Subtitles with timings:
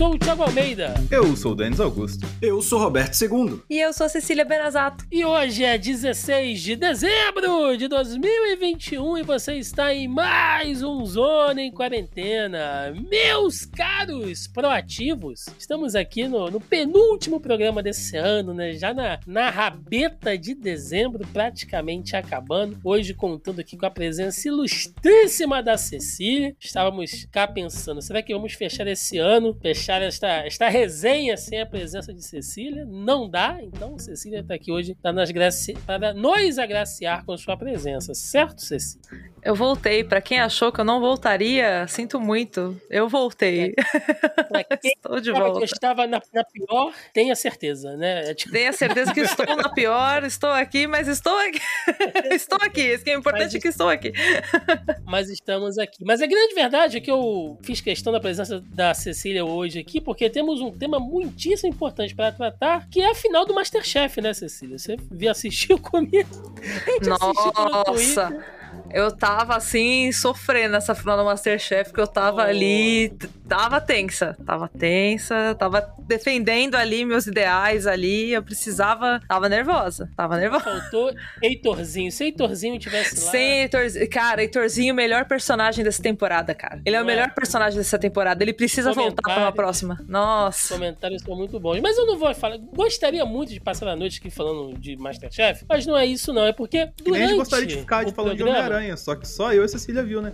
[0.00, 0.94] sou o Thiago Almeida.
[1.10, 2.26] Eu sou o Denis Augusto.
[2.40, 3.60] Eu sou Roberto II.
[3.68, 5.04] E eu sou Cecília Benazato.
[5.12, 11.60] E hoje é 16 de dezembro de 2021 e você está em mais um Zona
[11.60, 12.94] em Quarentena.
[13.10, 18.72] Meus caros proativos, estamos aqui no, no penúltimo programa desse ano, né?
[18.72, 22.80] Já na, na rabeta de dezembro, praticamente acabando.
[22.82, 26.56] Hoje contando aqui com a presença ilustríssima da Cecília.
[26.58, 31.66] Estávamos cá pensando, será que vamos fechar esse ano, fechar esta, esta resenha sem a
[31.66, 32.84] presença de Cecília?
[32.86, 35.74] Não dá, então Cecília está aqui hoje para nos, graci...
[35.86, 39.30] para nos agraciar com sua presença, certo, Cecília?
[39.42, 40.04] Eu voltei.
[40.04, 42.80] Para quem achou que eu não voltaria, sinto muito.
[42.90, 43.74] Eu voltei.
[44.54, 44.78] É.
[44.84, 45.60] Estou de volta.
[45.60, 48.30] Eu estava na, na, pior, tenha certeza, né?
[48.30, 48.52] É tipo...
[48.52, 51.60] Tenha certeza que estou na pior, estou aqui, mas estou aqui.
[52.34, 52.80] estou aqui.
[52.80, 54.12] Isso que é importante é que estou aqui.
[55.06, 56.04] mas estamos aqui.
[56.04, 60.00] Mas a grande verdade é que eu fiz questão da presença da Cecília hoje aqui,
[60.00, 64.32] porque temos um tema muitíssimo importante para tratar, que é a final do Masterchef, né,
[64.32, 64.78] Cecília?
[64.78, 64.96] Você
[65.28, 66.54] assistiu comigo?
[67.06, 68.60] Nossa!
[68.92, 72.46] Eu tava assim, sofrendo nessa final do Masterchef, que eu tava oh.
[72.46, 73.12] ali,
[73.48, 80.36] tava tensa, tava tensa, tava defendendo ali meus ideais ali, eu precisava, tava nervosa, tava
[80.36, 80.64] nervosa.
[80.64, 83.30] Faltou Heitorzinho, se Heitorzinho tivesse lá...
[83.30, 86.80] Sem Heitorzinho, cara, Heitorzinho, o melhor personagem dessa temporada, cara.
[86.84, 87.30] Ele é Não o melhor é?
[87.30, 89.98] personagem dessa temporada, ele precisa voltar pra uma próxima.
[90.08, 90.74] Nossa.
[90.74, 93.96] Os comentários são muito bons, mas eu não vou falar, gostaria muito de passar a
[93.96, 97.22] noite aqui falando de Masterchef, mas não é isso não, é porque durante...
[97.22, 99.68] a gente gostaria de ficar de falando programa, de Homem-Aranha, só que só eu e
[99.68, 100.32] Cecília viu, né?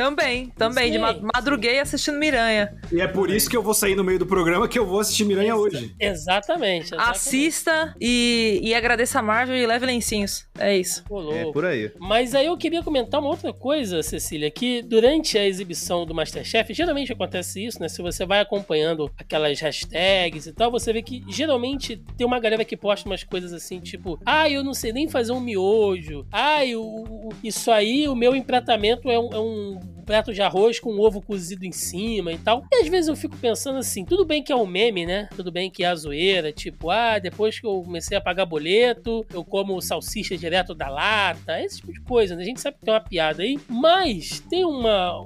[0.00, 0.86] Também, também.
[0.86, 0.92] Sim.
[0.92, 0.98] De
[1.34, 2.74] madruguei assistindo Miranha.
[2.90, 4.98] E é por isso que eu vou sair no meio do programa que eu vou
[4.98, 5.94] assistir Miranha Ex hoje.
[6.00, 7.10] Exatamente, exatamente.
[7.10, 10.48] Assista e, e agradeça a Marvel e leve lencinhos.
[10.58, 11.04] É isso.
[11.34, 11.92] É por aí.
[11.98, 16.72] Mas aí eu queria comentar uma outra coisa, Cecília, que durante a exibição do Masterchef,
[16.72, 17.86] geralmente acontece isso, né?
[17.86, 22.64] Se você vai acompanhando aquelas hashtags e tal, você vê que geralmente tem uma galera
[22.64, 26.26] que posta umas coisas assim, tipo, ah, eu não sei nem fazer um miojo.
[26.32, 27.04] Ah, eu,
[27.44, 31.22] isso aí, o meu empratamento é um, é um prato de arroz com um ovo
[31.22, 32.64] cozido em cima e tal.
[32.72, 35.28] E às vezes eu fico pensando assim, tudo bem que é um meme, né?
[35.36, 39.24] Tudo bem que é a zoeira, tipo, ah, depois que eu comecei a pagar boleto,
[39.32, 42.42] eu como salsicha direto da lata, esse tipo de coisa, né?
[42.42, 45.20] A gente sabe que tem uma piada aí, mas tem uma,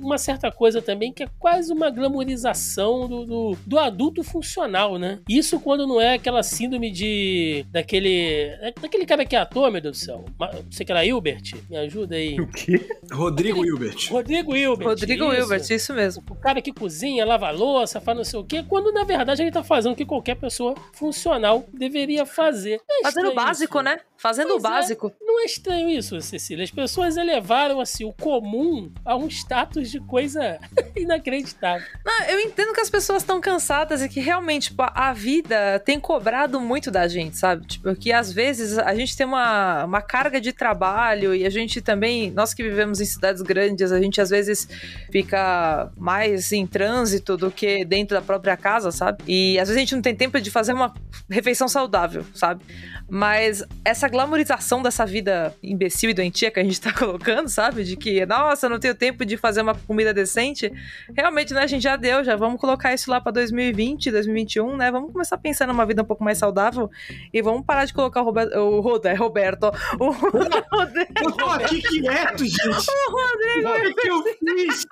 [0.00, 5.18] uma certa coisa também que é quase uma glamorização do, do, do adulto funcional, né?
[5.28, 7.64] Isso quando não é aquela síndrome de.
[7.68, 8.50] daquele.
[8.80, 10.24] daquele cara que é ator, meu Deus do céu.
[10.70, 11.52] Você que era Hilbert?
[11.68, 12.38] Me ajuda aí.
[12.40, 12.80] O quê?
[13.12, 14.08] Rodrigo Hilbert.
[14.20, 14.88] Rodrigo Hilbert.
[14.88, 15.34] Rodrigo isso.
[15.34, 16.22] Hilbert, isso mesmo.
[16.30, 19.50] O cara que cozinha, lava louça, faz não sei o quê, quando na verdade ele
[19.50, 22.80] tá fazendo o que qualquer pessoa funcional deveria fazer.
[22.90, 23.84] É fazendo o básico, isso.
[23.84, 24.00] né?
[24.20, 24.70] Fazendo pois o é.
[24.70, 25.06] básico.
[25.08, 26.62] É, não é estranho isso, Cecília.
[26.62, 30.60] As pessoas elevaram assim o comum a um status de coisa
[30.94, 31.86] inacreditável.
[32.04, 35.98] Não, eu entendo que as pessoas estão cansadas e que realmente tipo, a vida tem
[35.98, 37.66] cobrado muito da gente, sabe?
[37.66, 41.80] Tipo, que às vezes a gente tem uma, uma carga de trabalho e a gente
[41.80, 44.68] também, nós que vivemos em cidades grandes, a gente às vezes
[45.10, 49.24] fica mais em trânsito do que dentro da própria casa, sabe?
[49.26, 50.92] E às vezes a gente não tem tempo de fazer uma
[51.30, 52.62] refeição saudável, sabe?
[53.10, 57.82] Mas essa glamorização dessa vida imbecil e doentia que a gente tá colocando, sabe?
[57.82, 60.72] De que, nossa, não tenho tempo de fazer uma comida decente.
[61.14, 61.62] Realmente, né?
[61.62, 64.90] A gente já deu, já vamos colocar isso lá pra 2020, 2021, né?
[64.92, 66.88] Vamos começar a pensar numa vida um pouco mais saudável
[67.32, 68.56] e vamos parar de colocar o Roberto.
[68.56, 69.72] O Roder, Roberto.
[69.98, 71.12] O Rodrigo.
[71.20, 72.66] Eu tô aqui quieto, gente.
[72.68, 73.90] O Rodrigo.
[73.90, 74.86] O que eu fiz?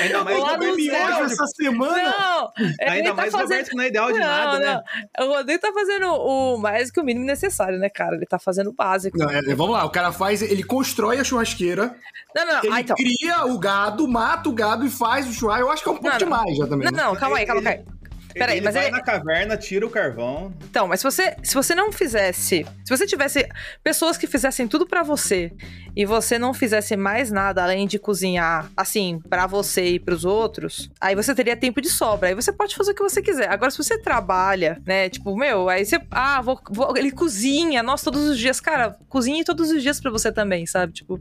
[0.00, 2.02] Ainda mais o miojo essa semana.
[2.02, 3.48] Não, Ainda tá mais fazendo...
[3.48, 4.66] Roberto não é ideal de não, nada, né?
[4.66, 4.74] não.
[4.74, 4.82] né?
[5.20, 8.16] O Rodrigo tá fazendo o mais que o mínimo necessário, né, cara?
[8.16, 9.18] Ele tá fazendo o básico.
[9.18, 11.96] Não, é, vamos lá, o cara faz, ele constrói a churrasqueira.
[12.34, 12.96] Não, não, ele ah, então.
[12.96, 15.62] cria o gado, mata o gado e faz o churrasco.
[15.64, 16.90] Eu acho que é um pouco não, demais já também.
[16.90, 17.02] Não, né?
[17.04, 17.84] não, calma aí, calma aí.
[18.32, 18.92] Peraí, ele mas vai ele...
[18.92, 20.52] na caverna, tira o carvão.
[20.64, 22.66] Então, mas se você, se você não fizesse.
[22.84, 23.48] Se você tivesse
[23.82, 25.52] pessoas que fizessem tudo para você
[25.94, 30.90] e você não fizesse mais nada além de cozinhar, assim, para você e pros outros,
[31.00, 32.28] aí você teria tempo de sobra.
[32.28, 33.50] Aí você pode fazer o que você quiser.
[33.50, 35.08] Agora, se você trabalha, né?
[35.08, 36.00] Tipo, meu, aí você.
[36.10, 38.60] Ah, vou, vou ele cozinha, nossa, todos os dias.
[38.60, 40.92] Cara, cozinhe todos os dias para você também, sabe?
[40.92, 41.20] Tipo.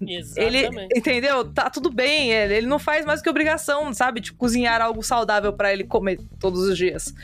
[0.00, 0.66] Exatamente.
[0.68, 0.88] Ele.
[0.94, 1.44] Entendeu?
[1.44, 2.32] Tá tudo bem.
[2.32, 4.20] Ele, ele não faz mais que obrigação, sabe?
[4.20, 6.18] Tipo, cozinhar algo saudável para ele comer
[6.52, 7.14] todos os dias.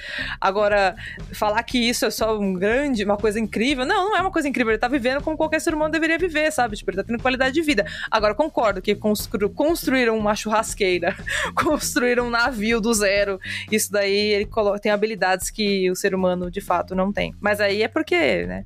[0.41, 0.97] Agora,
[1.33, 3.85] falar que isso é só um grande, uma coisa incrível.
[3.85, 4.73] Não, não é uma coisa incrível.
[4.73, 6.77] Ele tá vivendo como qualquer ser humano deveria viver, sabe?
[6.77, 7.87] Tipo, ele tá tendo qualidade de vida.
[8.11, 11.17] Agora, concordo que constru construíram uma churrasqueira,
[11.55, 13.41] construíram um navio do zero.
[13.71, 14.49] Isso daí ele
[14.81, 17.35] tem habilidades que o ser humano de fato não tem.
[17.41, 18.65] Mas aí é porque, né?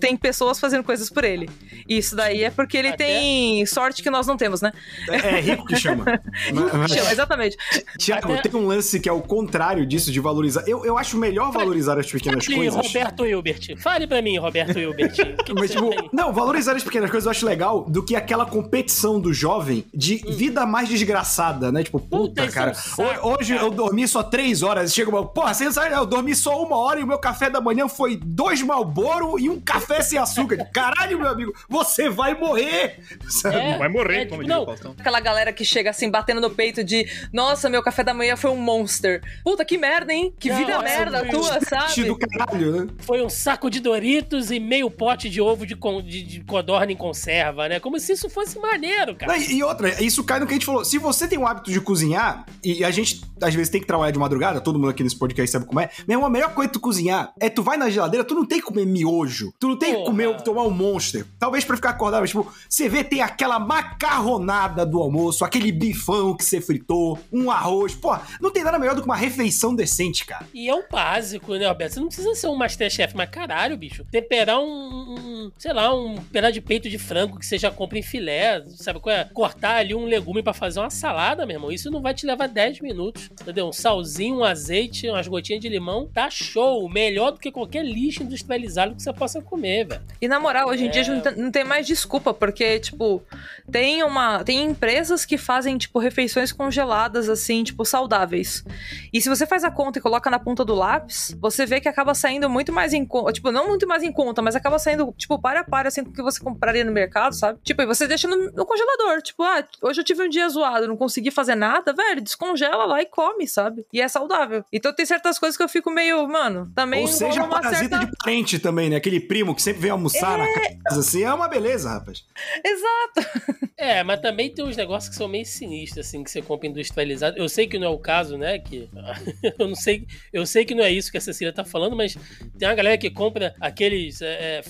[0.00, 1.48] Tem pessoas fazendo coisas por ele.
[1.88, 3.06] Isso daí é porque ele Até...
[3.06, 4.72] tem sorte que nós não temos, né?
[5.08, 6.04] É, é rico que chama.
[6.86, 7.56] que chama, exatamente.
[7.98, 8.48] Tiago, Até...
[8.48, 10.64] tem um lance que é o contrário disso de valorizar.
[10.66, 12.86] Eu, eu acho melhor valorizar as pequenas Fale, coisas.
[12.86, 13.76] Roberto Hilbert.
[13.78, 15.14] Fale pra mim, Roberto Hilbert.
[15.48, 19.20] Que Mas, tipo, não, valorizar as pequenas coisas eu acho legal do que aquela competição
[19.20, 20.32] do jovem de hum.
[20.32, 21.82] vida mais desgraçada, né?
[21.82, 22.70] Tipo, puta, puta cara.
[22.70, 23.66] É um saco, hoje cara.
[23.66, 24.92] eu dormi só três horas.
[24.92, 25.26] Chega uma.
[25.26, 28.16] Porra, você sabe, eu dormi só uma hora e o meu café da manhã foi
[28.16, 30.68] dois Malboro e um café sem açúcar.
[30.72, 33.00] Caralho, meu amigo, você vai morrer!
[33.44, 36.82] É, vai morrer, é, como tipo, não, Aquela galera que chega assim, batendo no peito
[36.82, 39.22] de nossa, meu café da manhã foi um monster.
[39.44, 40.34] Puta, que merda, hein?
[40.38, 42.04] Que não, vida merda tua, sabe?
[42.04, 42.92] Do caralho, né?
[42.98, 46.96] Foi um saco de Doritos e meio pote de ovo de, de, de codorna em
[46.96, 47.80] conserva, né?
[47.80, 49.36] Como se isso fosse maneiro, cara.
[49.36, 50.84] E, e outra, isso cai no que a gente falou.
[50.84, 54.10] Se você tem o hábito de cozinhar, e a gente às vezes tem que trabalhar
[54.10, 55.90] de madrugada, todo mundo aqui nesse podcast sabe como é.
[56.06, 58.58] Meu a melhor coisa de tu cozinhar é tu vai na geladeira, tu não tem
[58.58, 59.47] que comer miojo.
[59.58, 60.04] Tu não tem Porra.
[60.04, 61.26] que comer, tomar um monster.
[61.38, 66.36] Talvez para ficar acordado, mas tipo, você vê, tem aquela macarronada do almoço, aquele bifão
[66.36, 67.94] que você fritou, um arroz.
[67.94, 70.46] Pô, não tem nada melhor do que uma refeição decente, cara.
[70.52, 71.94] E é o básico, né, Roberto?
[71.94, 74.04] Você não precisa ser um Masterchef, mas caralho, bicho.
[74.10, 77.98] Temperar um, um sei lá, um pedaço de peito de frango que você já compra
[77.98, 79.24] em filé, sabe qual é?
[79.24, 81.72] Cortar ali um legume para fazer uma salada, meu irmão.
[81.72, 83.68] Isso não vai te levar 10 minutos, entendeu?
[83.68, 86.88] Um salzinho, um azeite, umas gotinhas de limão, tá show.
[86.88, 90.02] Melhor do que qualquer lixo industrializado que você possa comer, velho.
[90.20, 90.90] E na moral, hoje em é...
[90.90, 91.04] dia
[91.36, 93.22] não tem mais desculpa, porque, tipo,
[93.70, 94.42] tem uma.
[94.44, 98.64] Tem empresas que fazem, tipo, refeições congeladas, assim, tipo, saudáveis.
[99.12, 101.88] E se você faz a conta e coloca na ponta do lápis, você vê que
[101.88, 103.32] acaba saindo muito mais em conta.
[103.32, 106.10] Tipo, não muito mais em conta, mas acaba saindo, tipo, para a para, assim, com
[106.10, 107.58] o que você compraria no mercado, sabe?
[107.64, 109.20] Tipo, e você deixa no, no congelador.
[109.20, 113.02] Tipo, ah, hoje eu tive um dia zoado, não consegui fazer nada, velho, descongela lá
[113.02, 113.84] e come, sabe?
[113.92, 114.64] E é saudável.
[114.72, 117.02] Então tem certas coisas que eu fico meio, mano, também.
[117.02, 118.06] Ou seja, parasita certa...
[118.06, 118.96] de parente também, né?
[118.96, 120.42] Aquele primo que sempre vem almoçar é...
[120.42, 122.24] na casa, assim, é uma beleza, rapaz.
[122.64, 123.68] Exato.
[123.80, 127.38] É, mas também tem uns negócios que são meio sinistros, assim, que você compra industrializado.
[127.38, 128.58] Eu sei que não é o caso, né?
[128.58, 128.90] Que
[129.56, 132.16] eu não sei, eu sei que não é isso que a Cecília tá falando, mas
[132.58, 134.62] tem uma galera que compra aqueles é, é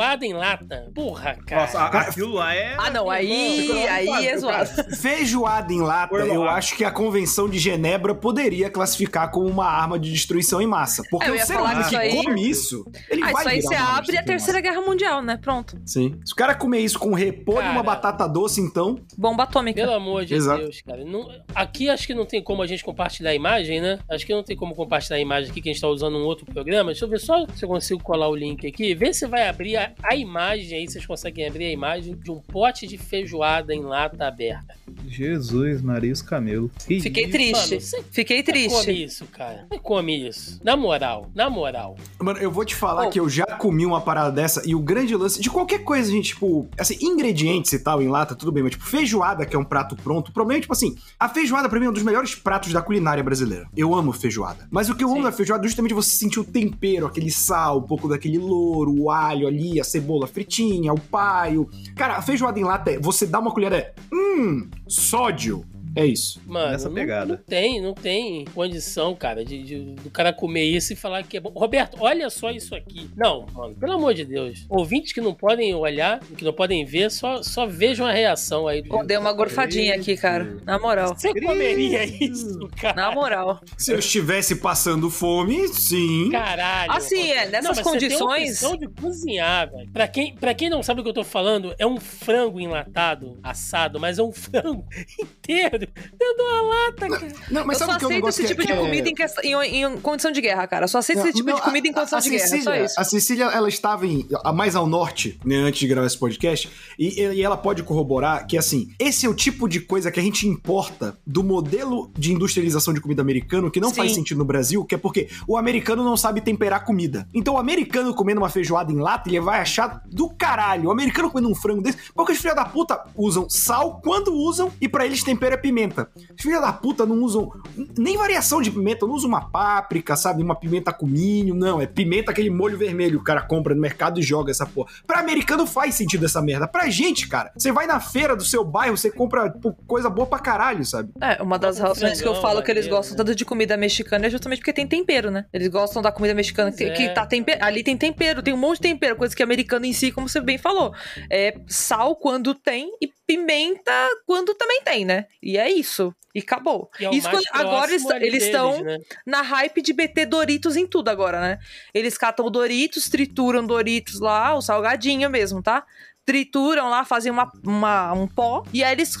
[0.00, 0.90] feijoada em lata.
[0.94, 1.62] Porra, cara.
[1.62, 2.74] Nossa, aquilo lá é.
[2.78, 4.70] Ah, não, aí, aí é zoado.
[4.96, 9.98] Feijoada em lata, eu acho que a Convenção de Genebra poderia classificar como uma arma
[9.98, 11.02] de destruição em massa.
[11.10, 12.24] Porque é, o ser humano que aí...
[12.24, 15.36] come isso, ele ah, vai isso aí você abre a Terceira Guerra Mundial, né?
[15.36, 15.78] Pronto.
[15.84, 16.18] Sim.
[16.24, 18.98] Se o cara comer isso com repolho e uma batata doce, então.
[19.16, 19.80] Bomba atômica.
[19.80, 20.62] Pelo amor de Exato.
[20.62, 21.04] Deus, cara.
[21.04, 21.28] Não...
[21.54, 23.98] aqui acho que não tem como a gente compartilhar a imagem, né?
[24.10, 26.24] Acho que não tem como compartilhar a imagem aqui que a gente tá usando um
[26.24, 26.90] outro programa.
[26.90, 28.94] Deixa eu ver só se eu consigo colar o link aqui.
[28.94, 32.40] Vê se vai abrir a, a imagem aí, vocês conseguem abrir a imagem de um
[32.40, 34.74] pote de feijoada em lata aberta.
[35.06, 36.70] Jesus, Maria os camelos.
[36.80, 37.32] Fiquei isso?
[37.32, 37.96] triste.
[37.96, 38.86] Mano, Fiquei triste.
[38.86, 39.66] Come isso, cara.
[39.68, 40.60] Você come isso.
[40.62, 41.96] Na moral, na moral.
[42.18, 43.10] Mano, eu vou te falar oh.
[43.10, 46.30] que eu já comi uma parada dessa e o grande lance de qualquer coisa, gente,
[46.30, 49.64] tipo, assim, ingredientes e tal em lata, tudo bem, mas tipo, feijoada, que é um
[49.64, 52.72] prato pronto, problema é, tipo assim, a feijoada pra mim é um dos melhores pratos
[52.72, 53.68] da culinária brasileira.
[53.76, 54.66] Eu amo feijoada.
[54.70, 55.14] Mas o que eu Sim.
[55.14, 58.94] amo da feijoada é justamente você sentir o tempero, aquele sal, um pouco daquele louro,
[58.94, 61.68] o alho ali, a cebola fritinha, o paio.
[61.96, 65.64] Cara, a feijoada em lata é, você dá uma colher, é, hum, sódio.
[65.94, 66.40] É isso.
[66.46, 67.26] Mano, Nessa pegada.
[67.26, 71.22] Não, não, tem, não tem condição, cara, de, de, do cara comer isso e falar
[71.24, 71.50] que é bom.
[71.50, 73.10] Roberto, olha só isso aqui.
[73.16, 74.64] Não, mano, pelo amor de Deus.
[74.68, 78.82] Ouvintes que não podem olhar, que não podem ver, só, só vejam a reação aí.
[78.82, 79.02] Do...
[79.04, 80.58] deu uma gorfadinha aqui, cara.
[80.64, 81.14] Na moral.
[81.16, 82.94] Você comeria isso, cara?
[82.94, 83.60] Na moral.
[83.76, 86.30] Se eu estivesse passando fome, sim.
[86.30, 86.92] Caralho.
[86.92, 88.58] Assim, é, nessas não, condições.
[88.58, 89.90] Você tem de cozinhar, velho.
[89.90, 93.38] Pra quem, pra quem não sabe o que eu tô falando, é um frango enlatado,
[93.42, 94.84] assado, mas é um frango
[95.20, 97.32] inteiro dentro uma lata, cara.
[97.50, 100.32] Não, mas eu sabe só aceito esse tipo de é- comida em, em, em, condição
[100.32, 100.84] de guerra, cara.
[100.84, 102.64] Eu só aceito não, esse tipo não, de comida em condição a, a de Cecília,
[102.64, 102.64] guerra.
[102.64, 103.00] Só isso.
[103.00, 107.20] A Cecília, ela estava em, mais ao norte, né, antes de gravar esse podcast, e,
[107.20, 110.46] e ela pode corroborar que, assim, esse é o tipo de coisa que a gente
[110.46, 113.96] importa do modelo de industrialização de comida americano que não Sim.
[113.96, 117.26] faz sentido no Brasil, que é porque o americano não sabe temperar comida.
[117.34, 120.88] Então, o americano comendo uma feijoada em lata, ele vai achar do caralho.
[120.88, 124.70] O americano comendo um frango desse, porque os filhos da puta usam sal quando usam
[124.80, 126.08] e para eles tempero é pimenta.
[126.36, 127.50] Os filhos da puta não usam
[127.96, 130.42] nem variação de pimenta, não usam uma páprica, sabe?
[130.42, 131.80] Uma pimenta com milho, não.
[131.80, 134.90] É pimenta, aquele molho vermelho que o cara compra no mercado e joga essa porra.
[135.06, 136.66] Pra americano faz sentido essa merda.
[136.66, 139.52] Pra gente, cara, você vai na feira do seu bairro, você compra
[139.86, 141.10] coisa boa pra caralho, sabe?
[141.20, 144.30] É, uma das razões que eu falo que eles gostam tanto de comida mexicana é
[144.30, 145.46] justamente porque tem tempero, né?
[145.52, 146.90] Eles gostam da comida mexicana que, é.
[146.90, 147.64] que tá tempero.
[147.64, 150.40] Ali tem tempero, tem um monte de tempero, coisa que americano em si, como você
[150.40, 150.92] bem falou,
[151.30, 153.92] é sal quando tem e pimenta
[154.26, 155.26] quando também tem, né?
[155.42, 156.14] E é isso.
[156.34, 156.90] E acabou.
[157.00, 158.98] E é isso quando- agora eles eles estão né?
[159.26, 161.58] na hype de meter Doritos em tudo agora, né?
[161.92, 165.84] Eles catam o Doritos, trituram Doritos lá, o salgadinho mesmo, tá?
[166.24, 169.16] Trituram lá, fazem uma, uma- um pó, e aí eles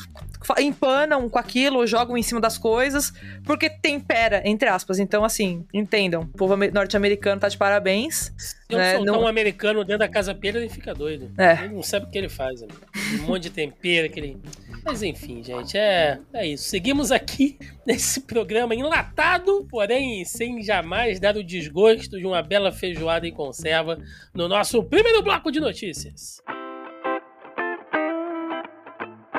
[0.58, 3.12] empanam com aquilo, jogam em cima das coisas,
[3.44, 4.98] porque tempera, entre aspas.
[4.98, 6.22] Então, assim, entendam.
[6.22, 8.32] O povo ame- norte-americano tá de parabéns.
[8.38, 11.30] Se eu né, soltar não- um americano dentro da casa Pedro, ele fica doido.
[11.36, 11.64] É.
[11.64, 12.62] Ele não sabe o que ele faz.
[12.62, 12.78] amigo.
[13.22, 14.38] Um monte de tempero, aquele.
[14.84, 16.64] Mas enfim, gente, é, é isso.
[16.64, 23.26] Seguimos aqui nesse programa enlatado, porém sem jamais dar o desgosto de uma bela feijoada
[23.26, 23.98] em conserva
[24.32, 26.40] no nosso primeiro bloco de notícias.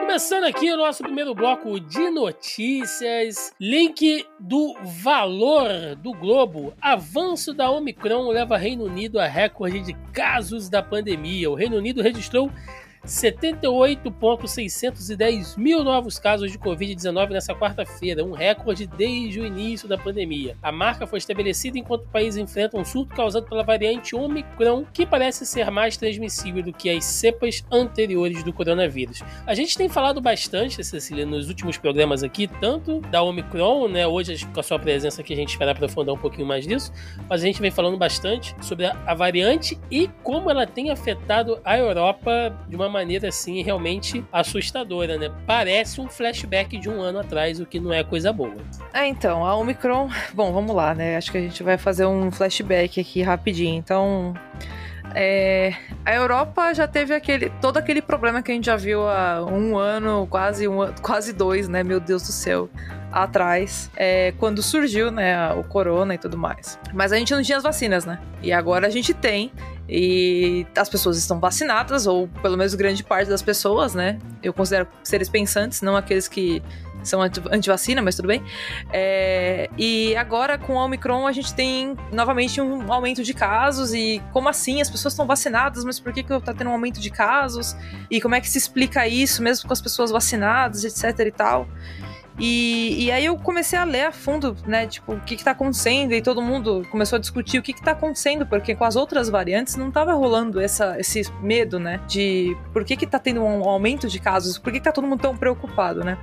[0.02, 3.54] Começando aqui o nosso primeiro bloco de notícias.
[3.60, 6.74] Link do valor do globo.
[6.82, 11.50] Avanço da Omicron leva Reino Unido a recorde de casos da pandemia.
[11.52, 12.52] O Reino Unido registrou
[13.06, 20.56] 78.610 mil novos casos de Covid-19 nessa quarta-feira, um recorde desde o início da pandemia.
[20.62, 25.04] A marca foi estabelecida enquanto o país enfrenta um surto causado pela variante Omicron, que
[25.06, 29.24] parece ser mais transmissível do que as cepas anteriores do coronavírus.
[29.48, 34.06] A gente tem falado bastante, Cecília, nos últimos programas aqui, tanto da Omicron, né?
[34.06, 36.92] Hoje, com a sua presença aqui, a gente espera aprofundar um pouquinho mais disso,
[37.28, 41.60] mas a gente vem falando bastante sobre a, a variante e como ela tem afetado
[41.64, 45.32] a Europa de uma maneira assim realmente assustadora, né?
[45.48, 48.58] Parece um flashback de um ano atrás, o que não é coisa boa.
[48.94, 50.10] É, então, a Omicron.
[50.34, 51.18] Bom, vamos lá, né?
[51.18, 53.78] Acho que a gente vai fazer um flashback aqui rapidinho.
[53.78, 54.34] Então.
[55.16, 55.76] É,
[56.06, 59.78] a Europa já teve aquele todo aquele problema que a gente já viu há um
[59.78, 61.84] ano, quase um quase dois, né?
[61.84, 62.70] Meu Deus do céu,
[63.12, 66.80] atrás, é, quando surgiu, né, o corona e tudo mais.
[66.94, 68.20] Mas a gente não tinha as vacinas, né?
[68.42, 69.52] E agora a gente tem.
[69.90, 74.20] E as pessoas estão vacinadas, ou pelo menos grande parte das pessoas, né?
[74.42, 76.64] Eu considero seres pensantes, não aqueles que
[77.04, 78.44] são anti- anti-vacina, mas tudo bem.
[78.92, 83.94] É, e agora com a Omicron a gente tem novamente um aumento de casos.
[83.94, 84.82] E como assim?
[84.82, 87.76] As pessoas estão vacinadas, mas por que, que tá tendo um aumento de casos?
[88.10, 91.68] E como é que se explica isso, mesmo com as pessoas vacinadas, etc e tal?
[92.44, 94.88] E, e aí eu comecei a ler a fundo, né?
[94.88, 96.12] Tipo, o que que tá acontecendo?
[96.14, 99.30] E todo mundo começou a discutir o que que tá acontecendo, porque com as outras
[99.30, 102.00] variantes não tava rolando essa, esse medo, né?
[102.08, 104.58] De por que que tá tendo um aumento de casos?
[104.58, 106.18] Por que que tá todo mundo tão preocupado, né?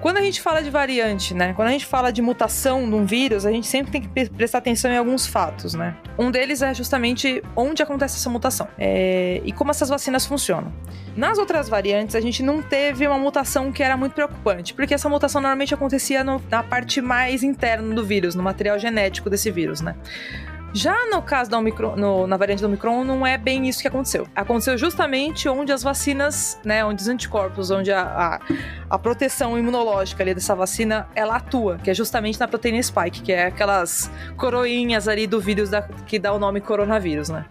[0.00, 1.52] Quando a gente fala de variante, né?
[1.54, 4.28] Quando a gente fala de mutação de um vírus, a gente sempre tem que pre-
[4.28, 5.96] prestar atenção em alguns fatos, né?
[6.18, 10.72] Um deles é justamente onde acontece essa mutação é, e como essas vacinas funcionam.
[11.16, 15.08] Nas outras variantes, a gente não teve uma mutação que era muito preocupante, porque essa
[15.08, 19.80] mutação normalmente acontecia no- na parte mais interna do vírus, no material genético desse vírus,
[19.80, 19.94] né?
[20.76, 23.86] Já no caso da Omicron, no- na variante do Omicron, não é bem isso que
[23.86, 24.26] aconteceu.
[24.34, 28.40] Aconteceu justamente onde as vacinas, né, onde os anticorpos, onde a, a,
[28.90, 33.32] a proteção imunológica ali dessa vacina, ela atua, que é justamente na proteína spike, que
[33.32, 37.44] é aquelas coroinhas ali do vírus da- que dá o nome coronavírus, né?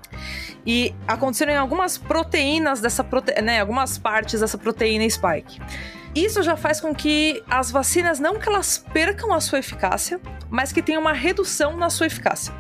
[0.66, 3.34] E aconteceram em algumas proteínas dessa prote...
[3.42, 5.62] né, algumas partes dessa proteína spike.
[6.16, 10.72] Isso já faz com que as vacinas não que elas percam a sua eficácia, mas
[10.72, 12.54] que tenham uma redução na sua eficácia.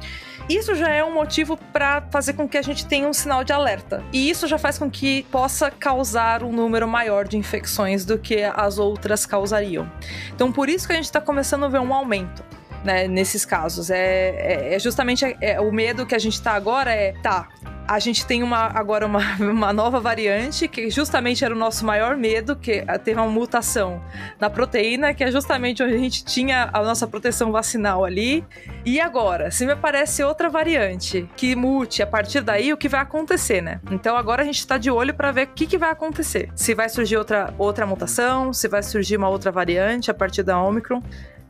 [0.50, 3.53] Isso já é um motivo para fazer com que a gente tenha um sinal de
[3.53, 4.03] alerta.
[4.12, 8.43] E isso já faz com que possa causar um número maior de infecções do que
[8.43, 9.89] as outras causariam.
[10.35, 12.43] Então, por isso que a gente está começando a ver um aumento.
[12.83, 13.89] Né, nesses casos.
[13.89, 17.47] É, é, é justamente é, o medo que a gente tá agora é, tá,
[17.87, 22.15] a gente tem uma, agora uma, uma nova variante, que justamente era o nosso maior
[22.15, 24.01] medo, que teve uma mutação
[24.39, 28.43] na proteína, que é justamente onde a gente tinha a nossa proteção vacinal ali.
[28.85, 33.01] E agora, se me aparece outra variante que mute a partir daí, o que vai
[33.01, 33.79] acontecer, né?
[33.91, 36.49] Então agora a gente tá de olho para ver o que, que vai acontecer.
[36.55, 40.61] Se vai surgir outra, outra mutação, se vai surgir uma outra variante a partir da
[40.61, 41.01] Omicron.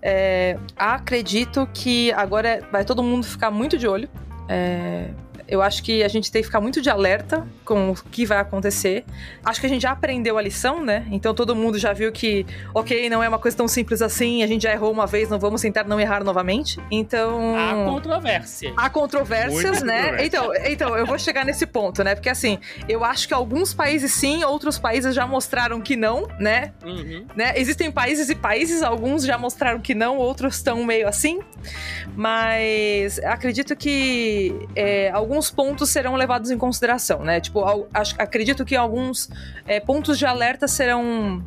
[0.06, 4.10] É, acredito que agora vai todo mundo ficar muito de olho.
[4.50, 5.10] É,
[5.48, 8.40] eu acho que a gente tem que ficar muito de alerta com o que vai
[8.40, 9.04] acontecer.
[9.44, 11.06] Acho que a gente já aprendeu a lição, né?
[11.12, 14.48] Então todo mundo já viu que, ok, não é uma coisa tão simples assim, a
[14.48, 16.80] gente já errou uma vez, não vamos tentar não errar novamente.
[16.92, 17.56] Então.
[17.58, 18.74] Há controvérsia.
[18.78, 20.26] Há controvérsias, Muita né?
[20.26, 22.16] Então, então, eu vou chegar nesse ponto, né?
[22.16, 26.74] Porque assim, eu acho que alguns países sim, outros países já mostraram que não, né?
[26.84, 27.26] Uhum.
[27.36, 27.54] né?
[27.56, 31.40] Existem países e países, alguns já mostraram que não, outros estão meio assim.
[32.16, 37.40] Mas acredito que é, alguns pontos serão levados em consideração, né?
[37.40, 37.64] Tipo,
[37.94, 39.30] acho- acredito que alguns
[39.66, 41.44] é, pontos de alerta serão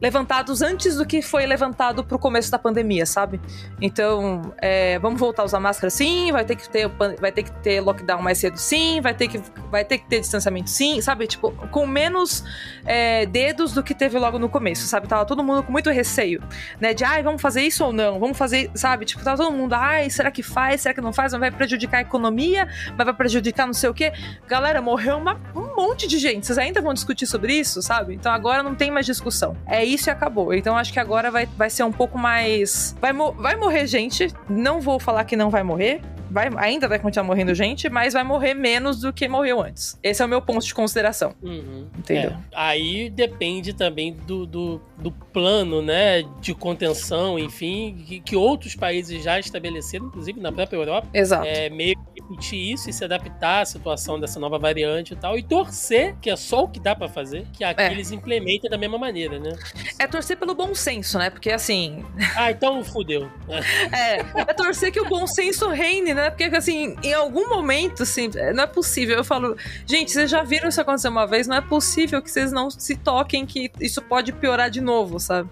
[0.00, 3.40] levantados antes do que foi levantado pro começo da pandemia, sabe?
[3.80, 6.88] Então, é, vamos voltar a usar máscara sim, vai ter que ter,
[7.20, 9.40] vai ter que ter lockdown mais cedo sim, vai ter que,
[9.70, 11.26] vai ter, que ter distanciamento sim, sabe?
[11.26, 12.42] Tipo, com menos
[12.84, 15.06] é, dedos do que teve logo no começo, sabe?
[15.06, 16.42] Tava todo mundo com muito receio,
[16.80, 16.94] né?
[16.94, 18.18] De, ai, vamos fazer isso ou não?
[18.18, 19.04] Vamos fazer, sabe?
[19.04, 20.80] Tipo, tava todo mundo, ai, será que faz?
[20.82, 21.32] Será que não faz?
[21.32, 22.66] Não vai prejudicar a economia?
[22.96, 24.12] Mas vai prejudicar não sei o quê?
[24.46, 26.46] Galera, morreu uma, um monte de gente.
[26.46, 28.14] Vocês ainda vão discutir sobre isso, sabe?
[28.14, 29.56] Então agora não tem mais discussão.
[29.66, 30.54] É isso e acabou.
[30.54, 32.96] Então acho que agora vai, vai ser um pouco mais.
[33.00, 34.32] Vai, vai morrer gente.
[34.48, 38.24] Não vou falar que não vai morrer vai, ainda vai continuar morrendo gente, mas vai
[38.24, 39.98] morrer menos do que morreu antes.
[40.02, 41.34] Esse é o meu ponto de consideração.
[41.42, 41.88] Uhum.
[41.98, 42.30] Entendeu?
[42.30, 48.74] É, aí depende também do, do, do, plano, né, de contenção, enfim, que, que, outros
[48.74, 51.08] países já estabeleceram, inclusive na própria Europa.
[51.14, 51.46] Exato.
[51.46, 55.38] É, meio que repetir isso e se adaptar à situação dessa nova variante e tal,
[55.38, 57.92] e torcer, que é só o que dá para fazer, que aqui é.
[57.92, 59.52] eles implementem da mesma maneira, né?
[59.98, 61.30] É torcer pelo bom senso, né?
[61.30, 62.04] Porque assim.
[62.36, 63.30] Ah, então fudeu.
[63.92, 66.19] é, é torcer que o bom senso reine, né?
[66.20, 66.30] Né?
[66.30, 69.16] Porque, assim, em algum momento, assim, não é possível.
[69.16, 71.46] Eu falo, gente, vocês já viram isso acontecer uma vez?
[71.46, 75.50] Não é possível que vocês não se toquem que isso pode piorar de novo, sabe?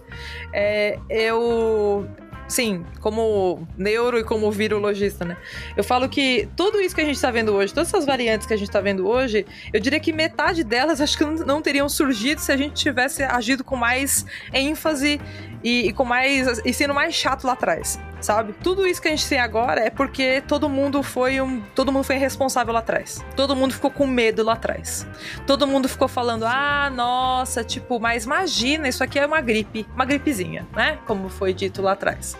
[0.52, 2.08] É, eu
[2.48, 5.36] sim, como neuro e como virologista, né?
[5.76, 8.54] Eu falo que tudo isso que a gente tá vendo hoje, todas essas variantes que
[8.54, 12.40] a gente tá vendo hoje, eu diria que metade delas acho que não teriam surgido
[12.40, 15.20] se a gente tivesse agido com mais ênfase
[15.62, 16.60] e, e com mais.
[16.64, 18.52] e sendo mais chato lá atrás sabe?
[18.52, 22.04] Tudo isso que a gente tem agora é porque todo mundo foi um, todo mundo
[22.04, 23.24] foi irresponsável lá atrás.
[23.36, 25.06] Todo mundo ficou com medo lá atrás.
[25.46, 30.04] Todo mundo ficou falando: "Ah, nossa, tipo, mas imagina, isso aqui é uma gripe, uma
[30.04, 30.98] gripezinha, né?
[31.06, 32.36] Como foi dito lá atrás."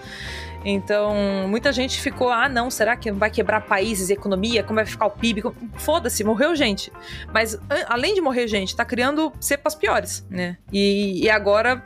[0.64, 1.14] Então,
[1.46, 4.62] muita gente ficou, ah, não, será que vai quebrar países economia?
[4.64, 5.42] Como vai ficar o PIB?
[5.74, 6.92] Foda-se, morreu gente.
[7.32, 7.56] Mas,
[7.86, 10.58] além de morrer gente, tá criando cepas piores, né?
[10.72, 11.82] E, e agora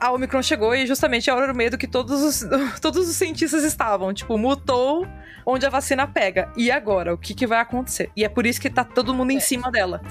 [0.00, 2.46] a Omicron chegou e justamente era o medo que todos os,
[2.80, 4.12] todos os cientistas estavam.
[4.12, 5.06] Tipo, mutou
[5.44, 6.50] onde a vacina pega.
[6.56, 7.14] E agora?
[7.14, 8.10] O que, que vai acontecer?
[8.16, 9.40] E é por isso que tá todo mundo em é.
[9.40, 10.02] cima dela.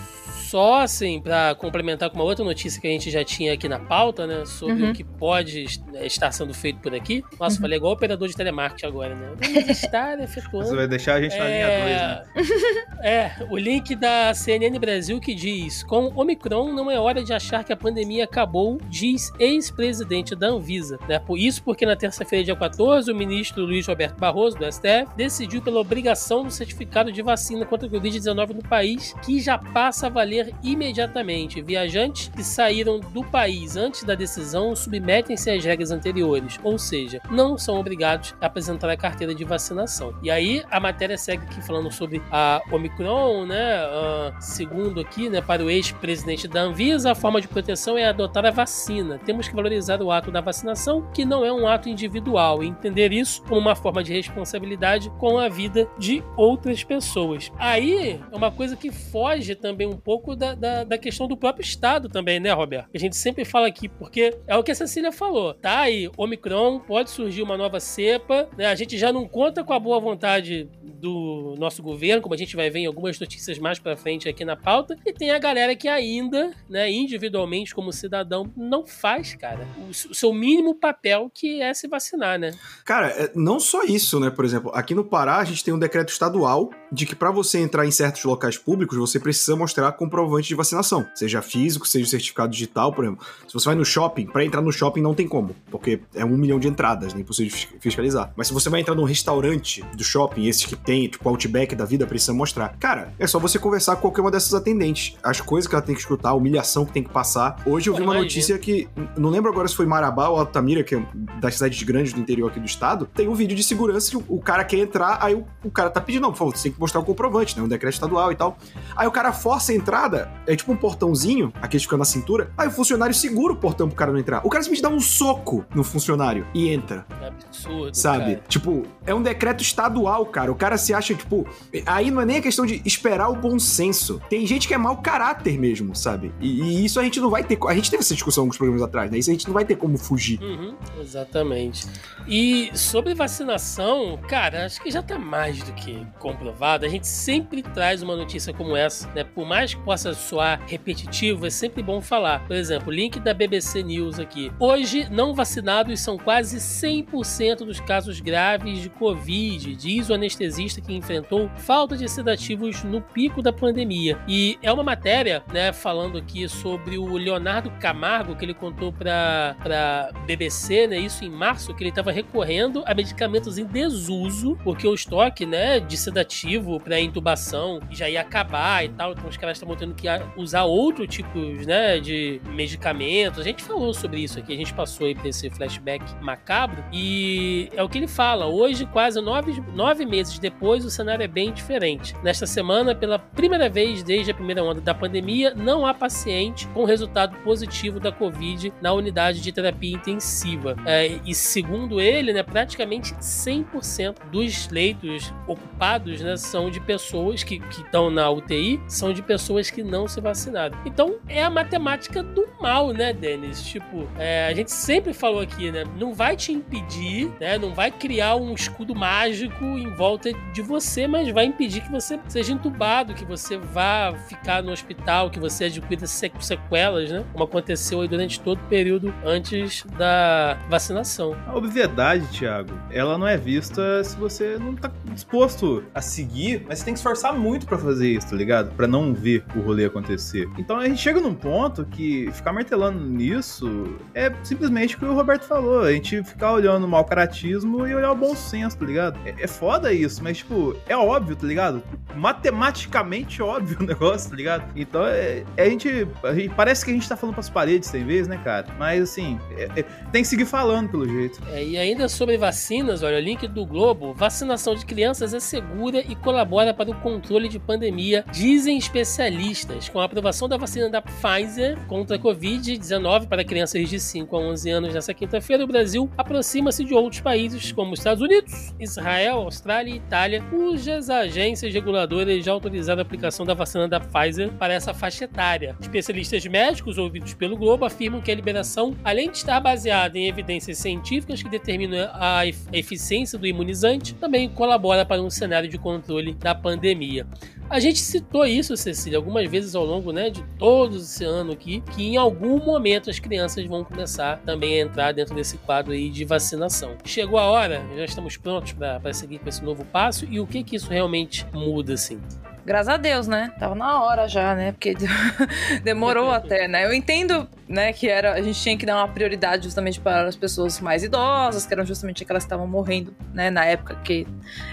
[0.50, 3.80] Só assim, para complementar com uma outra notícia que a gente já tinha aqui na
[3.80, 4.46] pauta, né?
[4.46, 4.92] Sobre uhum.
[4.92, 5.66] o que pode
[6.02, 7.24] estar sendo feito por aqui.
[7.40, 7.62] Nossa, uhum.
[7.62, 9.34] falei igual operador de telemarketing agora, né?
[9.36, 10.68] Vamos estar efetuando.
[10.68, 12.86] Você vai deixar a gente na linha 2, né?
[13.02, 17.64] É, o link da CNN Brasil que diz: Com Omicron não é hora de achar
[17.64, 20.98] que a pandemia acabou, diz ex-presidente da Anvisa.
[21.08, 21.20] Né?
[21.20, 25.62] Por isso, porque na terça-feira, dia 14, o ministro Luiz Roberto Barroso, do STF, decidiu
[25.62, 30.10] pela obrigação do certificado de vacina contra o Covid-19 no país, que já passa a
[30.10, 31.62] valer imediatamente.
[31.62, 37.58] Viajantes que saíram do país antes da decisão submetem-se às regras anteriores, ou seja, não
[37.58, 40.14] são obrigados a apresentar a carteira de vacinação.
[40.22, 43.86] E aí a matéria segue aqui falando sobre a Omicron, né?
[43.86, 48.46] Uh, segundo aqui, né, para o ex-presidente da Anvisa, a forma de proteção é adotar
[48.46, 49.20] a vacina.
[49.20, 53.12] Temos que valorizar o ato da vacinação, que não é um ato individual, e entender
[53.12, 57.52] isso como uma forma de responsabilidade com a vida de outras pessoas.
[57.58, 61.66] Aí é uma coisa que foge também um pouco da, da, da questão do próprio
[61.66, 62.88] Estado também, né, Roberto?
[62.96, 65.54] A gente sempre fala aqui, porque é o que a Cecília falou.
[65.54, 68.68] Tá aí, Omicron, pode surgir uma nova cepa, né?
[68.68, 72.56] A gente já não conta com a boa vontade do nosso governo, como a gente
[72.56, 75.76] vai ver em algumas notícias mais para frente aqui na pauta, e tem a galera
[75.76, 81.74] que ainda, né, individualmente como cidadão, não faz, cara, o, seu mínimo papel que é
[81.74, 82.52] se vacinar, né?
[82.84, 84.30] Cara, é, não só isso, né?
[84.30, 87.60] Por exemplo, aqui no Pará a gente tem um decreto estadual de que para você
[87.60, 92.52] entrar em certos locais públicos você precisa mostrar comprovante de vacinação, seja físico, seja certificado
[92.52, 93.26] digital, por exemplo.
[93.48, 96.38] Se você vai no shopping, para entrar no shopping não tem como, porque é um
[96.38, 98.32] milhão de entradas, nem né, possível fiscalizar.
[98.36, 101.84] Mas se você vai entrar num restaurante do shopping, esses que tem, tipo Outback da
[101.84, 102.78] vida, precisa mostrar.
[102.80, 105.18] Cara, é só você conversar com qualquer uma dessas atendentes.
[105.22, 107.62] As coisas que ela tem que escutar, a humilhação que tem que passar.
[107.66, 110.96] Hoje eu vi uma notícia que, não lembro agora se foi Marabá ou Altamira, que
[110.96, 111.04] é
[111.42, 114.40] das cidades grandes do interior aqui do estado, tem um vídeo de segurança que o,
[114.40, 116.80] cara quer entrar, aí o, o cara tá pedindo, não, por favor, você tem que
[116.80, 117.64] mostrar o comprovante, né?
[117.64, 118.58] Um decreto estadual e tal.
[118.96, 119.76] Aí o cara força a
[120.06, 123.56] entrada, é tipo um portãozinho, aquele que fica na cintura, aí o funcionário segura o
[123.56, 124.42] portão pro cara não entrar.
[124.46, 127.06] O cara simplesmente dá um soco no funcionário e entra.
[127.22, 127.96] É absurdo.
[127.96, 128.36] Sabe?
[128.36, 128.48] Cara.
[128.48, 130.52] Tipo, é um decreto estadual, cara.
[130.52, 131.48] O cara se acha, tipo,
[131.86, 134.22] aí não é nem a questão de esperar o bom senso.
[134.30, 136.34] Tem gente que é mau caráter mesmo, sabe?
[136.40, 137.58] E, e isso a gente não vai ter.
[137.68, 139.18] A gente teve essa discussão alguns programas atrás, né?
[139.18, 140.40] Isso a gente não vai ter como fugir.
[140.42, 141.88] Uhum, exatamente.
[142.28, 146.86] E sobre vacinação, cara, acho que já tá mais do que comprovado.
[146.86, 149.24] A gente sempre traz uma notícia como essa, né?
[149.24, 152.46] Por mais que possa soar repetitivo, é sempre bom falar.
[152.46, 154.52] Por exemplo, link da BBC News aqui.
[154.60, 160.82] Hoje, não vacinados são quase 100% 30% dos casos graves de Covid, diz o anestesista
[160.82, 164.18] que enfrentou falta de sedativos no pico da pandemia.
[164.28, 169.56] E é uma matéria, né, falando aqui sobre o Leonardo Camargo, que ele contou para
[169.62, 174.88] para BBC, né, isso em março, que ele estava recorrendo a medicamentos em desuso, porque
[174.88, 179.58] o estoque, né, de sedativo para intubação já ia acabar e tal, então os caras
[179.58, 183.40] estavam tendo que usar outro tipos, né, de medicamentos.
[183.40, 187.70] A gente falou sobre isso aqui, a gente passou aí por esse flashback macabro e
[187.76, 188.48] é o que ele fala.
[188.48, 192.16] Hoje, quase nove, nove meses depois, o cenário é bem diferente.
[192.24, 196.84] Nesta semana, pela primeira vez desde a primeira onda da pandemia, não há paciente com
[196.86, 200.76] resultado positivo da Covid na unidade de terapia intensiva.
[200.86, 207.62] É, e segundo ele, né, praticamente 100% dos leitos ocupados né, são de pessoas que
[207.70, 210.78] estão na UTI, são de pessoas que não se vacinaram.
[210.86, 213.62] Então é a matemática do mal, né, Denis?
[213.62, 215.84] Tipo, é, a gente sempre falou aqui, né?
[216.00, 217.58] Não vai te impedir, né?
[217.58, 222.18] Não vai criar um escudo mágico em volta de você, mas vai impedir que você
[222.30, 227.26] seja entubado, que você vá ficar no hospital, que você adquira sequelas, né?
[227.34, 231.36] Como aconteceu aí durante todo o período antes da vacinação.
[231.46, 236.80] A obviedade, Thiago, ela não é vista se você não tá disposto a seguir, mas
[236.80, 238.72] você tem que esforçar muito para fazer isso, tá ligado?
[238.76, 240.48] Para não ver o rolê acontecer.
[240.58, 245.14] Então a gente chega num ponto que ficar martelando nisso é simplesmente o que o
[245.14, 245.82] Roberto falou.
[245.82, 249.20] A gente ficar olhando o mau caratismo e olhar o bom senso, tá ligado?
[249.26, 251.84] É, é foda isso, mas tipo, é óbvio, tá ligado?
[252.16, 254.72] Matematicamente óbvio o negócio, tá ligado?
[254.76, 256.54] Então é, é a, gente, a gente.
[256.56, 258.68] Parece que a gente tá falando pras paredes, tem vezes, né, cara?
[258.78, 261.42] Mas assim, é, é, tem que seguir falando pelo jeito.
[261.52, 266.00] É, e ainda sobre vacinas, olha, o link do Globo: vacinação de crianças é segura
[266.00, 269.45] e colabora para o controle de pandemia, dizem especialistas.
[269.92, 274.40] Com a aprovação da vacina da Pfizer contra a Covid-19 para crianças de 5 a
[274.40, 279.94] 11 anos nessa quinta-feira, o Brasil aproxima-se de outros países como Estados Unidos, Israel, Austrália
[279.94, 284.96] e Itália, cujas agências reguladoras já autorizaram a aplicação da vacina da Pfizer para essa
[284.96, 285.76] faixa etária.
[285.80, 290.80] Especialistas médicos ouvidos pelo Globo afirmam que a liberação, além de estar baseada em evidências
[290.80, 292.42] científicas que determinam a
[292.74, 297.28] eficiência do imunizante, também colabora para um cenário de controle da pandemia.
[297.68, 301.82] A gente citou isso, Cecília, algumas vezes ao longo né, de todo esse ano aqui,
[301.96, 306.10] que em algum momento as crianças vão começar também a entrar dentro desse quadro aí
[306.10, 306.96] de vacinação.
[307.04, 310.64] Chegou a hora, já estamos prontos para seguir com esse novo passo e o que
[310.64, 312.22] que isso realmente muda, assim?
[312.66, 313.54] Graças a Deus, né?
[313.60, 314.72] Tava na hora já, né?
[314.72, 314.96] Porque
[315.84, 316.84] demorou até, né?
[316.84, 320.36] Eu entendo, né, que era a gente tinha que dar uma prioridade justamente para as
[320.36, 324.28] pessoas mais idosas, que eram justamente aquelas que estavam morrendo, né, na época que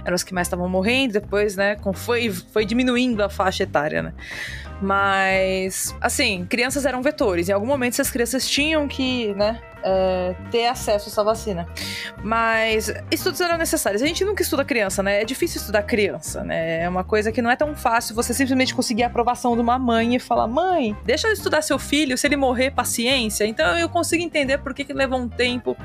[0.05, 4.14] eram as que mais estavam morrendo, depois, né, foi foi diminuindo a faixa etária, né?
[4.83, 7.49] Mas, assim, crianças eram vetores.
[7.49, 11.66] Em algum momento essas crianças tinham que, né, é, ter acesso a essa vacina.
[12.23, 14.03] Mas estudos eram necessários.
[14.03, 15.21] A gente nunca estuda criança, né?
[15.21, 16.83] É difícil estudar criança, né?
[16.83, 19.79] É uma coisa que não é tão fácil você simplesmente conseguir a aprovação de uma
[19.79, 23.45] mãe e falar: mãe, deixa eu estudar seu filho, se ele morrer, paciência.
[23.45, 25.77] Então eu consigo entender por que, que levou um tempo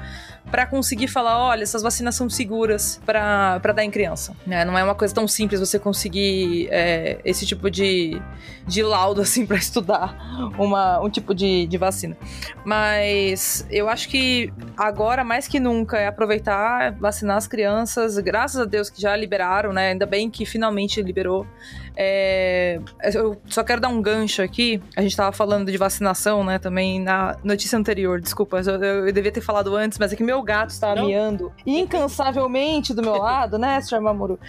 [0.49, 4.35] para conseguir falar: olha, essas vacinas são seguras para dar em criança.
[4.45, 4.63] Né?
[4.63, 8.21] Não é uma coisa tão simples você conseguir é, esse tipo de,
[8.65, 10.17] de laudo assim para estudar
[10.57, 12.17] uma, um tipo de, de vacina.
[12.65, 18.17] Mas eu acho que agora, mais que nunca, é aproveitar, vacinar as crianças.
[18.17, 19.91] Graças a Deus que já liberaram, né?
[19.91, 21.45] Ainda bem que finalmente liberou.
[21.99, 22.79] É,
[23.15, 24.79] eu só quero dar um gancho aqui.
[24.95, 26.59] A gente estava falando de vacinação, né?
[26.59, 28.21] Também na notícia anterior.
[28.21, 31.51] Desculpa, eu, eu, eu devia ter falado antes, mas é que meu gato estava miando
[31.65, 33.99] incansavelmente do meu lado, né, Sr.
[33.99, 34.39] Mamuru?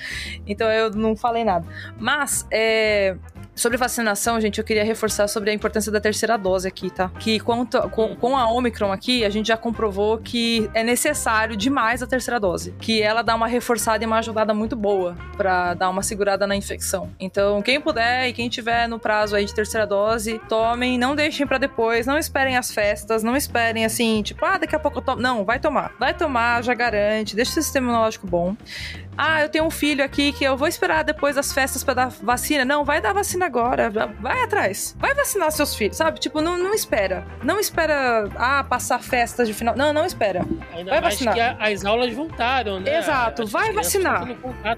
[0.47, 1.67] Então eu não falei nada.
[1.99, 3.17] Mas, é,
[3.59, 7.11] Sobre vacinação, gente, eu queria reforçar sobre a importância da terceira dose aqui, tá?
[7.19, 12.07] Que com, com a Omicron aqui, a gente já comprovou que é necessário demais a
[12.07, 12.73] terceira dose.
[12.79, 16.55] Que ela dá uma reforçada e uma ajudada muito boa para dar uma segurada na
[16.55, 17.11] infecção.
[17.19, 21.45] Então, quem puder e quem tiver no prazo aí de terceira dose, tomem, não deixem
[21.45, 25.03] para depois, não esperem as festas, não esperem assim, tipo, ah, daqui a pouco eu
[25.03, 25.21] tomo.
[25.21, 25.95] Não, vai tomar.
[25.99, 28.57] Vai tomar, já garante, deixa o sistema imunológico bom.
[29.21, 32.09] Ah, eu tenho um filho aqui que eu vou esperar depois das festas para dar
[32.23, 32.65] vacina.
[32.65, 33.91] Não, vai dar vacina agora.
[33.91, 34.95] Vai atrás.
[34.97, 36.21] Vai vacinar seus filhos, sabe?
[36.21, 37.27] Tipo, não, não espera.
[37.43, 39.77] Não espera, ah, passar festas de final.
[39.77, 40.47] Não, não espera.
[40.73, 41.35] Ainda vai vacinar.
[41.35, 42.99] que as aulas voltaram, né?
[42.99, 44.29] Exato, vai vacinar.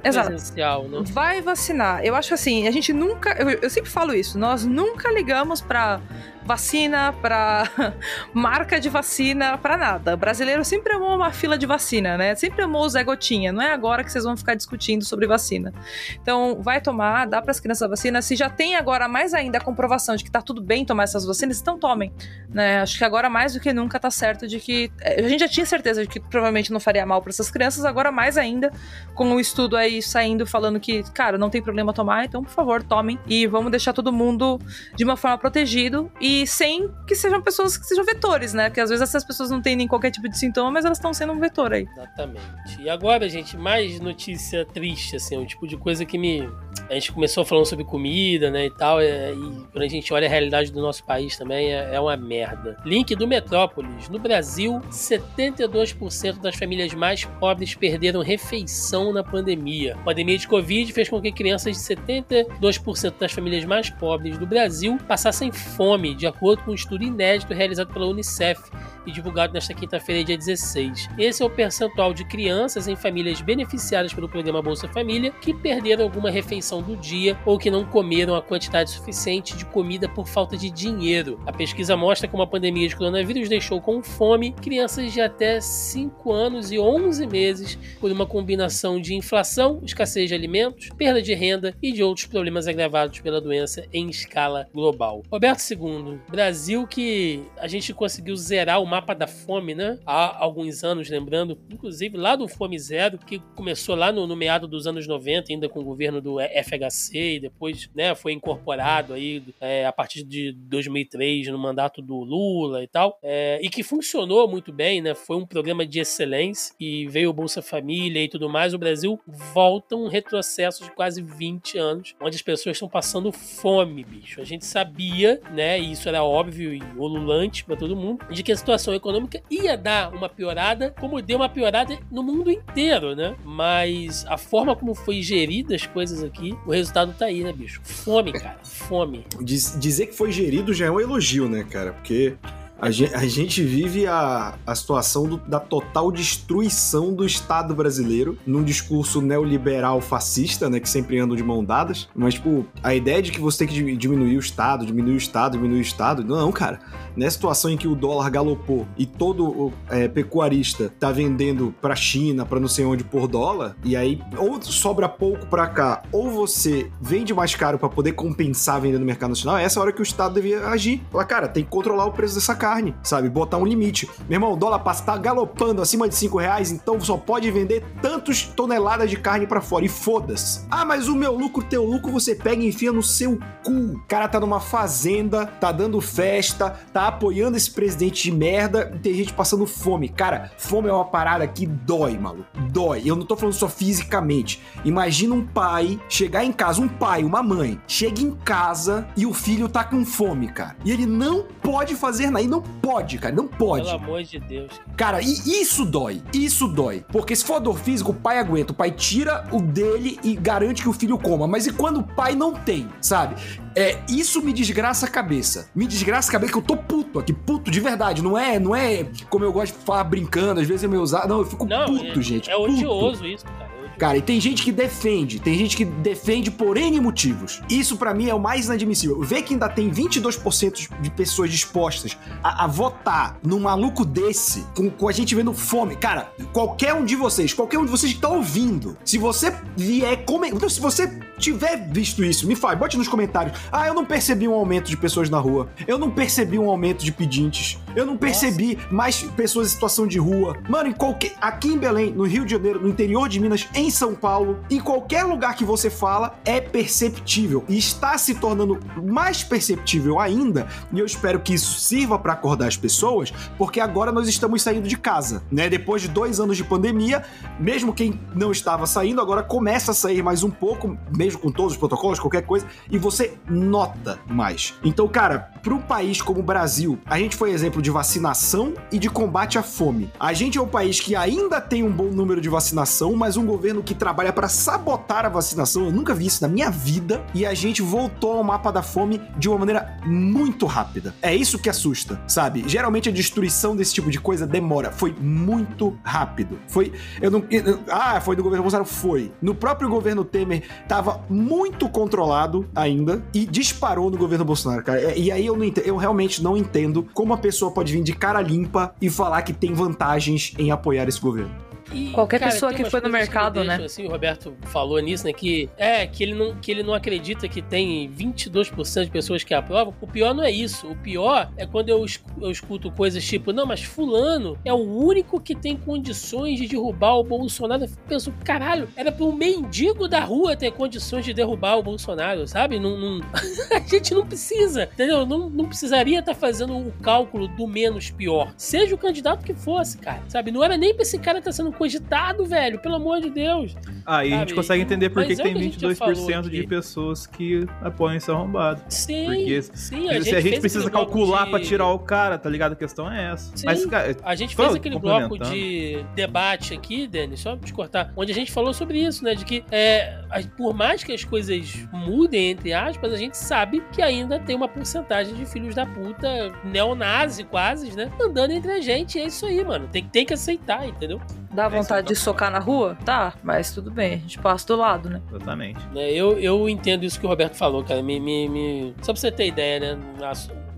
[0.02, 0.30] Exato.
[0.30, 1.02] Né?
[1.12, 2.02] Vai vacinar.
[2.02, 3.32] Eu acho assim, a gente nunca.
[3.32, 6.00] Eu, eu sempre falo isso, nós nunca ligamos pra
[6.44, 7.68] vacina, pra
[8.32, 10.14] marca de vacina, pra nada.
[10.14, 12.34] O brasileiro sempre amou uma fila de vacina, né?
[12.34, 13.52] Sempre amou o Zé Gotinha.
[13.52, 15.72] Não é agora que vocês vão ficar discutindo sobre vacina.
[16.20, 18.22] Então, vai tomar, dá para as crianças a vacina.
[18.22, 21.24] Se já tem agora mais ainda a comprovação de que tá tudo bem tomar essas
[21.24, 22.12] vacinas, então tomem.
[22.48, 22.80] Né?
[22.80, 24.90] Acho que agora mais do que nunca tá certo de que.
[25.02, 28.10] A gente já tinha certeza de que provavelmente não faria mal para essas crianças, agora
[28.10, 28.72] mais ainda,
[29.14, 32.82] com o estudo aí saindo falando que, cara, não tem problema tomar, então, por favor,
[32.82, 33.18] tomem.
[33.26, 34.58] E vamos deixar todo mundo
[34.94, 38.68] de uma forma protegido e sem que sejam pessoas que sejam vetores, né?
[38.68, 41.12] Porque às vezes essas pessoas não têm nem qualquer tipo de sintoma, mas elas estão
[41.12, 41.86] sendo um vetor aí.
[41.92, 42.42] Exatamente.
[42.80, 46.48] E agora, gente, mais notícia triste, assim, um tipo de coisa que me.
[46.88, 50.26] A gente começou falando sobre comida, né, e tal, é, e quando a gente olha
[50.26, 52.76] a realidade do nosso país também, é, é uma merda.
[52.84, 54.08] Link do Metrópolis.
[54.08, 59.94] No Brasil, 72% das famílias mais pobres perderam refeição na pandemia.
[59.94, 64.46] A pandemia de Covid fez com que crianças de 72% das famílias mais pobres do
[64.46, 68.60] Brasil passassem fome, de acordo com um estudo inédito realizado pela Unicef
[69.06, 71.08] e divulgado nesta quinta-feira, dia 16.
[71.18, 76.04] Esse é o percentual de crianças em famílias beneficiadas pelo programa Bolsa Família que perderam
[76.04, 80.58] alguma refeição do dia ou que não comeram a quantidade suficiente de comida por falta
[80.58, 81.40] de dinheiro.
[81.46, 86.32] A pesquisa mostra como a pandemia de coronavírus deixou com fome crianças de até 5
[86.32, 91.74] anos e 11 meses por uma combinação de inflação, escassez de alimentos, perda de renda
[91.82, 95.22] e de outros problemas agravados pela doença em escala global.
[95.30, 99.98] Roberto II, Brasil que a gente conseguiu zerar o mapa da fome, né?
[100.06, 104.66] Há alguns anos, lembrando, inclusive lá do Fome Zero, que começou lá no, no meado
[104.66, 109.42] dos anos 90, ainda com o governo do FHC, e depois né, foi incorporado aí
[109.60, 114.48] é, a partir de 2003 no mandato do Lula e tal, é, e que funcionou
[114.48, 115.14] muito bem, né?
[115.14, 118.74] Foi um programa de excelência e veio o Bolsa Família e tudo mais.
[118.74, 124.04] O Brasil volta um retrocesso de quase 20 anos, onde as pessoas estão passando fome,
[124.04, 124.40] bicho.
[124.40, 125.78] A gente sabia, né?
[125.78, 129.76] E isso era óbvio e olulante para todo mundo, de que a situação econômica ia
[129.76, 133.36] dar uma piorada, como deu uma piorada no mundo inteiro, né?
[133.44, 137.80] Mas a forma como foi gerida as coisas aqui, o resultado tá aí, né, bicho?
[137.84, 138.58] Fome, cara.
[138.62, 139.24] Fome.
[139.42, 141.92] Diz, dizer que foi gerido já é um elogio, né, cara?
[141.92, 142.34] Porque
[142.80, 148.38] a gente, a gente vive a, a situação do, da total destruição do Estado brasileiro
[148.46, 150.80] num discurso neoliberal fascista, né?
[150.80, 152.08] Que sempre andam de mão dadas.
[152.14, 155.52] Mas, tipo, a ideia de que você tem que diminuir o Estado, diminuir o Estado,
[155.52, 156.24] diminuir o Estado.
[156.24, 156.80] Não, cara.
[157.16, 162.46] Nessa situação em que o dólar galopou e todo é, pecuarista tá vendendo pra China,
[162.46, 166.90] pra não sei onde por dólar, e aí ou sobra pouco pra cá, ou você
[167.00, 170.04] vende mais caro para poder compensar vendendo no mercado nacional, é essa hora que o
[170.04, 171.02] Estado devia agir.
[171.10, 173.28] Falar, cara, tem que controlar o preço dessa carne carne, sabe?
[173.28, 174.08] Botar um limite.
[174.28, 177.84] Meu irmão, o dólar passa tá galopando acima de 5 reais, então só pode vender
[178.00, 179.84] tantos toneladas de carne para fora.
[179.84, 180.64] E foda-se.
[180.70, 183.72] Ah, mas o meu lucro, teu lucro, você pega e enfia no seu cu.
[183.72, 188.98] O cara tá numa fazenda, tá dando festa, tá apoiando esse presidente de merda e
[188.98, 190.08] tem gente passando fome.
[190.08, 192.46] Cara, fome é uma parada que dói, maluco.
[192.70, 193.02] Dói.
[193.04, 194.62] Eu não tô falando só fisicamente.
[194.84, 199.34] Imagina um pai chegar em casa, um pai, uma mãe, chega em casa e o
[199.34, 200.76] filho tá com fome, cara.
[200.84, 202.44] E ele não pode fazer nada.
[202.44, 203.84] E não pode, cara, não pode.
[203.84, 204.72] Pelo amor de Deus.
[204.96, 207.04] Cara, e isso dói, isso dói.
[207.10, 208.72] Porque se for dor física, o pai aguenta.
[208.72, 211.46] O pai tira o dele e garante que o filho coma.
[211.46, 213.36] Mas e quando o pai não tem, sabe?
[213.74, 215.70] É, isso me desgraça a cabeça.
[215.74, 218.22] Me desgraça a cabeça que eu tô puto aqui, puto de verdade.
[218.22, 221.28] Não é, não é como eu gosto de falar brincando, às vezes eu me usar.
[221.28, 222.50] Não, eu fico não, puto, é, gente.
[222.50, 222.72] É puto.
[222.72, 223.69] odioso isso, cara.
[224.00, 227.60] Cara, e tem gente que defende, tem gente que defende por N motivos.
[227.68, 229.20] Isso para mim é o mais inadmissível.
[229.20, 234.88] Ver que ainda tem 22% de pessoas dispostas a, a, votar num maluco desse, com,
[234.88, 235.96] com, a gente vendo fome.
[235.96, 240.24] Cara, qualquer um de vocês, qualquer um de vocês que tá ouvindo, se você vier
[240.24, 243.58] comentar, então, se você tiver visto isso, me fale, bote nos comentários.
[243.70, 245.68] Ah, eu não percebi um aumento de pessoas na rua.
[245.86, 247.78] Eu não percebi um aumento de pedintes.
[247.94, 248.94] Eu não percebi Nossa.
[248.94, 250.56] mais pessoas em situação de rua.
[250.68, 251.34] Mano, em qualquer.
[251.40, 254.80] Aqui em Belém, no Rio de Janeiro, no interior de Minas, em são Paulo, em
[254.80, 257.64] qualquer lugar que você fala, é perceptível.
[257.68, 262.68] E está se tornando mais perceptível ainda, e eu espero que isso sirva para acordar
[262.68, 265.68] as pessoas, porque agora nós estamos saindo de casa, né?
[265.68, 267.24] Depois de dois anos de pandemia,
[267.58, 271.72] mesmo quem não estava saindo, agora começa a sair mais um pouco, mesmo com todos
[271.72, 274.74] os protocolos, qualquer coisa, e você nota mais.
[274.84, 278.98] Então, cara, para um país como o Brasil, a gente foi exemplo de vacinação e
[278.98, 280.10] de combate à fome.
[280.18, 283.44] A gente é um país que ainda tem um bom número de vacinação, mas um
[283.44, 285.86] governo governo que trabalha para sabotar a vacinação.
[285.86, 287.24] Eu nunca vi isso na minha vida.
[287.34, 291.14] E a gente voltou ao mapa da fome de uma maneira muito rápida.
[291.20, 292.64] É isso que assusta, sabe?
[292.66, 294.92] Geralmente a destruição desse tipo de coisa demora.
[294.92, 296.58] Foi muito rápido.
[296.68, 296.92] Foi.
[297.20, 297.44] Eu não.
[297.88, 298.88] Ah, foi do governo Bolsonaro?
[298.88, 299.32] Foi.
[299.40, 305.00] No próprio governo Temer, tava muito controlado ainda e disparou no governo Bolsonaro, cara.
[305.00, 308.12] É, E aí eu, não eu realmente não entendo como a pessoa pode vir de
[308.12, 311.69] cara limpa e falar que tem vantagens em apoiar esse governo.
[311.92, 313.76] E, Qualquer cara, pessoa que foi no mercado, né?
[313.84, 315.32] Assim, o Roberto falou nisso, né?
[315.32, 319.54] Que é que ele não, que ele não acredita que tem 22% de pessoas que
[319.54, 319.94] aprovam.
[320.00, 320.86] O pior não é isso.
[320.88, 322.04] O pior é quando eu,
[322.40, 327.16] eu escuto coisas tipo, não, mas fulano é o único que tem condições de derrubar
[327.18, 327.84] o Bolsonaro.
[327.84, 332.46] Eu penso, caralho, era para um mendigo da rua ter condições de derrubar o Bolsonaro,
[332.46, 332.78] sabe?
[332.78, 333.20] Não, não-
[333.74, 335.26] a gente não precisa, entendeu?
[335.26, 338.52] Não, não precisaria estar fazendo o cálculo do menos pior.
[338.56, 340.50] Seja o candidato que fosse, cara, sabe?
[340.50, 343.74] Não era nem pra esse cara estar sendo cogitado, velho, pelo amor de Deus.
[344.04, 346.14] Aí a gente consegue entender por que, que tem o que a gente já falou
[346.14, 348.82] 22% de pessoas que apoiam esse arrombado.
[348.88, 351.98] Sim, Porque sim, Se a gente, fez precisa aquele bloco calcular de- pra tirar o
[351.98, 352.72] cara, tá ligado?
[352.72, 353.56] A questão é essa.
[353.56, 353.64] Sim.
[353.64, 358.12] Mas, cara, A gente fez aquele bloco de debate aqui, Denis, só pra te cortar,
[358.14, 359.34] onde a gente falou sobre isso, né?
[359.34, 363.82] De que é, a- por mais que as coisas mudem, entre aspas, a gente sabe
[363.92, 368.10] que ainda tem uma porcentagem de filhos da puta, neonazi quase, né?
[368.20, 369.18] Andando entre a gente.
[369.18, 369.88] É isso aí, mano.
[369.90, 371.20] Tem, tem que aceitar, entendeu?
[371.52, 372.96] Dá vontade é de socar na rua?
[373.04, 375.20] Tá, mas tudo bem, a gente passa do lado, né?
[375.28, 375.80] exatamente.
[375.94, 378.02] Né, Eu, eu entendo isso que o Roberto falou, cara.
[378.02, 379.98] Me, me, me- Só pra você ter ideia, né?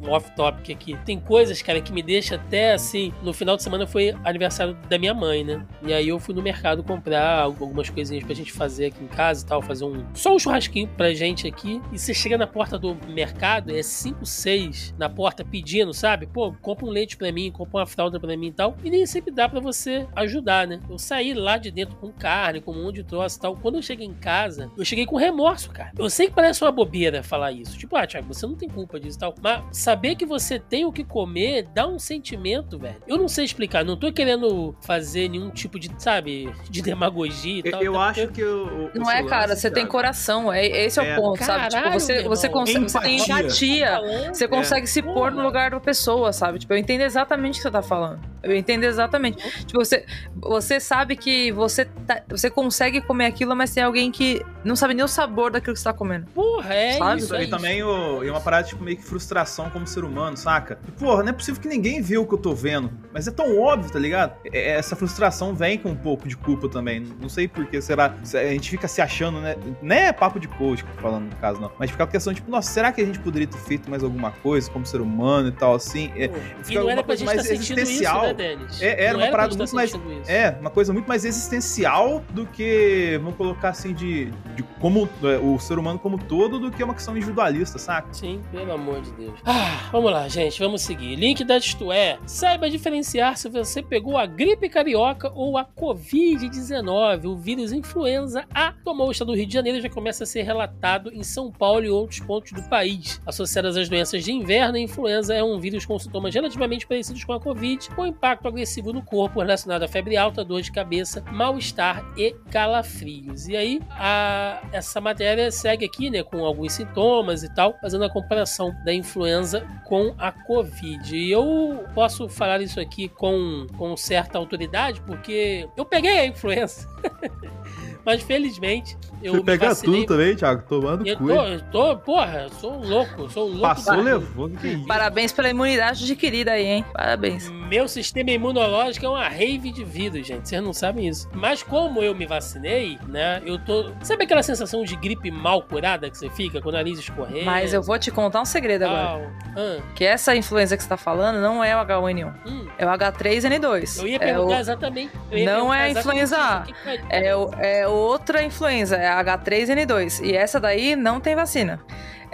[0.02, 0.98] Um off-topic aqui.
[1.04, 3.12] Tem coisas, cara, que me deixa até assim.
[3.22, 5.64] No final de semana foi aniversário da minha mãe, né?
[5.82, 9.44] E aí eu fui no mercado comprar algumas coisinhas pra gente fazer aqui em casa
[9.44, 9.62] e tal.
[9.62, 10.04] Fazer um.
[10.14, 11.80] Só um churrasquinho pra gente aqui.
[11.92, 16.26] E você chega na porta do mercado, é 5, 6 na porta pedindo, sabe?
[16.26, 18.76] Pô, compra um leite pra mim, compra uma fralda pra mim e tal.
[18.82, 20.80] E nem sempre dá pra você ajudar, né?
[20.88, 23.56] Eu saí lá de dentro com carne, com um monte de troço e tal.
[23.56, 25.92] Quando eu cheguei em casa, eu cheguei com remorso, cara.
[25.98, 27.78] Eu sei que parece uma bobeira falar isso.
[27.78, 29.34] Tipo, ah, Thiago, você não tem culpa disso e tal.
[29.40, 29.62] Mas
[29.92, 32.96] saber que você tem o que comer dá um sentimento, velho.
[33.06, 33.84] Eu não sei explicar.
[33.84, 37.82] Não tô querendo fazer nenhum tipo de, sabe, de demagogia e Eu, tal.
[37.82, 40.98] eu até acho porque- que o, o Não é, cara, você tem coração, é, esse
[40.98, 41.18] é, É.
[41.18, 41.68] o ponto, sabe?
[41.68, 44.00] Tipo, Caralho, você, você, consegue, você tem Empatia.
[44.32, 45.14] Você consegue se Porra.
[45.14, 46.58] pôr no lugar da pessoa, sabe?
[46.58, 48.20] Tipo, eu entendo exatamente o que você tá falando.
[48.42, 49.36] Eu entendo exatamente.
[49.66, 50.04] Tipo, você,
[50.36, 54.94] você sabe que você, tá- você consegue comer aquilo, mas tem alguém que não sabe
[54.94, 56.26] nem o sabor daquilo que você tá comendo.
[56.34, 57.16] Porra, é Sabe?
[57.18, 57.26] isso.
[57.26, 57.50] Isso é isso.
[57.50, 60.78] também o, é uma parada tipo meio que frustração como ser humano, saca?
[60.86, 62.90] E, Porra, não é possível que ninguém viu o que eu tô vendo.
[63.12, 64.34] Mas é tão óbvio, tá ligado?
[64.52, 67.00] Essa frustração vem com um pouco de culpa também.
[67.20, 68.14] Não sei por que será.
[68.22, 69.56] se A gente fica se achando, né?
[69.82, 71.70] Não é papo de coach que eu tô falando no caso, não.
[71.78, 74.30] Mas fica a questão, tipo, nossa, será que a gente poderia ter feito mais alguma
[74.30, 76.10] coisa como ser humano e tal, assim?
[76.16, 78.22] É, Pô, E fica não era pra gente mais estar sentindo isso, existencial.
[78.34, 78.58] né?
[78.80, 79.90] É, era Não uma pra parada gente muito tá mais-
[80.22, 80.30] isso.
[80.30, 85.38] É, uma coisa muito mais existencial do que, vamos colocar assim, de, de como é,
[85.38, 88.08] o ser humano como todo, do que uma questão individualista, saca?
[88.12, 89.38] Sim, pelo amor de Deus.
[89.44, 91.14] Ah, vamos lá, gente, vamos seguir.
[91.16, 92.18] Link da Isto É.
[92.26, 97.24] Saiba diferenciar se você pegou a gripe carioca ou a Covid-19.
[97.26, 100.26] O vírus influenza A tomou o estado do Rio de Janeiro e já começa a
[100.26, 103.20] ser relatado em São Paulo e outros pontos do país.
[103.26, 107.32] Associadas às doenças de inverno, a influenza é um vírus com sintomas relativamente parecidos com
[107.32, 112.04] a Covid, com impacto agressivo no corpo relacionado a febre alta, dor de cabeça, mal-estar
[112.16, 113.48] e calafrios.
[113.48, 118.10] E aí, a- essa matéria segue aqui, né, com alguns sintomas e tal, fazendo a
[118.10, 119.51] comparação da influenza
[119.84, 121.16] com a Covid.
[121.16, 126.88] E eu posso falar isso aqui com, com certa autoridade, porque eu peguei a influenza.
[128.04, 130.04] Mas felizmente eu me vacinei.
[130.06, 133.52] também, Thiago, tomando Eu tô, eu tô, porra, eu sou um louco, eu sou um
[133.52, 133.62] louco.
[133.62, 134.86] Passou, levou, que é isso?
[134.86, 136.84] Parabéns pela imunidade adquirida aí, hein?
[136.92, 137.48] Parabéns.
[137.48, 140.48] Meu sistema imunológico é uma rave de vírus, gente.
[140.48, 141.28] Vocês não sabem isso.
[141.32, 143.40] Mas como eu me vacinei, né?
[143.46, 143.92] Eu tô.
[144.02, 147.44] Sabe aquela sensação de gripe mal curada que você fica com o nariz escorrendo?
[147.46, 149.30] Mas eu vou te contar um segredo agora.
[149.56, 152.66] Ah, Que essa influenza que você tá falando não é o H1N1, hum.
[152.76, 154.00] é o H3N2.
[154.00, 155.12] Eu ia é, perguntar o- exatamente.
[155.30, 156.64] eu ia Não perguntar é a influenza A.
[156.66, 156.72] isso.
[156.72, 160.24] O é, o- é outra influenza, é a H3N2.
[160.24, 161.80] E essa daí não tem vacina.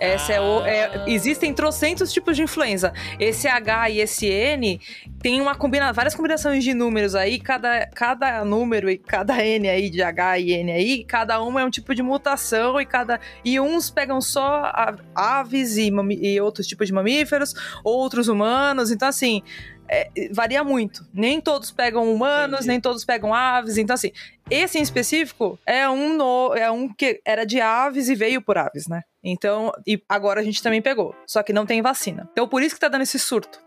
[0.00, 0.64] Essa é o.
[0.64, 1.04] é- Ah.
[1.08, 2.92] existem trocentos tipos de influenza.
[3.18, 4.80] Esse H e esse N
[5.20, 7.40] tem uma combina, várias combinações de números aí.
[7.40, 11.64] Cada, cada número e cada N aí de H e N aí, cada uma é
[11.64, 13.18] um tipo de mutação e cada.
[13.44, 14.70] E uns pegam só
[15.16, 15.90] aves e,
[16.22, 18.92] e outros tipos de mamíferos, outros humanos.
[18.92, 19.42] Então, assim.
[19.88, 21.06] É, varia muito.
[21.12, 22.68] Nem todos pegam humanos, Entendi.
[22.68, 23.78] nem todos pegam aves.
[23.78, 24.12] Então, assim,
[24.50, 28.58] esse em específico é um, no, é um que era de aves e veio por
[28.58, 29.02] aves, né?
[29.22, 31.14] Então, e agora a gente também pegou.
[31.26, 32.28] Só que não tem vacina.
[32.32, 33.60] Então, por isso que tá dando esse surto.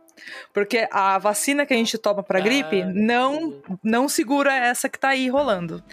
[0.54, 5.00] Porque a vacina que a gente toma pra gripe Ah, não, não segura essa que
[5.00, 5.84] tá aí rolando.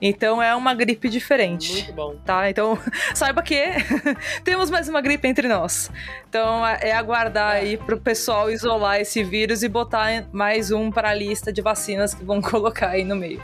[0.00, 1.72] Então, é uma gripe diferente.
[1.72, 2.16] Muito bom.
[2.24, 2.50] Tá?
[2.50, 2.78] Então,
[3.14, 3.64] saiba que
[4.44, 5.90] temos mais uma gripe entre nós.
[6.28, 11.10] Então, é é aguardar aí pro pessoal isolar esse vírus e botar mais um para
[11.10, 13.42] a lista de vacinas que vão colocar aí no meio.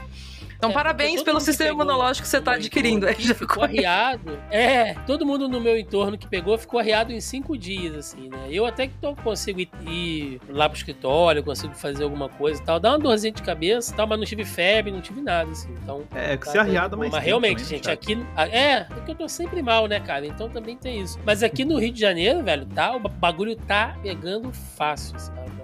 [0.59, 3.07] Então, É, parabéns pelo sistema imunológico que você tá meu adquirindo.
[3.07, 4.37] aí, já ficou arriado.
[4.51, 8.47] É, todo mundo no meu entorno que pegou ficou arriado em cinco dias, assim, né?
[8.51, 12.65] Eu até que tô, consigo ir, ir lá pro escritório, consigo fazer alguma coisa e
[12.65, 12.77] tal.
[12.77, 15.73] Dá uma dorzinha de cabeça e tal, mas não tive febre, não tive nada, assim.
[15.81, 16.03] Então.
[16.13, 16.99] É, que tá você arreada bem.
[16.99, 18.27] mais Mas realmente, também, gente, né, aqui.
[18.51, 20.27] É, é que eu tô sempre mal, né, cara?
[20.27, 21.17] Então também tem isso.
[21.25, 25.58] Mas aqui no Rio de Janeiro, velho, tá, o bagulho tá pegando fácil, sabe?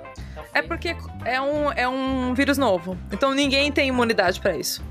[0.54, 2.98] É porque é um, é um vírus novo.
[3.12, 4.84] Então ninguém tem imunidade pra isso.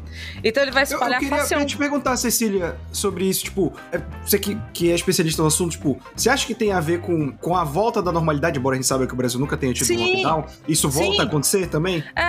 [0.42, 1.76] Então ele vai Eu, eu espalhar queria, facilmente.
[1.76, 5.72] queria te perguntar, Cecília, sobre isso, tipo, é, você que, que é especialista no assunto,
[5.72, 8.78] tipo, você acha que tem a ver com, com a volta da normalidade, embora a
[8.78, 9.96] gente saiba que o Brasil nunca tenha tido Sim.
[10.22, 10.44] lockdown?
[10.68, 11.20] Isso volta Sim.
[11.20, 12.02] a acontecer também?
[12.14, 12.22] É,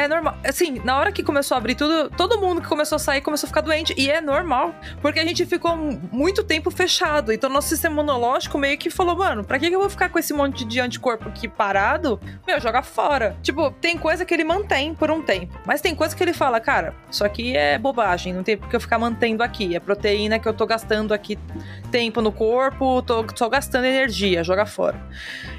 [0.00, 0.36] é, é normal.
[0.44, 3.46] Assim, na hora que começou a abrir tudo, todo mundo que começou a sair começou
[3.46, 3.94] a ficar doente.
[3.96, 4.74] E é normal.
[5.02, 7.32] Porque a gente ficou mu- muito tempo fechado.
[7.32, 10.32] Então nosso sistema imunológico meio que falou, mano, pra que eu vou ficar com esse
[10.32, 12.20] monte de anticorpo aqui parado?
[12.46, 13.36] Meu, joga fora.
[13.42, 15.58] Tipo, tem coisa que ele mantém por um tempo.
[15.66, 18.32] Mas tem coisa que ele fala, cara, isso aqui é bobagem.
[18.32, 19.76] Não tem por que eu ficar mantendo aqui.
[19.76, 21.38] É proteína que eu tô gastando aqui
[21.90, 25.00] tempo no corpo, tô só gastando energia, joga fora.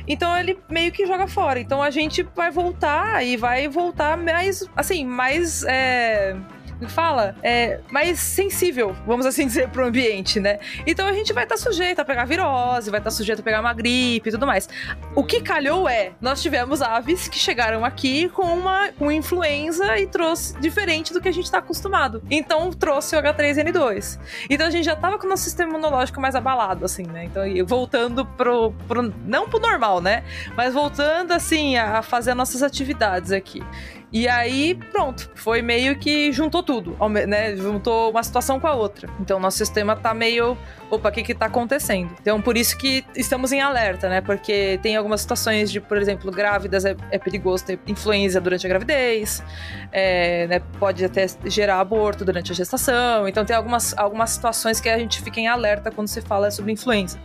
[0.08, 1.60] Então ele meio que joga fora.
[1.60, 5.64] Então a gente vai voltar e vai voltar mais, assim, mais.
[5.64, 6.36] É...
[6.88, 10.60] Fala, é mais sensível, vamos assim dizer, pro ambiente, né?
[10.86, 13.74] Então a gente vai estar sujeito a pegar virose, vai estar sujeito a pegar uma
[13.74, 14.70] gripe e tudo mais.
[15.16, 20.08] O que calhou é, nós tivemos aves que chegaram aqui com uma com influenza e
[20.08, 22.22] trouxe diferente do que a gente tá acostumado.
[22.30, 24.20] Então trouxe o H3N2.
[24.50, 27.26] Então a gente já tava com o nosso sistema imunológico mais abalado, assim, né?
[27.26, 29.14] Então, voltando pro, pro.
[29.26, 30.24] Não pro normal, né?
[30.56, 33.64] Mas voltando, assim, a, a fazer as nossas atividades aqui.
[34.12, 36.96] E aí, pronto, foi meio que juntou tudo,
[37.28, 37.58] né?
[37.58, 39.10] Juntou uma situação com a outra.
[39.20, 40.58] Então, nosso sistema tá meio.
[40.90, 42.16] Opa, o que que tá acontecendo?
[42.22, 44.22] Então, por isso que estamos em alerta, né?
[44.22, 48.70] Porque tem algumas situações de, por exemplo, grávidas é, é perigoso ter influenza durante a
[48.70, 49.44] gravidez,
[49.92, 50.62] é, né?
[50.80, 53.28] pode até gerar aborto durante a gestação.
[53.28, 56.72] Então, tem algumas, algumas situações que a gente fica em alerta quando se fala sobre
[56.72, 57.20] influenza.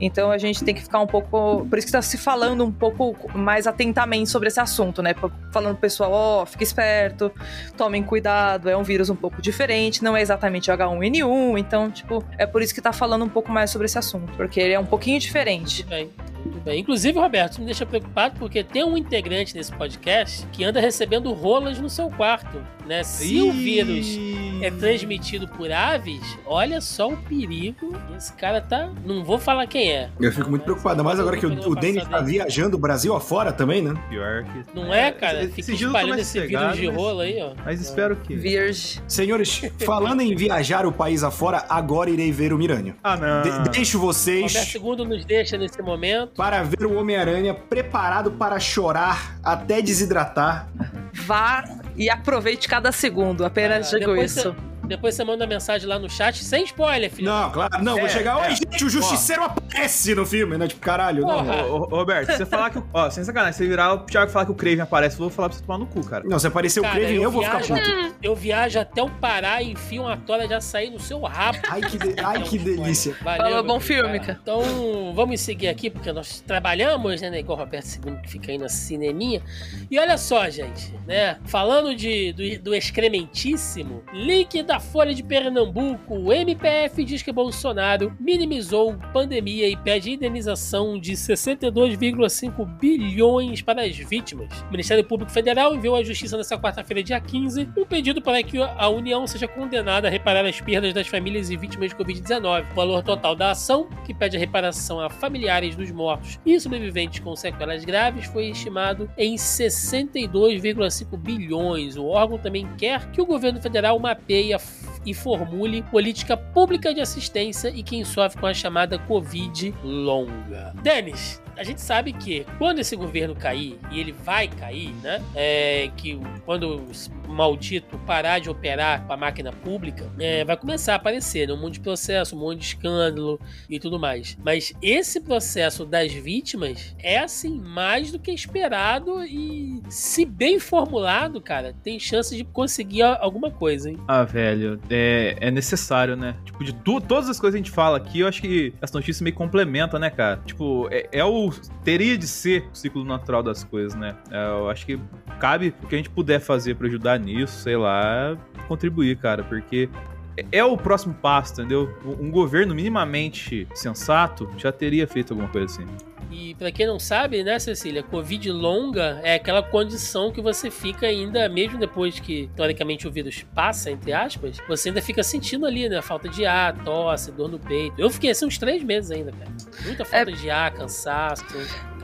[0.00, 1.66] Então, a gente tem que ficar um pouco.
[1.68, 5.14] Por isso que tá se falando um pouco mais atentamente sobre esse assunto, né?
[5.52, 7.32] Falando pessoal, ó, fique esperto,
[7.76, 12.46] tomem cuidado, é um vírus um pouco diferente, não é exatamente H1N1, então, tipo, é
[12.46, 14.86] por isso que tá falando um pouco mais sobre esse assunto, porque ele é um
[14.86, 15.84] pouquinho diferente.
[15.84, 16.10] Muito bem,
[16.44, 16.80] muito bem.
[16.80, 21.78] Inclusive, Roberto, me deixa preocupado porque tem um integrante desse podcast que anda recebendo rolas
[21.78, 23.02] no seu quarto, né?
[23.04, 24.18] Se o vírus
[24.60, 27.96] é transmitido por aves, olha só o perigo.
[28.16, 28.90] Esse cara tá.
[29.04, 30.10] Não vou falar quem é.
[30.20, 33.52] Eu fico muito preocupado, mais agora que o, o Denis tá viajando o Brasil afora
[33.52, 33.94] também, né?
[34.08, 34.64] Pior que.
[34.74, 35.44] Não é, cara?
[35.44, 37.52] Esses Fica espalhando mais esse vírus de mas- rola aí, ó.
[37.64, 38.34] Mas espero que.
[38.34, 39.00] Virge.
[39.06, 42.94] Senhores, falando em viajar o país afora, agora irei ver o Mirânio.
[43.02, 43.62] Ah, não.
[43.62, 46.32] De- deixo vocês Roberto II nos deixa nesse momento.
[46.36, 50.68] para ver o Homem-Aranha preparado para chorar até desidratar.
[51.12, 51.64] Vá
[51.96, 54.50] e aproveite cada segundo, apenas Ah, digo isso.
[54.52, 57.28] Você, depois você manda mensagem lá no chat, sem spoiler, filho.
[57.30, 58.36] Não, claro, não, vou É, chegar.
[58.38, 58.54] Oi, é.
[58.54, 60.68] gente, o Justiceiro aparece no filme, né?
[60.68, 61.70] Tipo, caralho, não.
[61.70, 62.78] Ô, ô, Roberto, se você falar que.
[62.78, 65.20] o- Ó, sem sacanagem, se você virar o Thiago falar que o Craven aparece, eu
[65.20, 66.24] vou falar pra você tomar no cu, cara.
[66.26, 67.72] Não, se aparecer o Cara, Craven, eu, eu vou ficar puto.
[68.22, 71.58] Eu viajo até o Pará e enfio uma toalha de açaí no seu rabo.
[71.68, 73.16] Ai, que, de- ai, que delícia.
[73.20, 74.24] Valeu, Falou, bom filme, lá.
[74.24, 74.38] cara.
[74.40, 78.58] Então, vamos seguir aqui, porque nós trabalhamos, né, igual o Roberto II, que fica aí
[78.58, 79.42] na cineminha.
[79.90, 86.14] E olha só, gente, né, falando de, do, do excrementíssimo, link da Folha de Pernambuco,
[86.14, 93.96] o MPF diz que Bolsonaro minimizou pandemia e pede indenização de 62,5 bilhões para as
[93.96, 94.48] vítimas.
[94.68, 98.58] O Ministério Público Federal enviou à Justiça nesta quarta-feira, dia 15, um pedido para que
[98.58, 102.72] a União seja condenada a reparar as perdas das famílias e vítimas de Covid-19.
[102.72, 107.20] O valor total da ação, que pede a reparação a familiares dos mortos e sobreviventes
[107.20, 111.96] com sequelas graves, foi estimado em 62,5 bilhões.
[111.96, 114.58] O órgão também quer que o governo federal mapeie a
[115.04, 120.72] e formule política pública de assistência e quem sofre com a chamada Covid longa.
[120.82, 125.22] Denis, a gente sabe que quando esse governo cair, e ele vai cair, né?
[125.34, 126.82] É, que quando
[127.28, 131.54] o maldito parar de operar com a máquina pública, é, vai começar a aparecer né,
[131.54, 133.40] um monte de processo, um monte de escândalo
[133.70, 134.36] e tudo mais.
[134.44, 141.40] Mas esse processo das vítimas é assim, mais do que esperado e se bem formulado,
[141.40, 143.98] cara, tem chance de conseguir alguma coisa, hein?
[144.08, 146.36] Ah, velho, é, é necessário, né?
[146.44, 148.92] Tipo, de tu- todas as coisas que a gente fala aqui, eu acho que essa
[148.98, 150.40] notícia meio complementa, né, cara?
[150.44, 151.41] Tipo, é, é o.
[151.84, 154.16] Teria de ser o ciclo natural das coisas, né?
[154.30, 154.98] É, eu acho que
[155.40, 158.36] cabe o que a gente puder fazer pra ajudar nisso, sei lá,
[158.68, 159.88] contribuir, cara, porque.
[160.36, 161.92] É- É o próximo passo, entendeu?
[162.04, 165.86] Um governo minimamente sensato já teria feito alguma coisa assim.
[166.30, 171.06] E pra quem não sabe, né, Cecília, Covid longa é aquela condição que você fica
[171.06, 175.90] ainda, mesmo depois que, teoricamente, o vírus passa, entre aspas, você ainda fica sentindo ali,
[175.90, 176.00] né?
[176.00, 178.00] Falta de ar, tosse, dor no peito.
[178.00, 179.50] Eu fiquei assim uns três meses ainda, cara.
[179.84, 180.34] Muita falta é...
[180.34, 181.44] de ar, cansaço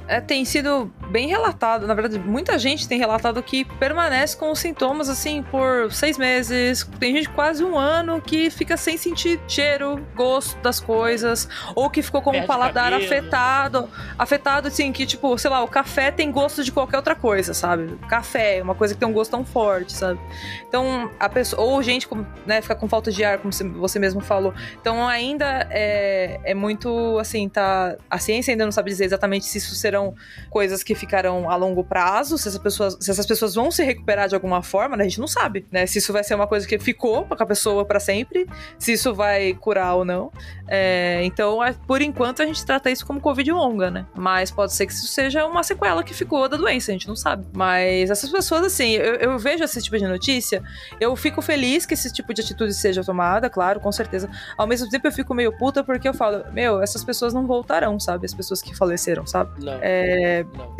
[0.08, 4.58] é, tem sido bem relatado, na verdade, muita gente tem relatado que permanece com os
[4.58, 6.88] sintomas assim por seis meses.
[6.98, 12.02] Tem gente quase um ano que fica sem sentir cheiro, gosto das coisas, ou que
[12.02, 13.04] ficou com o paladar cabelo.
[13.04, 13.88] afetado.
[14.18, 17.98] Afetado, assim, que tipo, sei lá, o café tem gosto de qualquer outra coisa, sabe?
[18.08, 20.18] Café, é uma coisa que tem um gosto tão forte, sabe?
[20.66, 22.08] Então, a pessoa, ou gente
[22.46, 24.54] né, fica com falta de ar, como você mesmo falou.
[24.80, 27.96] Então, ainda é, é muito assim, tá.
[28.10, 30.14] A ciência ainda não sabe dizer exatamente se isso será serão
[30.48, 34.28] coisas que ficarão a longo prazo, se essas pessoas, se essas pessoas vão se recuperar
[34.28, 35.04] de alguma forma, né?
[35.04, 35.86] A gente não sabe, né?
[35.86, 38.46] Se isso vai ser uma coisa que ficou com a pessoa para sempre,
[38.78, 40.30] se isso vai curar ou não.
[40.66, 44.06] É, então, é, por enquanto, a gente trata isso como Covid longa, né?
[44.14, 47.16] Mas pode ser que isso seja uma sequela que ficou da doença, a gente não
[47.16, 47.46] sabe.
[47.52, 50.62] Mas essas pessoas, assim, eu, eu vejo esse tipo de notícia,
[51.00, 54.28] eu fico feliz que esse tipo de atitude seja tomada, claro, com certeza.
[54.56, 57.98] Ao mesmo tempo, eu fico meio puta porque eu falo, meu, essas pessoas não voltarão,
[57.98, 58.26] sabe?
[58.26, 59.64] As pessoas que faleceram, sabe?
[59.64, 59.78] Não.
[59.80, 59.87] É,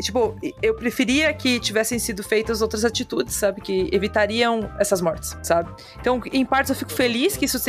[0.01, 3.61] tipo, eu preferia que tivessem sido feitas outras atitudes, sabe?
[3.61, 5.71] Que evitariam essas mortes, sabe?
[5.99, 7.59] Então, em partes, eu fico feliz que isso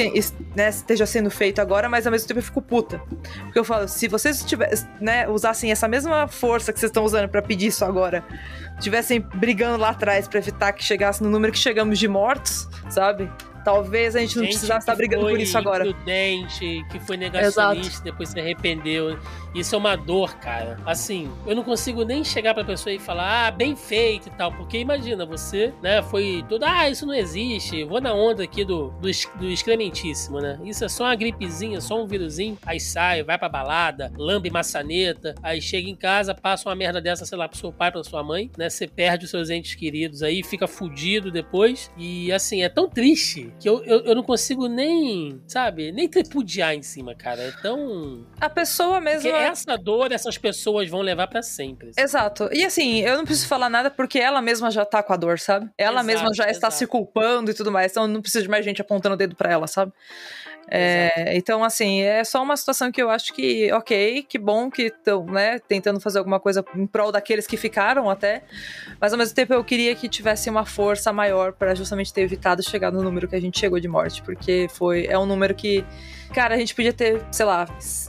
[0.55, 3.01] né, esteja sendo feito agora, mas ao mesmo tempo eu fico puta.
[3.45, 7.29] Porque eu falo, se vocês tivessem, né, usassem essa mesma força que vocês estão usando
[7.29, 8.25] para pedir isso agora,
[8.81, 13.31] tivessem brigando lá atrás para evitar que chegasse no número que chegamos de mortos, sabe?
[13.65, 15.85] Talvez a gente não gente precisasse estar brigando por isso agora.
[15.85, 18.05] Prudente, que foi negacionista, Exato.
[18.05, 19.19] depois se arrependeu.
[19.55, 20.79] Isso é uma dor, cara.
[20.87, 24.53] Assim, eu não consigo nem chegar pra pessoa e falar, ah, bem feito e tal.
[24.53, 27.85] Porque imagina, você, né, foi tudo, ah, isso não existe.
[27.85, 30.59] Vou na onda aqui do, do, do excrementíssimo, né?
[30.65, 32.57] Isso é só uma gripezinha, só um vírusinho.
[32.65, 35.35] Aí sai, vai pra balada, lambe maçaneta.
[35.43, 38.23] Aí chega em casa, passa uma merda dessa, sei lá, pro seu pai, pra sua
[38.23, 38.71] mãe, né?
[38.71, 41.91] Você perde os seus entes queridos aí, fica fudido depois.
[41.97, 46.75] E assim, é tão triste que eu, eu, eu não consigo nem, sabe, nem tripudiar
[46.75, 47.41] em cima, cara.
[47.43, 48.25] É tão.
[48.41, 49.40] A pessoa mesmo.
[49.43, 51.91] Essa dor essas pessoas vão levar para sempre.
[51.97, 52.49] Exato.
[52.53, 55.39] E assim, eu não preciso falar nada porque ela mesma já tá com a dor,
[55.39, 55.69] sabe?
[55.77, 56.51] Ela exato, mesma já exato.
[56.51, 57.93] está se culpando e tudo mais.
[57.93, 59.93] Então não precisa de mais gente apontando o dedo pra ela, sabe?
[60.73, 64.83] É, então, assim, é só uma situação que eu acho que, ok, que bom que
[64.83, 68.43] estão, né, tentando fazer alguma coisa em prol daqueles que ficaram até,
[69.01, 72.63] mas ao mesmo tempo eu queria que tivesse uma força maior para justamente ter evitado
[72.63, 75.85] chegar no número que a gente chegou de morte, porque foi, é um número que
[76.31, 77.67] cara, a gente podia ter, sei lá,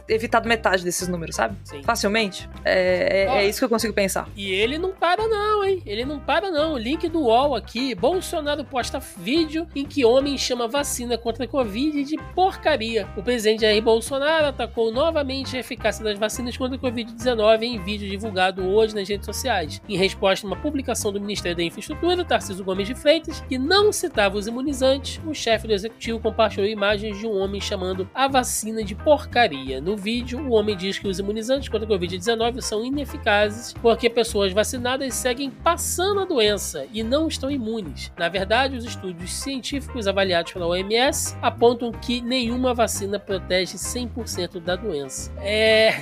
[0.07, 1.55] evitado metade desses números, sabe?
[1.63, 1.83] Sim.
[1.83, 2.49] Facilmente.
[2.63, 4.27] É, é, é, isso que eu consigo pensar.
[4.35, 5.81] E ele não para, não, hein?
[5.85, 6.73] Ele não para, não.
[6.73, 11.47] O link do UOL aqui: Bolsonaro posta vídeo em que homem chama vacina contra a
[11.47, 13.07] Covid de porcaria.
[13.17, 18.09] O presidente Jair Bolsonaro atacou novamente a eficácia das vacinas contra a Covid-19 em vídeo
[18.09, 19.81] divulgado hoje nas redes sociais.
[19.87, 23.91] Em resposta a uma publicação do Ministério da Infraestrutura, Tarcísio Gomes de Freitas, que não
[23.91, 28.83] citava os imunizantes, o chefe do executivo compartilhou imagens de um homem chamando a vacina
[28.83, 29.81] de porcaria.
[29.81, 34.53] No vídeo, o homem diz que os imunizantes contra a Covid-19 são ineficazes porque pessoas
[34.53, 38.11] vacinadas seguem passando a doença e não estão imunes.
[38.17, 44.75] Na verdade, os estudos científicos avaliados pela OMS apontam que nenhuma vacina protege 100% da
[44.75, 45.31] doença.
[45.39, 46.01] É.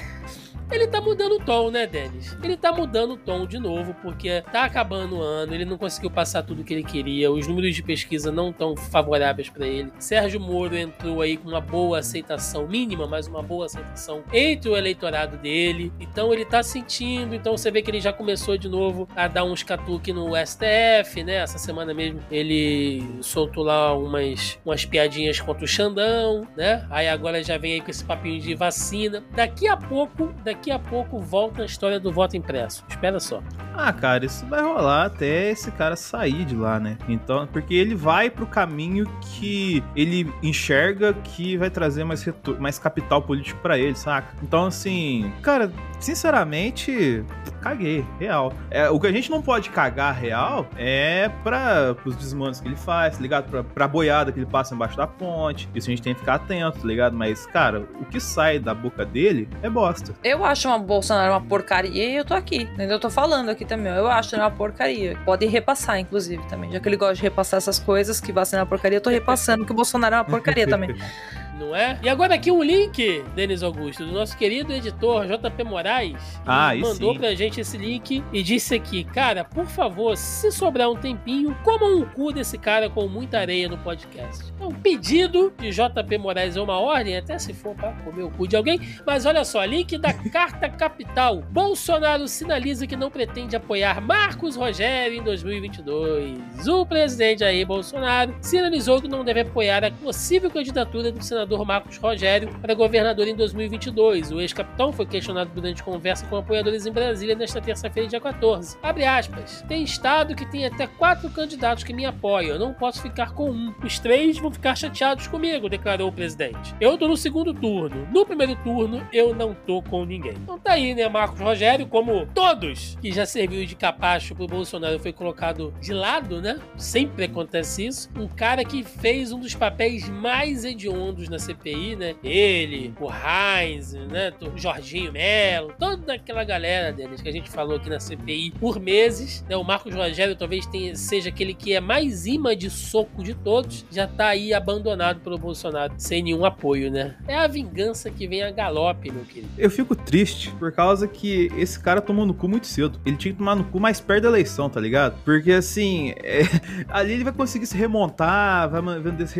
[0.71, 2.37] Ele tá mudando o tom, né, Denis?
[2.43, 6.11] Ele tá mudando o tom de novo, porque tá acabando o ano, ele não conseguiu
[6.11, 9.91] passar tudo que ele queria, os números de pesquisa não estão favoráveis para ele.
[9.97, 14.77] Sérgio Moro entrou aí com uma boa aceitação, mínima, mas uma boa aceitação entre o
[14.77, 15.91] eleitorado dele.
[15.99, 19.45] Então ele tá sentindo, então você vê que ele já começou de novo a dar
[19.45, 21.37] uns catuque no STF, né?
[21.37, 26.85] Essa semana mesmo ele soltou lá umas, umas piadinhas contra o Xandão, né?
[26.91, 29.23] Aí agora já vem aí com esse papinho de vacina.
[29.31, 32.83] Daqui a pouco, daqui daqui a pouco volta a história do voto impresso.
[32.89, 33.41] Espera só.
[33.73, 36.97] Ah, cara, isso vai rolar até esse cara sair de lá, né?
[37.07, 42.25] Então, porque ele vai pro caminho que ele enxerga que vai trazer mais,
[42.59, 44.35] mais capital político para ele, saca?
[44.43, 47.23] Então, assim, cara, sinceramente,
[47.61, 48.53] caguei, real.
[48.69, 52.75] É, o que a gente não pode cagar real é para os desmandos que ele
[52.75, 53.49] faz, tá ligado?
[53.49, 55.69] Pra, pra boiada que ele passa embaixo da ponte.
[55.75, 57.15] Isso a gente tem que ficar atento, tá ligado?
[57.15, 60.13] Mas, cara, o que sai da boca dele é bosta.
[60.23, 62.63] Eu acho uma Bolsonaro uma porcaria e eu tô aqui.
[62.63, 62.95] Entendeu?
[62.95, 63.93] Eu tô falando aqui também.
[63.93, 65.17] Eu acho uma porcaria.
[65.25, 66.71] Pode repassar, inclusive, também.
[66.71, 69.09] Já que ele gosta de repassar essas coisas, que vacina é uma porcaria, eu tô
[69.09, 70.95] repassando que o Bolsonaro é uma porcaria também.
[71.59, 71.99] Não é?
[72.01, 76.39] E agora aqui um link, Denis Augusto, do nosso querido editor JP Moraes.
[76.45, 77.19] Ah, aí mandou sim.
[77.19, 81.99] pra gente esse link e disse aqui, cara, por favor, se sobrar um tempinho, comam
[81.99, 84.53] o cu desse cara com muita areia no podcast.
[84.57, 88.31] É um pedido de JP Moraes é uma ordem, até se for pra comer o
[88.31, 91.43] cu de alguém, mas olha só, link da Carta Capital.
[91.51, 96.67] Bolsonaro sinaliza que não pretende apoiar Marcos Rogério em 2022.
[96.69, 101.97] O presidente Jair Bolsonaro sinalizou que não deve apoiar a possível candidatura do senador Marcos
[101.97, 104.31] Rogério para governador em 2022.
[104.31, 108.77] O ex-capitão foi questionado durante conversa com apoiadores em Brasília nesta terça-feira, dia 14.
[108.81, 109.63] Abre aspas.
[109.67, 112.53] Tem estado que tem até quatro candidatos que me apoiam.
[112.53, 113.73] Eu não posso ficar com um.
[113.83, 116.75] Os três vão ficar chateados comigo, declarou o presidente.
[116.79, 118.07] Eu tô no segundo turno.
[118.11, 120.33] No primeiro turno, eu não tô com ninguém.
[120.33, 124.99] Então tá aí, né, Marcos Rogério, como todos que já serviu de capacho pro Bolsonaro
[124.99, 126.59] foi colocado de lado, né?
[126.77, 128.09] Sempre acontece isso.
[128.15, 132.15] Um cara que fez um dos papéis mais hediondos na CPI, né?
[132.23, 134.31] Ele, o Heinz, né?
[134.41, 138.79] O Jorginho Melo, toda aquela galera deles que a gente falou aqui na CPI por
[138.79, 139.55] meses, né?
[139.55, 143.85] O Marcos Rogério talvez tenha, seja aquele que é mais imã de soco de todos,
[143.91, 147.15] já tá aí abandonado pelo Bolsonaro, sem nenhum apoio, né?
[147.27, 149.49] É a vingança que vem a galope, meu querido.
[149.57, 152.99] Eu fico triste por causa que esse cara tomou no cu muito cedo.
[153.05, 155.17] Ele tinha que tomar no cu mais perto da eleição, tá ligado?
[155.23, 156.41] Porque assim, é,
[156.89, 158.81] ali ele vai conseguir se remontar, vai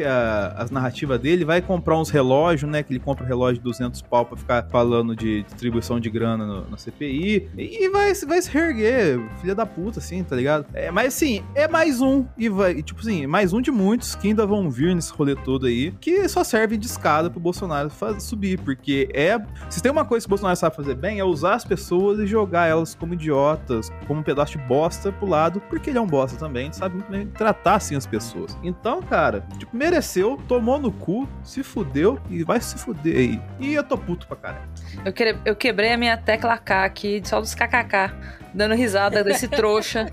[0.06, 2.84] a- as narrativas dele, vai comprar uns relógios, né?
[2.84, 6.70] Que ele compra relógio de 200 pau pra ficar falando de distribuição de grana no-
[6.70, 7.50] na CPI.
[7.58, 10.66] E vai, vai se reerguer, filha da puta, assim, tá ligado?
[10.74, 12.26] É, mas assim, é mais um.
[12.38, 15.66] E vai, tipo assim, mais um de muitos que ainda vão vir nesse rolê todo
[15.68, 18.60] aí, que só serve de escada pro Bolsonaro faz- subir.
[18.60, 21.64] Porque é se tem uma coisa que o Bolsonaro sabe fazer bem, é usar as
[21.66, 25.98] pessoas e jogar elas como idiotas, como um pedaço de bosta pro lado, porque ele
[25.98, 27.04] é um bosta também, sabe
[27.38, 28.58] tratar assim as pessoas.
[28.64, 33.42] Então, cara, tipo, mereceu, tomou no cu, se fudeu e vai se fuder aí.
[33.60, 34.68] E eu tô puto pra caralho.
[35.06, 38.12] Eu, que- eu quebrei a minha tecla K aqui, só dos kkk,
[38.54, 40.12] dando risada desse trouxa.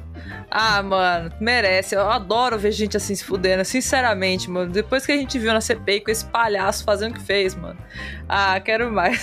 [0.51, 1.95] Ah, mano, merece.
[1.95, 4.71] Eu adoro ver gente assim se fudendo, sinceramente, mano.
[4.73, 7.79] Depois que a gente viu na CPI com esse palhaço fazendo o que fez, mano.
[8.29, 9.21] Ah, quero mais.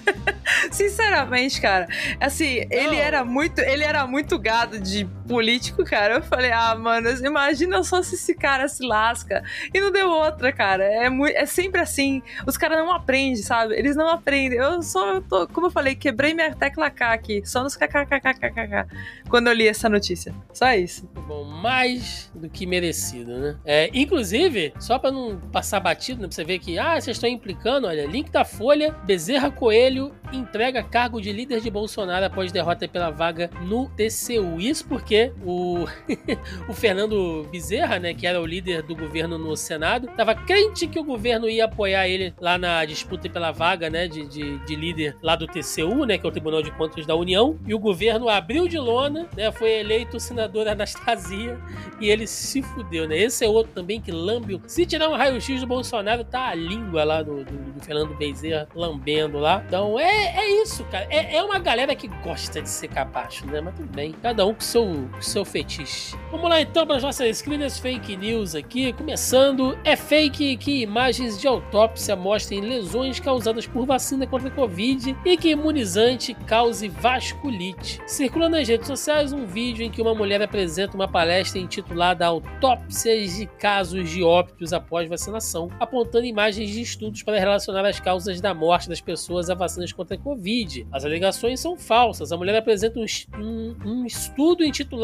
[0.70, 1.86] Sinceramente, cara,
[2.20, 6.14] assim, ele era muito, ele era muito gado de político, cara.
[6.14, 9.42] Eu falei, ah, mano, imagina só se esse cara se lasca.
[9.72, 10.84] E não deu outra, cara.
[10.84, 12.22] É, é sempre assim.
[12.46, 13.74] Os caras não aprendem, sabe?
[13.74, 14.58] Eles não aprendem.
[14.58, 18.86] Eu só, tô, como eu falei, quebrei minha tecla K aqui, só nos kkkkkk,
[19.28, 20.34] quando eu li essa notícia.
[20.52, 21.06] Só isso.
[21.26, 23.56] Bom, mais do que merecido, né?
[23.64, 27.28] É, inclusive, só pra não passar batido, né, pra você ver que, ah, vocês estão
[27.28, 32.86] implicando, olha, link da Folha, Bezerra Coelho entrega cargo de líder de Bolsonaro após derrota
[32.88, 34.60] pela vaga no TCU.
[34.60, 35.86] Isso porque o,
[36.68, 40.98] o Fernando Bezerra, né, que era o líder do governo no Senado, tava crente que
[40.98, 45.16] o governo ia apoiar ele lá na disputa pela vaga, né, de, de, de líder
[45.22, 48.28] lá do TCU, né, que é o Tribunal de Contas da União, e o governo
[48.28, 51.58] abriu de lona, né, foi eleito o senador Anastasia
[52.00, 53.16] e ele se fudeu, né?
[53.16, 54.60] Esse é outro também que lambe.
[54.66, 58.68] Se tirar um raio-x do Bolsonaro, tá a língua lá do, do, do Fernando Bezerra
[58.74, 59.62] lambendo lá.
[59.66, 61.06] Então é, é isso, cara.
[61.10, 63.60] É, é uma galera que gosta de ser capacho, né?
[63.60, 64.12] Mas tudo bem.
[64.22, 66.16] Cada um com seu, seu fetiche.
[66.30, 68.92] Vamos lá então para as nossas screeners fake news aqui.
[68.92, 75.16] Começando, é fake que imagens de autópsia mostrem lesões causadas por vacina contra a Covid
[75.24, 78.00] e que imunizante cause vasculite.
[78.06, 83.36] Circula nas redes sociais um vídeo em que uma mulher apresenta uma palestra intitulada Autópsias
[83.36, 88.52] de casos de óbitos após vacinação, apontando imagens de estudos para relacionar as causas da
[88.52, 90.86] morte das pessoas a vacinas contra a Covid.
[90.92, 92.32] As alegações são falsas.
[92.32, 93.04] A mulher apresenta um,
[93.38, 94.95] um- um estudo intitulado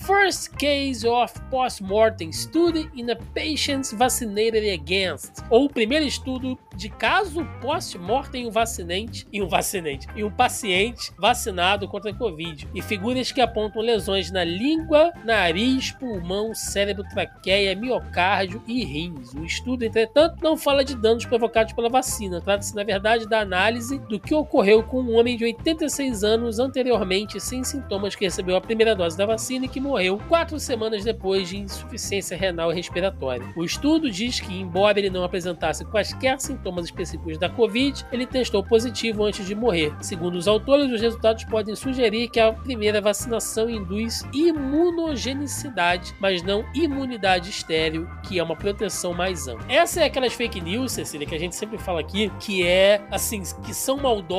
[0.00, 6.88] First Case of Postmortem Study in a Patients Vaccinated Against, ou o primeiro estudo de
[6.88, 12.68] caso post-mortem em um vacinante, em um vacinante, em um paciente vacinado contra a Covid,
[12.74, 19.32] e figuras que apontam lesões na língua, nariz, pulmão, cérebro, traqueia, miocárdio e rins.
[19.32, 22.40] O estudo, entretanto, não fala de danos provocados pela vacina.
[22.40, 27.40] Trata-se, na verdade, da análise do que ocorreu com um homem de 86 anos anteriormente
[27.40, 31.48] sem sintomas que recebeu a primeira dose da vacina e que morreu quatro semanas depois
[31.48, 33.46] de insuficiência renal e respiratória.
[33.56, 38.64] O estudo diz que, embora ele não apresentasse quaisquer sintomas específicos da Covid, ele testou
[38.64, 39.94] positivo antes de morrer.
[40.00, 46.64] Segundo os autores, os resultados podem sugerir que a primeira vacinação induz imunogenicidade, mas não
[46.74, 49.66] imunidade estéril, que é uma proteção mais ampla.
[49.68, 53.42] Essa é aquelas fake news, Cecília, que a gente sempre fala aqui, que é assim,
[53.64, 53.98] que são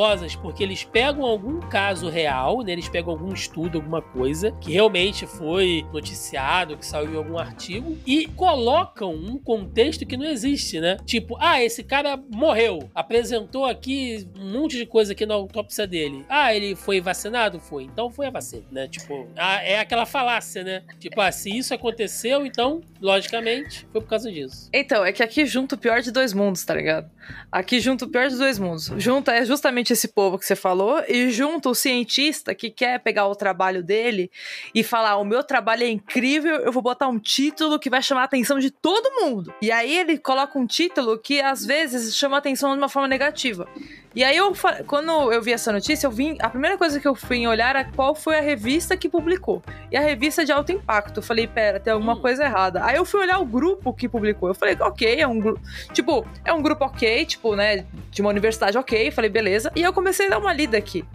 [0.09, 2.71] curiosas porque eles pegam algum caso real, né?
[2.71, 4.88] Eles pegam algum estudo, alguma coisa que realmente
[5.27, 10.97] foi noticiado, que saiu em algum artigo e colocam um contexto que não existe, né?
[11.05, 16.25] Tipo, ah, esse cara morreu, apresentou aqui um monte de coisa aqui na autópsia dele.
[16.29, 17.59] Ah, ele foi vacinado?
[17.59, 17.83] Foi.
[17.83, 18.87] Então foi a vacina, né?
[18.87, 20.83] Tipo, ah, é aquela falácia, né?
[20.99, 24.69] Tipo, ah, se isso aconteceu, então, logicamente, foi por causa disso.
[24.73, 27.09] Então, é que aqui junto o pior de dois mundos, tá ligado?
[27.51, 28.91] Aqui junto o pior de dois mundos.
[28.97, 33.27] Junto é justamente esse povo que você falou, e junto o cientista que quer pegar
[33.27, 34.31] o trabalho dele
[34.73, 38.21] e falar: o meu trabalho é incrível, eu vou botar um título que vai chamar
[38.21, 39.53] a atenção de todo mundo.
[39.61, 43.07] E aí ele coloca um título que às vezes chama a atenção de uma forma
[43.07, 43.67] negativa.
[44.15, 44.51] E aí, eu,
[44.87, 46.35] quando eu vi essa notícia, eu vim.
[46.41, 49.61] A primeira coisa que eu fui olhar era qual foi a revista que publicou.
[49.91, 51.19] E a revista de alto impacto.
[51.19, 52.21] Eu falei, pera, tem alguma hum.
[52.21, 52.83] coisa errada.
[52.83, 54.49] Aí eu fui olhar o grupo que publicou.
[54.49, 55.61] Eu falei, ok, é um grupo.
[55.93, 57.85] Tipo, é um grupo ok, tipo, né?
[58.09, 59.07] De uma universidade ok.
[59.07, 59.71] Eu falei, beleza.
[59.75, 61.05] E eu comecei a dar uma lida aqui.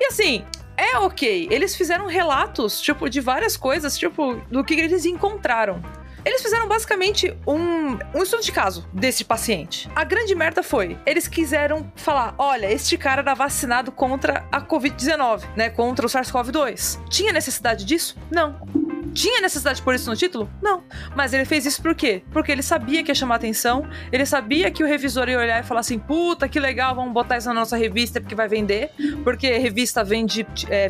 [0.00, 0.44] E assim,
[0.80, 1.48] é ok.
[1.50, 5.82] Eles fizeram relatos, tipo, de várias coisas, tipo, do que eles encontraram.
[6.24, 9.88] Eles fizeram basicamente um, um estudo de caso desse paciente.
[9.94, 15.44] A grande merda foi, eles quiseram falar, olha, este cara era vacinado contra a Covid-19,
[15.56, 17.08] né, contra o SARS-CoV-2.
[17.08, 18.16] Tinha necessidade disso?
[18.30, 18.89] Não.
[19.14, 20.50] Tinha necessidade de pôr isso no título?
[20.62, 20.82] Não.
[21.14, 22.22] Mas ele fez isso por quê?
[22.32, 25.66] Porque ele sabia que ia chamar atenção, ele sabia que o revisor ia olhar e
[25.66, 28.90] falar assim: puta, que legal, vamos botar isso na nossa revista porque vai vender.
[29.24, 30.88] Porque revista vende, é,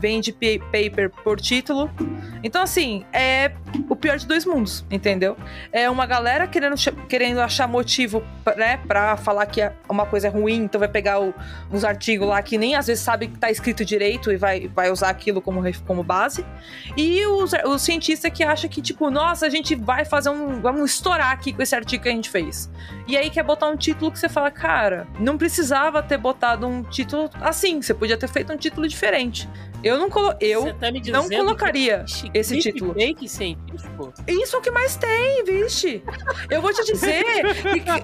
[0.00, 1.90] vende paper por título.
[2.42, 3.52] Então, assim, é
[3.88, 5.36] o pior de dois mundos, entendeu?
[5.70, 6.74] É uma galera querendo,
[7.08, 8.22] querendo achar motivo,
[8.56, 11.34] né, pra falar que é uma coisa é ruim, então vai pegar o,
[11.70, 14.90] uns artigos lá que nem às vezes sabe que tá escrito direito e vai, vai
[14.90, 16.44] usar aquilo como, como base.
[16.96, 20.60] E os, o cientista que acha que, tipo, nossa, a gente vai fazer um.
[20.60, 22.70] Vamos estourar aqui com esse artigo que a gente fez.
[23.06, 26.82] E aí quer botar um título que você fala, cara, não precisava ter botado um
[26.82, 29.48] título assim, você podia ter feito um título diferente.
[29.82, 32.04] Eu não, colo eu tá não colocaria
[32.34, 32.94] esse título.
[32.94, 34.12] Fake científico?
[34.26, 36.02] Isso é o que mais tem, vixe.
[36.50, 37.24] Eu vou te dizer.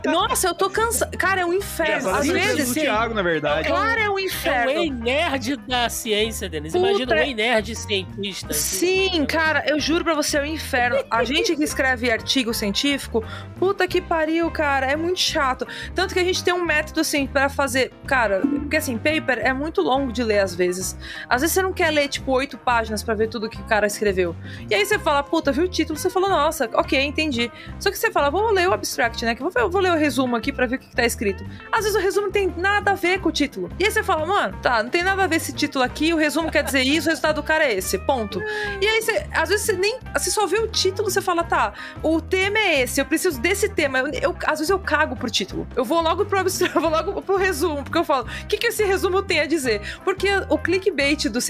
[0.01, 1.17] que, nossa, eu tô cansado.
[1.17, 2.11] Cara, é um inferno.
[2.11, 2.71] Às vezes.
[2.71, 3.69] O Thiago, na verdade.
[3.69, 4.71] Cara, é um inferno.
[4.71, 6.75] É o nerd da ciência, Denis.
[6.75, 8.53] Imagina o nerd cientista.
[8.53, 11.05] Sim, cara, eu juro pra você, é um inferno.
[11.11, 13.25] A gente que escreve artigo científico,
[13.59, 15.67] puta que pariu, cara, é muito chato.
[15.95, 17.93] Tanto que a gente tem um método assim para fazer.
[18.07, 20.97] Cara, porque assim, paper é muito longo de ler às vezes.
[21.29, 23.87] Às vezes você não quer ler, tipo, oito páginas para ver tudo que o cara
[23.87, 24.35] escreveu.
[24.71, 25.99] E aí você fala, puta, viu o título?
[25.99, 27.51] Você fala, nossa, ok, entendi.
[27.79, 29.35] Só que você fala, vou ler o abstract, né?
[29.35, 31.45] Que vou, vou ler o resumo aqui para ver o que, que tá escrito.
[31.71, 33.71] Às vezes o resumo não tem nada a ver com o título.
[33.79, 36.17] E aí você fala, mano, tá, não tem nada a ver esse título aqui, o
[36.17, 38.43] resumo quer dizer isso, o resultado do cara é esse, ponto.
[38.81, 41.73] E aí você, às vezes você nem, você só vê o título, você fala, tá,
[42.03, 43.99] o tema é esse, eu preciso desse tema.
[43.99, 45.67] Eu, eu às vezes eu cago pro título.
[45.77, 48.57] Eu vou logo pro abstract, eu vou logo pro resumo, porque eu falo, o que,
[48.57, 49.81] que esse resumo tem a dizer?
[50.05, 51.41] Porque o clickbait do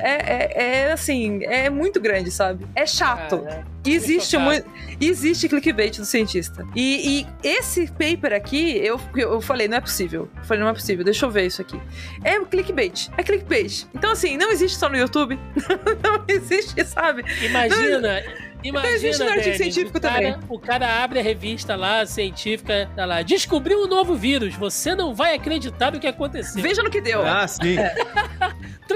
[0.00, 2.66] é, é, é assim, é muito grande, sabe?
[2.74, 3.46] É chato.
[3.48, 4.68] Ah, Existe muito.
[5.00, 6.66] Existe clickbait do cientista.
[6.76, 10.28] E, e, esse paper aqui, eu, eu falei, não é possível.
[10.36, 11.80] Eu falei, não é possível, deixa eu ver isso aqui.
[12.22, 13.08] É clickbait.
[13.16, 13.86] É clickbait.
[13.94, 15.38] Então, assim, não existe só no YouTube.
[16.04, 17.24] não existe, sabe?
[17.42, 17.98] Imagina.
[17.98, 20.36] Não, Imagina, existe no artigo científico o também.
[20.48, 25.14] o cara abre a revista lá, científica, tá lá, descobriu um novo vírus, você não
[25.14, 26.62] vai acreditar no que aconteceu.
[26.62, 27.26] Veja no que deu.
[27.26, 27.78] Ah, sim.
[27.78, 27.94] É.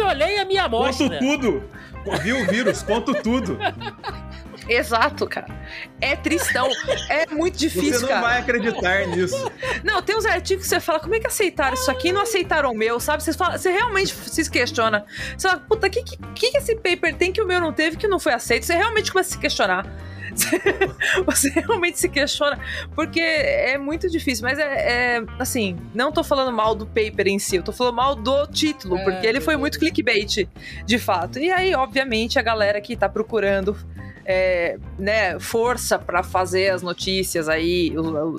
[0.05, 1.09] Trolei a minha amostra.
[1.09, 1.71] Conto tudo.
[2.23, 3.59] Viu o vírus, conto tudo.
[4.69, 5.47] Exato, cara.
[6.01, 6.69] É tristão.
[7.09, 8.21] é muito difícil, Você não cara.
[8.21, 9.51] vai acreditar nisso.
[9.83, 12.23] Não, tem uns artigos que você fala, como é que aceitaram isso aqui e não
[12.23, 13.23] aceitaram o meu, sabe?
[13.23, 15.05] Você, fala, você realmente se questiona.
[15.37, 17.97] Você fala, puta, o que, que, que esse paper tem que o meu não teve
[17.97, 18.65] que não foi aceito?
[18.65, 19.87] Você realmente começa a se questionar.
[21.27, 22.59] Você realmente se questiona,
[22.95, 24.63] porque é muito difícil, mas é,
[25.17, 28.47] é, assim, não tô falando mal do paper em si, eu tô falando mal do
[28.47, 30.49] título, é, porque ele foi muito clickbait,
[30.85, 31.39] de fato.
[31.39, 33.77] E aí, obviamente, a galera que tá procurando
[34.25, 37.93] é, né, força para fazer as notícias aí,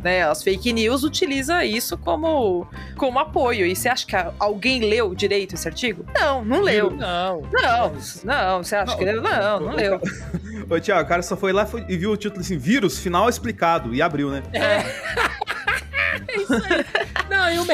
[0.04, 2.68] né, as fake news, utiliza isso como,
[2.98, 3.66] como apoio.
[3.66, 6.06] E você acha que alguém leu direito esse artigo?
[6.20, 6.92] Não, não leu.
[6.92, 7.42] Não.
[7.52, 9.22] Não, não, você acha não, que leu?
[9.22, 10.02] Não, não leu.
[10.70, 13.94] Ô, Tiago, o cara só foi lá e viu o título assim, vírus final explicado,
[13.94, 14.44] e abriu, né?
[14.54, 14.78] É.
[16.28, 16.86] é isso aí.
[17.30, 17.66] Não, e o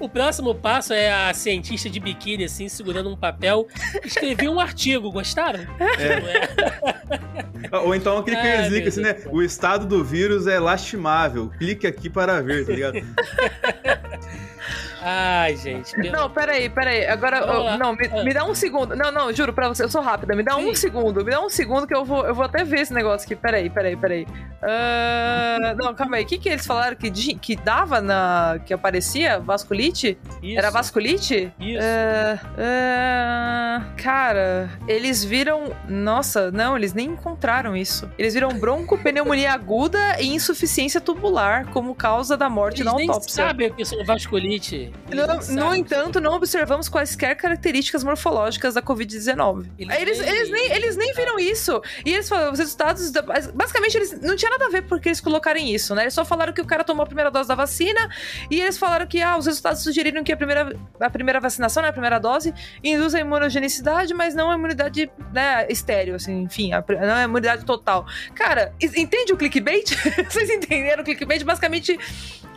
[0.00, 3.66] o próximo passo é a cientista de biquíni, assim, segurando um papel.
[4.04, 5.60] Escrevi um artigo, gostaram?
[5.98, 7.76] É.
[7.78, 9.16] Ou então aquele que link assim, né?
[9.30, 11.50] O estado do vírus é lastimável.
[11.58, 12.98] Clique aqui para ver, tá ligado?
[15.02, 15.92] Ai, gente.
[15.94, 17.06] pelo- Não, peraí, peraí.
[17.06, 18.22] Agora, eu- não, me, Ah.
[18.24, 18.96] me dá um segundo.
[18.96, 20.34] Não, não, juro pra você, eu sou rápida.
[20.34, 20.74] Me dá um Sim.
[20.74, 23.36] segundo, me dá um segundo que eu vou, eu vou até ver esse negócio aqui.
[23.36, 24.26] Peraí, peraí, peraí.
[24.62, 26.24] Ah, não, calma aí.
[26.24, 28.58] O que, que eles falaram que, que dava na.
[28.64, 29.38] que aparecia?
[29.38, 30.18] Vasculite?
[30.42, 31.52] Isso, Era vasculite?
[31.60, 31.86] Isso.
[31.86, 35.72] Ah, ah, cara, eles viram.
[35.88, 38.10] Nossa, não, eles nem encontraram isso.
[38.18, 43.44] Eles viram broncopneumonia aguda e insuficiência tubular como causa da morte Eles na autópsia.
[43.46, 44.87] sabem o que é vasculite.
[45.10, 49.66] Eles No, entanto, não observamos quaisquer características morfológicas da Covid-19.
[49.78, 51.80] Eles Aí Eles, nem- eles, nem, eles nem viram isso.
[52.04, 53.10] E eles falaram, os resultados.
[53.10, 56.02] da- Basicamente, eles não tinha nada a ver porque eles colocarem isso, né?
[56.02, 58.08] Eles só falaram que o cara tomou a primeira dose da vacina
[58.50, 61.88] e eles falaram que ah, os resultados sugeriram que a primeira, a primeira vacinação, né,
[61.88, 66.84] a primeira dose, induz a imunogenicidade, mas não a imunidade né, estéreo, assim, enfim, a,
[66.88, 68.06] não a imunidade total.
[68.34, 69.90] Cara, entende o clickbait?
[70.28, 71.42] Vocês entenderam o clickbait?
[71.44, 71.98] Basicamente,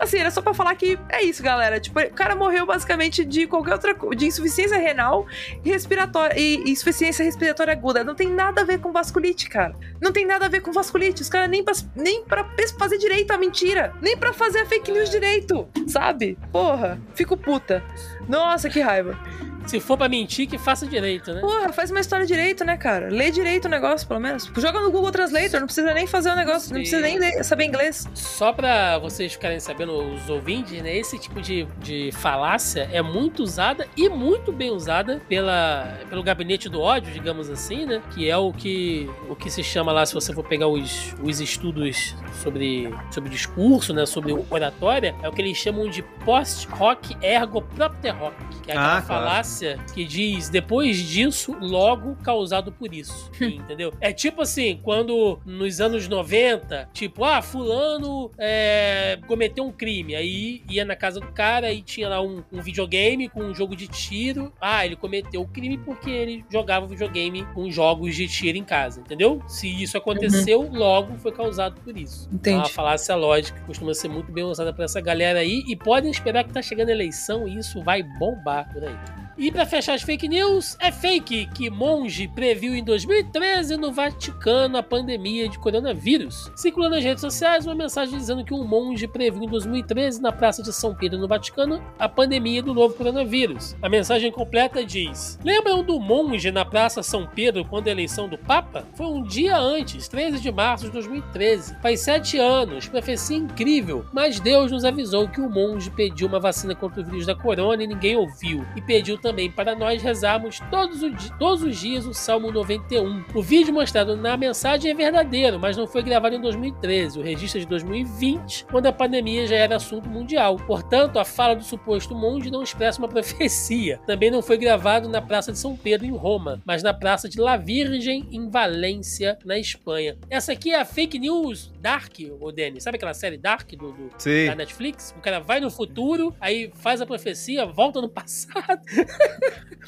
[0.01, 1.79] assim, era só pra falar que é isso, galera.
[1.79, 5.27] Tipo, o cara morreu basicamente de qualquer outra de insuficiência renal
[5.63, 8.03] e respiratória e insuficiência respiratória aguda.
[8.03, 9.75] Não tem nada a ver com vasculite, cara.
[10.01, 11.21] Não tem nada a ver com vasculite.
[11.21, 12.45] Os caras nem pra, nem pra
[12.77, 16.37] fazer direito a mentira, nem pra fazer a fake news direito, sabe?
[16.51, 17.83] Porra, fico puta.
[18.27, 19.17] Nossa, que raiva.
[19.65, 21.39] Se for pra mentir, que faça direito, né?
[21.41, 23.09] Porra, faz uma história direito, né, cara?
[23.09, 24.51] Lê direito o negócio, pelo menos.
[24.57, 26.81] Joga no Google Translator, não precisa nem fazer o negócio, não Sim.
[26.81, 28.07] precisa nem ler- saber inglês.
[28.13, 30.95] Só pra vocês ficarem sabendo, os ouvintes, né?
[30.97, 36.67] Esse tipo de, de falácia é muito usada e muito bem usada pela, pelo gabinete
[36.67, 38.01] do ódio, digamos assim, né?
[38.13, 41.39] Que é o que, o que se chama lá, se você for pegar os, os
[41.39, 44.05] estudos sobre, sobre discurso, né?
[44.05, 48.35] Sobre oratória, é o que eles chamam de post-rock ergo propter rock.
[48.63, 49.23] Que é aquela Ah, claro.
[49.25, 53.31] falácia que diz depois disso, logo causado por isso.
[53.41, 53.93] entendeu?
[53.99, 60.15] É tipo assim, quando nos anos 90, tipo, ah, fulano é, cometeu um crime.
[60.15, 63.75] Aí ia na casa do cara e tinha lá um, um videogame com um jogo
[63.75, 64.51] de tiro.
[64.61, 68.99] Ah, ele cometeu o crime porque ele jogava videogame com jogos de tiro em casa,
[68.99, 69.41] entendeu?
[69.47, 72.27] Se isso aconteceu, logo foi causado por isso.
[72.31, 72.57] Entendi.
[72.57, 76.11] Então, a falácia lógica costuma ser muito bem usada por essa galera aí e podem
[76.11, 79.30] esperar que tá chegando a eleição e isso vai bombar por aí.
[79.41, 84.77] E pra fechar as fake news, é fake que monge previu em 2013 no Vaticano
[84.77, 86.51] a pandemia de coronavírus.
[86.55, 90.61] Circulou nas redes sociais uma mensagem dizendo que um monge previu em 2013 na Praça
[90.61, 93.75] de São Pedro no Vaticano a pandemia do novo coronavírus.
[93.81, 98.37] A mensagem completa diz: Lembram do monge na Praça São Pedro quando a eleição do
[98.37, 98.85] Papa?
[98.93, 101.77] Foi um dia antes, 13 de março de 2013.
[101.81, 104.05] Faz sete anos, profecia incrível.
[104.13, 107.83] Mas Deus nos avisou que o monge pediu uma vacina contra o vírus da corona
[107.83, 108.63] e ninguém ouviu.
[108.75, 113.23] E pediu também para nós rezarmos todos, o di- todos os dias o Salmo 91.
[113.33, 117.19] O vídeo mostrado na mensagem é verdadeiro, mas não foi gravado em 2013.
[117.19, 120.57] O registro é de 2020, quando a pandemia já era assunto mundial.
[120.57, 123.99] Portanto, a fala do suposto monge não expressa uma profecia.
[124.05, 127.39] Também não foi gravado na Praça de São Pedro, em Roma, mas na Praça de
[127.39, 130.17] La Virgem, em Valência, na Espanha.
[130.29, 132.83] Essa aqui é a fake news Dark, o Denis.
[132.83, 134.09] Sabe aquela série Dark do, do,
[134.47, 135.13] da Netflix?
[135.17, 138.81] O cara vai no futuro, aí faz a profecia, volta no passado.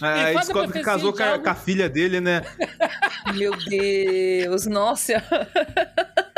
[0.01, 2.41] Ah, Aí descobre que casou de com a, com a filha dele, né?
[3.35, 5.23] Meu Deus, nossa.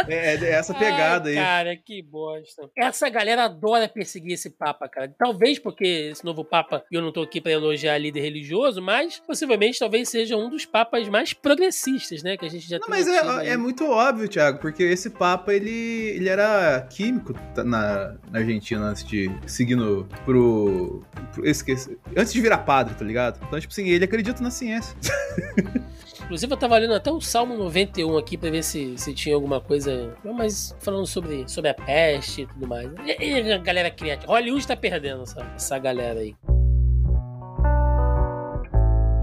[0.08, 1.44] É, é essa pegada Ai, aí.
[1.44, 2.70] Cara, que bosta.
[2.78, 5.14] Essa galera adora perseguir esse Papa, cara.
[5.18, 9.80] Talvez porque esse novo Papa, eu não tô aqui pra elogiar líder religioso, mas possivelmente
[9.80, 12.38] talvez seja um dos papas mais progressistas, né?
[12.38, 15.54] Que a gente já Não, tem mas é, é muito óbvio, Thiago, porque esse Papa,
[15.54, 15.72] ele,
[16.16, 21.04] ele era químico na, na Argentina antes de seguindo pro.
[21.34, 23.40] pro esqueci, antes de virar padre, tá ligado?
[23.46, 24.96] Então, tipo assim, ele acredita na ciência.
[26.26, 29.62] Inclusive, eu tava lendo até o Salmo 91 aqui pra ver se, se tinha alguma
[29.62, 30.16] coisa.
[30.24, 32.90] Mas falando sobre, sobre a peste e tudo mais.
[33.06, 34.32] E, e a galera criativa.
[34.32, 36.36] Hollywood tá perdendo essa, essa galera aí.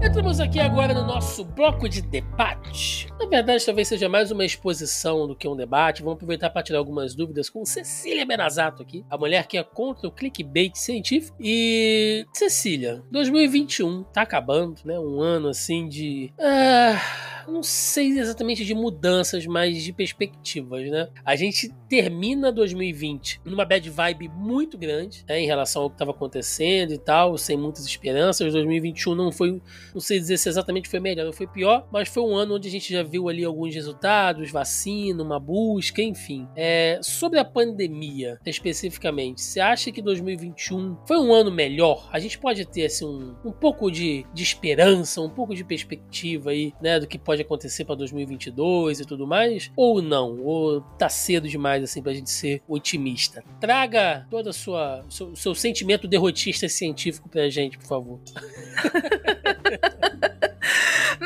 [0.03, 3.07] Entramos aqui agora no nosso bloco de debate.
[3.17, 6.03] Na verdade, talvez seja mais uma exposição do que um debate.
[6.03, 10.05] Vamos aproveitar para tirar algumas dúvidas com Cecília Benazato aqui, a mulher que é contra
[10.05, 11.37] o clickbait científico.
[11.39, 14.99] E Cecília, 2021 tá acabando, né?
[14.99, 16.33] Um ano assim de.
[16.37, 16.99] Ah,
[17.47, 21.09] não sei exatamente de mudanças, mas de perspectivas, né?
[21.25, 26.11] A gente termina 2020 numa bad vibe muito grande, né, em relação ao que estava
[26.11, 28.51] acontecendo e tal, sem muitas esperanças.
[28.53, 29.61] 2021 não foi
[29.93, 32.67] Não sei dizer se exatamente foi melhor ou foi pior, mas foi um ano onde
[32.67, 36.47] a gente já viu ali alguns resultados, vacina, uma busca, enfim.
[36.55, 42.09] É, sobre a pandemia, especificamente, você acha que 2021 foi um ano melhor?
[42.11, 46.51] A gente pode ter assim, um, um pouco de, de esperança, um pouco de perspectiva
[46.51, 49.71] aí, né, do que pode acontecer para 2022 e tudo mais?
[49.75, 50.39] Ou não?
[50.41, 53.43] Ou tá cedo demais assim pra gente ser otimista?
[53.59, 58.19] Traga todo sua seu, seu sentimento derrotista científico pra gente, por favor.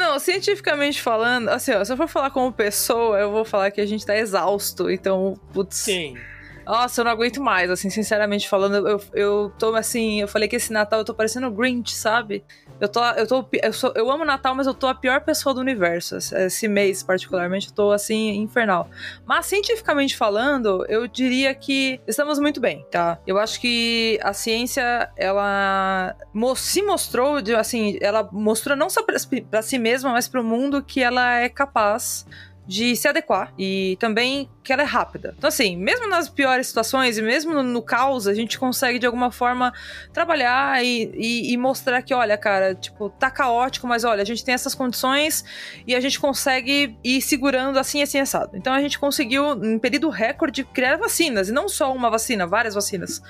[0.08, 3.82] Não, cientificamente falando, assim, ó, se eu for falar como pessoa, eu vou falar que
[3.82, 4.90] a gente tá exausto.
[4.90, 5.76] Então, putz.
[5.76, 6.16] Sim.
[6.68, 8.86] Nossa, eu não aguento mais, assim, sinceramente falando.
[8.86, 12.44] Eu, eu tô assim, eu falei que esse Natal eu tô parecendo Grinch, sabe?
[12.80, 15.56] Eu tô, eu tô, eu, sou, eu amo Natal, mas eu tô a pior pessoa
[15.56, 16.18] do universo.
[16.18, 18.90] Esse mês, particularmente, eu tô assim, infernal.
[19.26, 23.18] Mas, cientificamente falando, eu diria que estamos muito bem, tá?
[23.26, 26.16] Eu acho que a ciência, ela
[26.58, 31.02] se mostrou, assim, ela mostrou não só para si mesma, mas para o mundo que
[31.02, 32.26] ela é capaz
[32.68, 35.34] de se adequar e também que ela é rápida.
[35.38, 39.06] Então, assim, mesmo nas piores situações e mesmo no, no caos, a gente consegue de
[39.06, 39.74] alguma forma
[40.12, 44.44] trabalhar e, e, e, mostrar que, olha, cara, tipo, tá caótico, mas olha, a gente
[44.44, 45.46] tem essas condições
[45.88, 48.58] e a gente consegue ir segurando assim, assim, assado.
[48.58, 52.76] Então, a gente conseguiu, em período recorde, criar vacinas e não só uma vacina, várias
[52.76, 53.22] vacinas.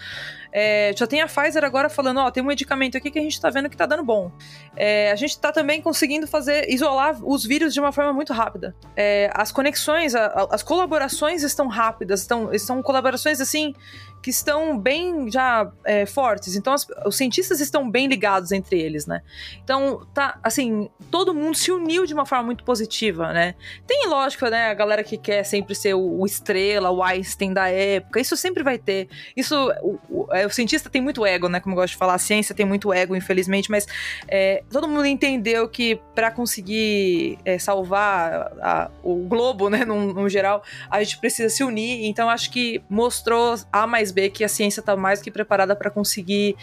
[0.52, 3.39] É, já tem a Pfizer agora falando, ó, tem um medicamento aqui que a gente
[3.39, 4.32] tá vendo que tá dando bom.
[4.76, 8.76] É, a gente tá também conseguindo fazer, isolar os vírus de uma forma muito rápida.
[8.95, 13.74] É, as conexões, a, a, as colaborações estão rápidas, estão, estão colaborações assim
[14.22, 16.55] que estão bem já é, fortes.
[16.55, 19.22] Então, as, os cientistas estão bem ligados entre eles, né?
[19.63, 23.55] Então, tá, assim, todo mundo se uniu de uma forma muito positiva, né?
[23.86, 27.70] Tem, lógico, né, a galera que quer sempre ser o, o estrela, o Einstein da
[27.70, 29.07] época, isso sempre vai ter.
[29.36, 31.59] Isso, o, o, é, o, cientista tem muito ego, né?
[31.59, 33.88] Como eu gosto de falar, a ciência tem muito ego, infelizmente, mas
[34.28, 40.30] é, todo mundo entendeu que para conseguir é, salvar a, o globo, né, no, no
[40.30, 42.05] geral, a gente precisa se unir.
[42.05, 45.89] Então, acho que mostrou a mais B que a ciência está mais que preparada para
[45.89, 46.55] conseguir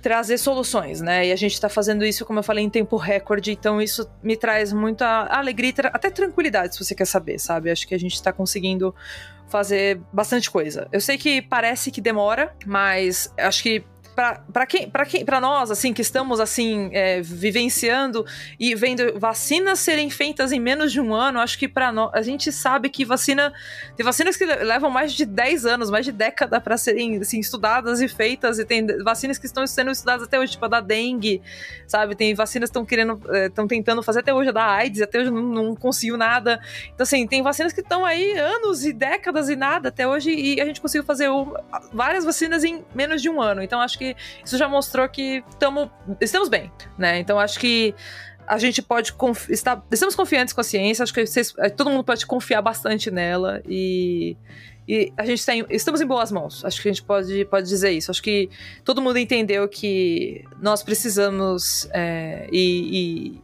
[0.00, 1.26] trazer soluções, né?
[1.26, 4.36] E a gente está fazendo isso, como eu falei, em tempo recorde, então isso me
[4.36, 7.70] traz muita alegria, até tranquilidade, se você quer saber, sabe?
[7.70, 8.94] Acho que a gente está conseguindo
[9.48, 10.88] fazer bastante coisa.
[10.90, 13.84] Eu sei que parece que demora, mas acho que
[14.14, 18.26] para quem, para quem, para nós assim que estamos assim é, vivenciando
[18.58, 22.20] e vendo vacinas serem feitas em menos de um ano, acho que para nós a
[22.20, 23.52] gente sabe que vacina
[23.96, 28.00] tem vacinas que levam mais de 10 anos, mais de década para serem assim, estudadas
[28.00, 31.40] e feitas e tem vacinas que estão sendo estudadas até hoje, tipo a da dengue,
[31.86, 32.14] sabe?
[32.14, 35.20] Tem vacinas que estão querendo, estão é, tentando fazer até hoje a da AIDS, até
[35.20, 36.60] hoje não, não conseguiu nada.
[36.94, 40.60] Então assim, tem vacinas que estão aí anos e décadas e nada até hoje e
[40.60, 41.28] a gente conseguiu fazer
[41.92, 43.62] várias vacinas em menos de um ano.
[43.62, 45.90] Então acho que que isso já mostrou que tamo,
[46.20, 47.18] estamos bem, né?
[47.18, 47.94] Então acho que
[48.46, 49.14] a gente pode
[49.48, 53.10] estar, estamos confiantes com a ciência, acho que vocês, eh, todo mundo pode confiar bastante
[53.10, 54.36] nela e,
[54.86, 56.64] e a gente tem, estamos em boas mãos.
[56.64, 58.10] Acho que a gente pode, pode dizer isso.
[58.10, 58.50] Acho que
[58.84, 63.38] todo mundo entendeu que nós precisamos é, e,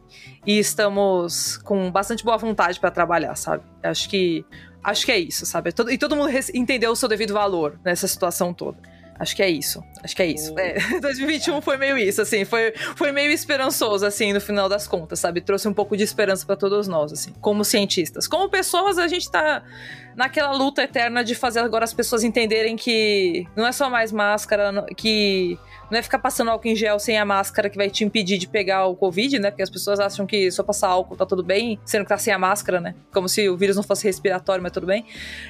[0.45, 3.63] e, e, estamos com bastante boa vontade para trabalhar, sabe?
[3.81, 4.45] Acho que
[4.83, 5.71] acho que é isso, sabe?
[5.89, 8.77] E todo mundo entendeu o seu devido valor nessa situação toda.
[9.19, 9.83] Acho que é isso.
[10.01, 10.57] Acho que é isso.
[10.57, 12.45] É, 2021 foi meio isso, assim.
[12.45, 15.41] Foi, foi meio esperançoso, assim, no final das contas, sabe?
[15.41, 18.27] Trouxe um pouco de esperança para todos nós, assim, como cientistas.
[18.27, 19.61] Como pessoas, a gente tá
[20.15, 24.85] naquela luta eterna de fazer agora as pessoas entenderem que não é só mais máscara,
[24.95, 25.59] que
[25.89, 28.47] não é ficar passando álcool em gel sem a máscara que vai te impedir de
[28.47, 29.51] pegar o Covid, né?
[29.51, 32.33] Porque as pessoas acham que só passar álcool tá tudo bem, sendo que tá sem
[32.33, 32.95] a máscara, né?
[33.11, 35.05] Como se o vírus não fosse respiratório, mas tudo bem.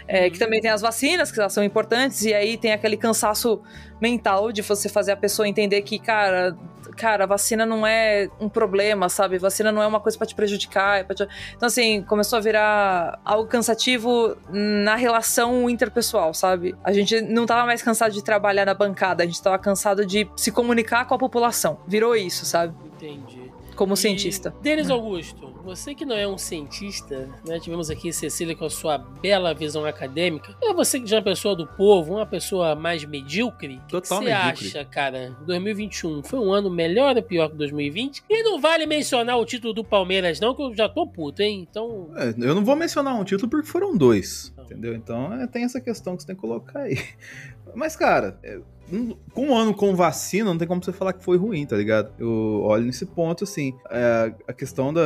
[0.08, 0.32] É, uhum.
[0.32, 3.62] Que também tem as vacinas, que elas são importantes, e aí tem aquele cansaço
[4.02, 6.56] mental de você fazer a pessoa entender que, cara,
[7.00, 9.38] cara, a vacina não é um problema, sabe?
[9.38, 11.00] Vacina não é uma coisa para te prejudicar.
[11.00, 11.28] É te...
[11.56, 16.76] Então, assim, começou a virar algo cansativo na relação interpessoal, sabe?
[16.84, 20.29] A gente não tava mais cansado de trabalhar na bancada, a gente tava cansado de
[20.36, 21.80] se comunicar com a população.
[21.88, 22.74] Virou isso, sabe?
[22.86, 23.52] Entendi.
[23.76, 23.98] Como e...
[23.98, 24.54] cientista.
[24.62, 27.60] Denis Augusto, você que não é um cientista, né?
[27.60, 30.56] Tivemos aqui Cecília com a sua bela visão acadêmica.
[30.62, 33.80] É você que já é uma pessoa do povo, uma pessoa mais medíocre.
[33.88, 35.38] Total que você acha, cara?
[35.46, 38.24] 2021 foi um ano melhor ou pior que 2020?
[38.30, 41.68] E não vale mencionar o título do Palmeiras, não, que eu já tô puto, hein?
[41.70, 42.10] Então.
[42.16, 44.54] É, eu não vou mencionar um título porque foram dois.
[44.58, 44.94] Entendeu?
[44.96, 46.98] Então é, tem essa questão que você tem que colocar aí.
[47.76, 48.60] Mas, cara, é,
[48.92, 51.76] um- com um ano com vacina, não tem como você falar que foi ruim, tá
[51.76, 52.12] ligado?
[52.20, 53.74] Eu olho nesse ponto, assim.
[53.90, 55.02] é, a questão da.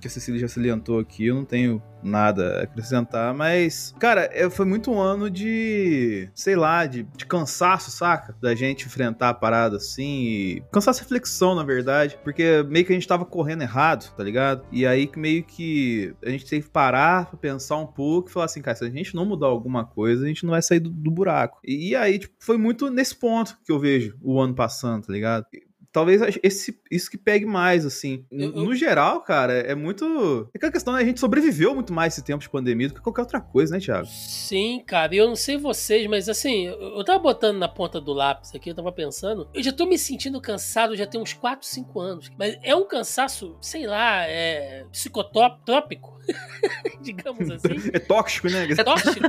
[0.00, 4.48] que a Cecília já salientou aqui, eu não tenho nada a acrescentar, mas, cara, é,
[4.48, 6.28] foi muito um ano de.
[6.34, 8.34] sei lá, de, de cansaço, saca?
[8.40, 10.22] Da gente enfrentar a parada assim.
[10.22, 12.18] E, cansaço e reflexão, na verdade.
[12.22, 14.64] Porque meio que a gente tava correndo errado, tá ligado?
[14.72, 18.32] E aí que meio que a gente teve que parar pra pensar um pouco e
[18.32, 20.80] falar assim, cara, se a gente não mudar alguma coisa, a gente não vai sair
[20.80, 21.60] do, do buraco.
[21.64, 25.12] E, e aí, tipo, foi muito nesse ponto que eu vejo o ano passando, tá
[25.12, 25.46] ligado?
[25.92, 28.24] Talvez esse, isso que pegue mais, assim.
[28.30, 30.48] Eu- eu- No geral, cara, é muito.
[30.54, 32.94] É que a questão é a gente sobreviveu muito mais esse tempo de pandemia do
[32.94, 34.06] que qualquer outra coisa, né, Thiago?
[34.06, 38.00] Sim, cara, e eu não sei vocês, mas assim, eu eu tava botando na ponta
[38.00, 41.32] do lápis aqui, eu tava pensando, eu já tô me sentindo cansado já tem uns
[41.32, 42.30] 4, 5 anos.
[42.38, 46.20] Mas é um cansaço, sei lá, é psicotrópico,
[47.02, 47.68] digamos assim.
[47.92, 48.68] É tóxico, né?
[48.70, 49.20] É tóxico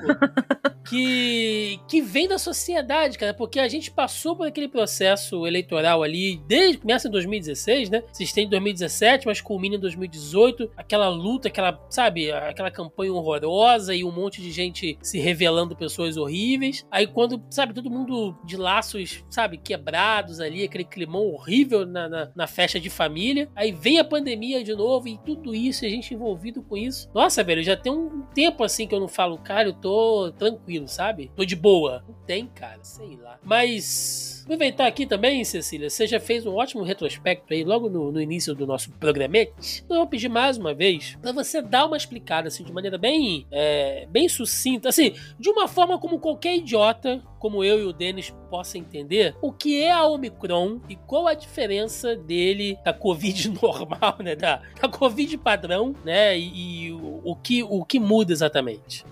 [0.88, 6.41] que, que vem da sociedade, cara, porque a gente passou por aquele processo eleitoral ali,
[6.52, 8.04] desde começa em 2016, né?
[8.12, 13.95] Se estende em 2017, mas culmina em 2018, aquela luta, aquela, sabe, aquela campanha horrorosa
[13.95, 16.86] e um monte de gente se revelando pessoas horríveis.
[16.91, 22.32] Aí quando, sabe, todo mundo de laços, sabe, quebrados ali, aquele climão horrível na, na,
[22.36, 23.49] na festa de família.
[23.56, 27.10] Aí vem a pandemia de novo e tudo isso, e a gente envolvido com isso.
[27.14, 30.89] Nossa, velho, já tem um tempo assim que eu não falo, cara, eu tô tranquilo,
[30.89, 31.32] sabe?
[31.34, 32.04] Tô de boa.
[32.06, 33.39] Não tem, cara, sei lá.
[33.41, 34.41] Mas.
[34.44, 38.54] Aproveitar aqui também, Cecília, você já fez um ótimo retrospecto aí logo no, no início
[38.56, 39.84] do nosso programete.
[39.84, 42.98] Então eu vou pedir mais uma vez pra você dar uma explicada assim de maneira
[42.98, 47.94] bem, é, bem sucinta, assim, de uma forma como qualquer idiota, como eu e o
[47.94, 53.50] Denis, possa entender o que é a Omicron e qual a diferença dele da Covid
[53.62, 54.36] normal, né?
[54.36, 56.38] Da, da Covid padrão, né?
[56.38, 59.06] E, e o, o que, o que muda exatamente.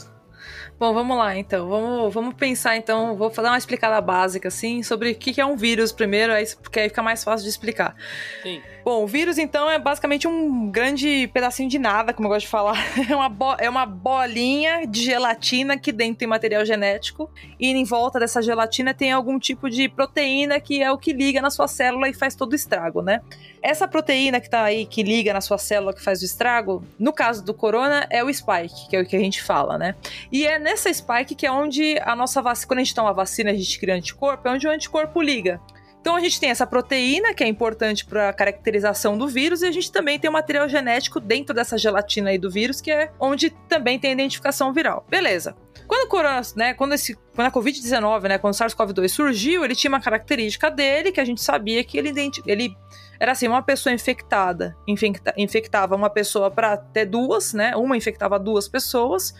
[0.79, 1.67] Bom, vamos lá então.
[1.67, 3.15] Vamos, vamos pensar então.
[3.17, 6.47] Vou dar uma explicada básica assim sobre o que que é um vírus primeiro, aí-
[6.63, 7.95] porque aí fica mais fácil de explicar.
[8.41, 8.61] Sim.
[8.83, 12.51] Bom, o vírus então é basicamente um grande pedacinho de nada, como eu gosto de
[12.51, 12.77] falar.
[13.09, 17.83] É uma, bo- é uma bolinha de gelatina que dentro tem material genético e em
[17.83, 21.67] volta dessa gelatina tem algum tipo de proteína que é o que liga na sua
[21.67, 23.21] célula e faz todo o estrago, né?
[23.61, 27.11] Essa proteína que tá aí, que liga na sua célula, que faz o estrago, no
[27.11, 29.95] caso do corona, é o spike, que é o que a gente fala, né?
[30.31, 33.51] E é nessa spike que é onde a nossa vacina, quando a gente toma vacina,
[33.51, 35.59] a gente cria anticorpo, é onde o anticorpo liga.
[36.01, 39.65] Então a gente tem essa proteína que é importante para a caracterização do vírus e
[39.67, 43.11] a gente também tem o material genético dentro dessa gelatina aí do vírus que é
[43.19, 45.05] onde também tem a identificação viral.
[45.09, 45.55] Beleza.
[45.87, 49.75] Quando o corona, né, quando esse, quando a COVID-19, né, quando o SARS-CoV-2 surgiu, ele
[49.75, 52.13] tinha uma característica dele que a gente sabia que ele,
[52.45, 52.77] ele
[53.19, 57.75] era assim, uma pessoa infectada, infecta- infectava uma pessoa para ter duas, né?
[57.75, 59.33] Uma infectava duas pessoas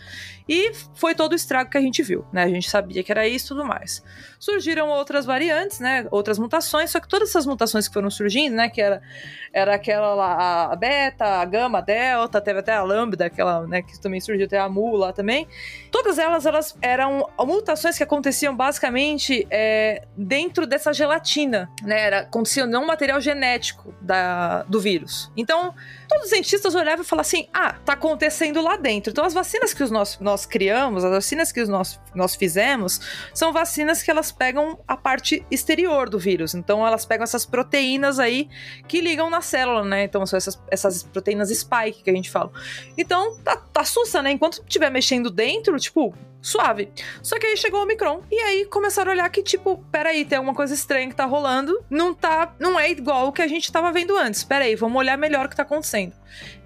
[0.48, 2.42] e foi todo o estrago que a gente viu, né?
[2.42, 4.02] A gente sabia que era isso e tudo mais.
[4.38, 6.06] Surgiram outras variantes, né?
[6.10, 8.68] Outras mutações, só que todas essas mutações que foram surgindo, né?
[8.68, 9.00] Que era,
[9.52, 13.80] era aquela lá, a beta, a gama, a delta, teve até a lambda, aquela, né?
[13.80, 15.46] Que também surgiu, até a mu lá também.
[15.90, 22.00] Todas elas, elas eram mutações que aconteciam basicamente é, dentro dessa gelatina, né?
[22.00, 23.69] Era, acontecia não material genético
[24.00, 25.30] da, do vírus.
[25.36, 25.74] Então,
[26.10, 29.12] todos os cientistas olhavam e falavam assim: ah, tá acontecendo lá dentro.
[29.12, 33.00] Então, as vacinas que os nós, nós criamos, as vacinas que os nós, nós fizemos,
[33.32, 36.54] são vacinas que elas pegam a parte exterior do vírus.
[36.54, 38.48] Então, elas pegam essas proteínas aí
[38.88, 40.02] que ligam na célula, né?
[40.02, 42.50] Então, são essas, essas proteínas spike que a gente fala.
[42.98, 44.32] Então, tá, tá sussa, né?
[44.32, 46.90] Enquanto estiver mexendo dentro, tipo, suave.
[47.22, 48.22] Só que aí chegou o Omicron.
[48.30, 51.78] E aí começaram a olhar que, tipo, peraí, tem alguma coisa estranha que tá rolando.
[51.88, 52.54] Não tá.
[52.58, 54.42] Não é igual o que a gente tava vendo antes.
[54.42, 55.99] Peraí, vamos olhar melhor o que tá acontecendo.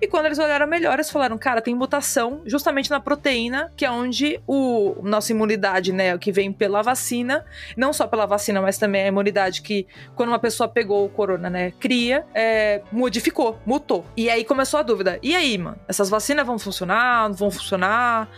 [0.01, 3.91] E quando eles olharam melhor, eles falaram, cara, tem mutação justamente na proteína, que é
[3.91, 7.45] onde o nossa imunidade, né, que vem pela vacina,
[7.77, 11.49] não só pela vacina, mas também a imunidade que, quando uma pessoa pegou o corona,
[11.49, 14.05] né, cria, é, modificou, mutou.
[14.17, 15.19] E aí começou a dúvida.
[15.23, 17.29] E aí, mano, essas vacinas vão funcionar?
[17.29, 18.29] Não vão funcionar?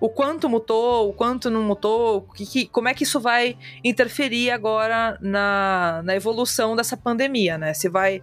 [0.00, 4.50] o quanto mutou, o quanto não mutou, que, que- como é que isso vai interferir
[4.50, 7.72] agora na, na evolução dessa pandemia, né?
[7.72, 8.22] Se vai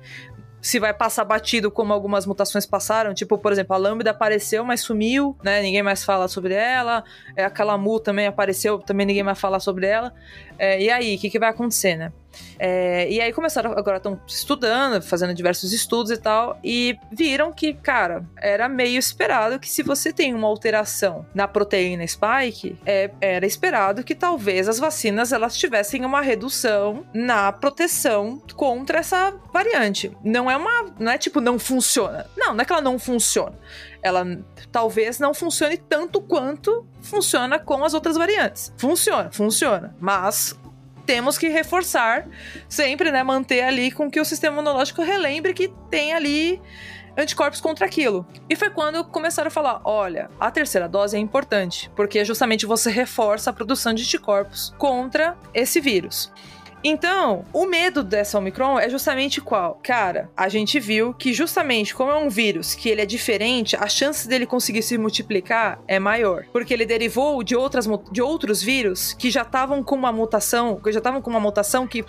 [0.61, 4.81] se vai passar batido como algumas mutações passaram, tipo, por exemplo, a Lambda apareceu, mas
[4.81, 5.61] sumiu, né?
[5.61, 7.03] Ninguém mais fala sobre ela.
[7.35, 10.13] É, a Calamu também apareceu, também ninguém mais fala sobre ela.
[10.61, 12.13] É, e aí, o que, que vai acontecer, né?
[12.59, 17.73] É, e aí começaram, agora estão estudando, fazendo diversos estudos e tal, e viram que,
[17.73, 23.45] cara, era meio esperado que se você tem uma alteração na proteína spike, é, era
[23.45, 30.15] esperado que talvez as vacinas elas tivessem uma redução na proteção contra essa variante.
[30.23, 32.27] Não é uma, não é tipo não funciona.
[32.37, 33.57] Não, não é que ela não funciona.
[34.01, 34.25] Ela
[34.71, 38.73] talvez não funcione tanto quanto funciona com as outras variantes.
[38.77, 40.57] Funciona, funciona, mas
[41.05, 42.27] temos que reforçar
[42.69, 46.61] sempre, né, manter ali com que o sistema imunológico relembre que tem ali
[47.17, 48.25] anticorpos contra aquilo.
[48.49, 52.89] E foi quando começaram a falar: olha, a terceira dose é importante, porque justamente você
[52.89, 56.31] reforça a produção de anticorpos contra esse vírus.
[56.83, 59.79] Então, o medo dessa Omicron é justamente qual?
[59.83, 63.87] Cara, a gente viu que justamente como é um vírus que ele é diferente, a
[63.87, 66.45] chance dele conseguir se multiplicar é maior.
[66.51, 70.91] Porque ele derivou de, outras, de outros vírus que já estavam com uma mutação, que
[70.91, 72.03] já estavam com uma mutação que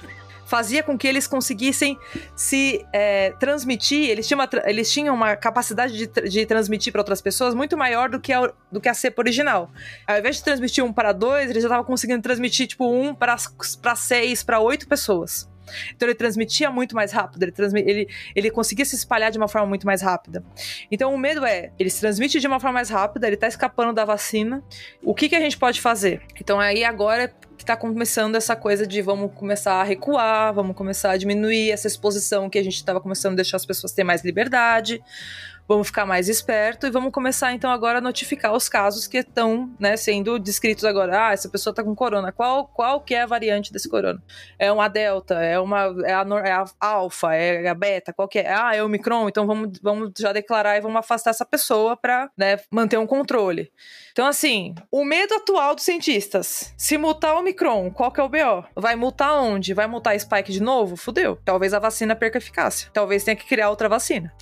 [0.53, 1.99] fazia com que eles conseguissem
[2.37, 7.23] se é, transmitir, eles tinham, uma, eles tinham uma capacidade de, de transmitir para outras
[7.23, 9.71] pessoas muito maior do que, a, do que a cepa original.
[10.07, 13.97] Ao invés de transmitir um para dois, eles já estavam conseguindo transmitir tipo um para
[13.97, 15.51] seis, para oito pessoas.
[15.97, 19.67] Então ele transmitia muito mais rápido, ele, ele, ele conseguia se espalhar de uma forma
[19.67, 20.45] muito mais rápida.
[20.91, 23.95] Então o medo é, ele se transmite de uma forma mais rápida, ele tá escapando
[23.95, 24.63] da vacina.
[25.03, 26.21] O que, que a gente pode fazer?
[26.39, 27.33] Então aí agora
[27.63, 31.87] que tá começando essa coisa de vamos começar a recuar, vamos começar a diminuir essa
[31.87, 35.01] exposição que a gente estava começando a deixar as pessoas ter mais liberdade
[35.73, 39.73] vamos ficar mais esperto e vamos começar então agora a notificar os casos que estão
[39.79, 41.29] né, sendo descritos agora.
[41.29, 42.31] Ah, essa pessoa está com corona.
[42.31, 44.23] Qual, qual que é a variante desse corona?
[44.59, 48.39] É uma delta, é uma é a, é a alfa, é a beta, qual que
[48.39, 48.53] é?
[48.53, 52.31] Ah, é o micron, então vamos, vamos já declarar e vamos afastar essa pessoa para
[52.37, 53.73] né, manter um controle.
[54.13, 58.29] Então, assim, o medo atual dos cientistas, se mutar o micron, qual que é o
[58.29, 58.65] BO?
[58.77, 59.73] Vai mutar onde?
[59.73, 60.97] Vai mutar Spike de novo?
[60.97, 61.39] Fudeu.
[61.45, 62.91] Talvez a vacina perca eficácia.
[62.93, 64.33] Talvez tenha que criar outra vacina.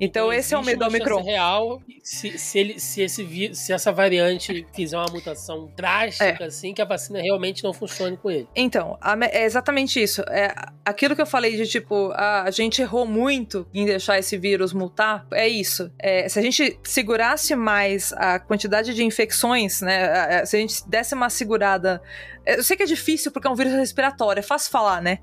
[0.00, 1.22] Então esse é o medo do Omicron.
[1.22, 6.46] real se, se, ele, se, esse, se essa variante fizer uma mutação drástica, é.
[6.46, 8.48] assim, que a vacina realmente não funcione com ele.
[8.56, 10.22] Então, a, é exatamente isso.
[10.22, 10.54] É
[10.84, 14.72] aquilo que eu falei de tipo, a, a gente errou muito em deixar esse vírus
[14.72, 15.26] mutar.
[15.32, 15.92] É isso.
[15.98, 20.44] É, se a gente segurasse mais a quantidade de infecções, né?
[20.46, 22.02] Se a gente desse uma segurada
[22.44, 25.18] eu sei que é difícil porque é um vírus respiratório, é fácil falar, né?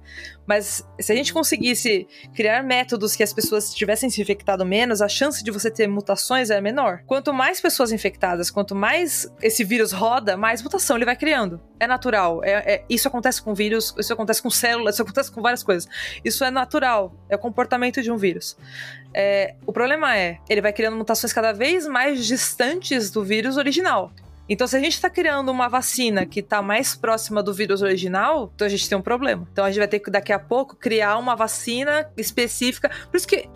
[0.48, 5.10] Mas se a gente conseguisse criar métodos que as pessoas tivessem se infectado menos, a
[5.10, 7.04] chance de você ter mutações é menor.
[7.06, 11.60] Quanto mais pessoas infectadas, quanto mais esse vírus roda, mais mutação ele vai criando.
[11.80, 12.42] É natural.
[12.44, 15.88] É, é, isso acontece com vírus, isso acontece com células, isso acontece com várias coisas.
[16.24, 17.14] Isso é natural.
[17.30, 18.58] É o comportamento de um vírus.
[19.14, 24.12] É, o problema é, ele vai criando mutações cada vez mais distantes do vírus original.
[24.50, 28.52] Então, se a gente está criando uma vacina que está mais próxima do vírus original,
[28.56, 29.48] então a gente tem um problema.
[29.52, 32.90] Então, a gente vai ter que, daqui a pouco, criar uma vacina específica.
[33.10, 33.50] Por isso que.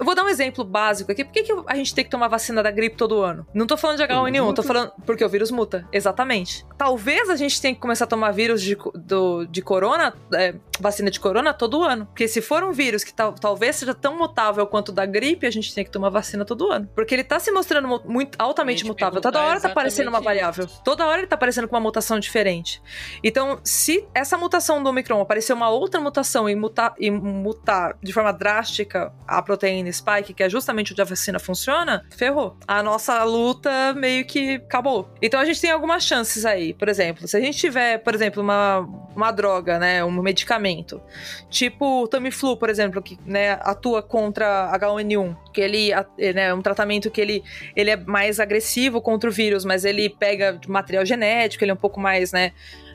[0.00, 1.24] Vou dar um exemplo básico aqui.
[1.24, 3.46] Por que, que a gente tem que tomar vacina da gripe todo ano?
[3.52, 4.92] Não tô falando de H1N1, tô falando.
[5.04, 5.86] Porque o vírus muta.
[5.92, 6.64] Exatamente.
[6.80, 11.10] Talvez a gente tenha que começar a tomar vírus de, do, de corona, é, vacina
[11.10, 12.06] de corona, todo ano.
[12.06, 15.50] Porque se for um vírus que tal, talvez seja tão mutável quanto da gripe, a
[15.50, 16.88] gente tem que tomar vacina todo ano.
[16.94, 19.20] Porque ele tá se mostrando muito altamente mutável.
[19.20, 20.66] Toda hora tá aparecendo uma variável.
[20.82, 22.80] Toda hora ele tá aparecendo com uma mutação diferente.
[23.22, 28.10] Então, se essa mutação do Omicron aparecer uma outra mutação e mutar, e mutar de
[28.10, 32.56] forma drástica a proteína spike, que é justamente onde a vacina funciona, ferrou.
[32.66, 35.10] A nossa luta meio que acabou.
[35.20, 36.69] Então a gente tem algumas chances aí.
[36.74, 38.78] Por exemplo, se a gente tiver, por exemplo, uma,
[39.14, 41.00] uma droga, né, um medicamento,
[41.48, 45.90] tipo o Tamiflu, por exemplo, que né, atua contra H1N1, que ele
[46.34, 47.42] né, é um tratamento que ele,
[47.74, 51.78] ele é mais agressivo contra o vírus, mas ele pega material genético, ele é um
[51.78, 52.52] pouco mais, né,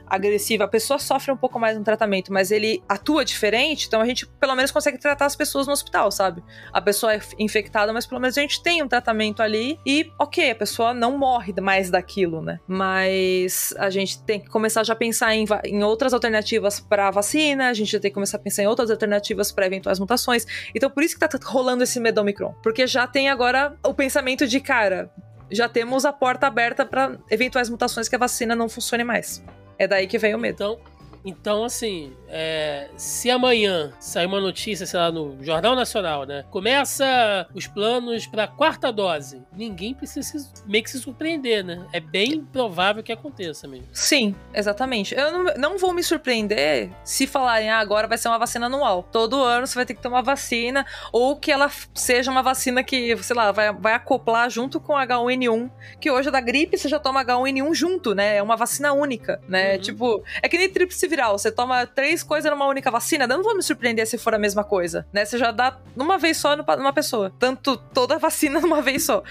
[0.07, 4.05] agressiva, a pessoa sofre um pouco mais no tratamento, mas ele atua diferente, então a
[4.05, 6.43] gente pelo menos consegue tratar as pessoas no hospital, sabe?
[6.71, 10.51] A pessoa é infectada, mas pelo menos a gente tem um tratamento ali e, ok,
[10.51, 12.59] a pessoa não morre mais daquilo, né?
[12.67, 17.69] Mas a gente tem que começar já a pensar em, em outras alternativas para vacina,
[17.69, 20.45] a gente já tem que começar a pensar em outras alternativas para eventuais mutações.
[20.73, 24.47] Então por isso que tá rolando esse medo Omicron, porque já tem agora o pensamento
[24.47, 25.11] de, cara,
[25.51, 29.43] já temos a porta aberta para eventuais mutações que a vacina não funcione mais.
[29.77, 30.55] É daí que vem o medo.
[30.55, 30.79] Então,
[31.25, 36.43] então, assim, é, se amanhã sair uma notícia, sei lá, no Jornal Nacional, né?
[36.49, 39.43] Começa os planos para quarta dose.
[39.55, 41.85] Ninguém precisa se, meio que se surpreender, né?
[41.93, 43.87] É bem provável que aconteça mesmo.
[43.91, 45.15] Sim, exatamente.
[45.15, 49.03] Eu não, não vou me surpreender se falarem, ah, agora vai ser uma vacina anual.
[49.03, 53.15] Todo ano você vai ter que tomar vacina, ou que ela seja uma vacina que,
[53.17, 55.69] sei lá, vai, vai acoplar junto com H1N1,
[55.99, 58.37] que hoje é da gripe você já toma H1N1 junto, né?
[58.37, 59.75] É uma vacina única, né?
[59.75, 59.81] Uhum.
[59.81, 61.37] Tipo, é que nem tríplice viral.
[61.37, 63.25] Você toma três coisas numa única vacina.
[63.25, 65.23] Eu não vou me surpreender se for a mesma coisa, né?
[65.23, 67.31] Você já dá numa vez só numa pessoa.
[67.39, 69.23] Tanto toda a vacina numa vez só.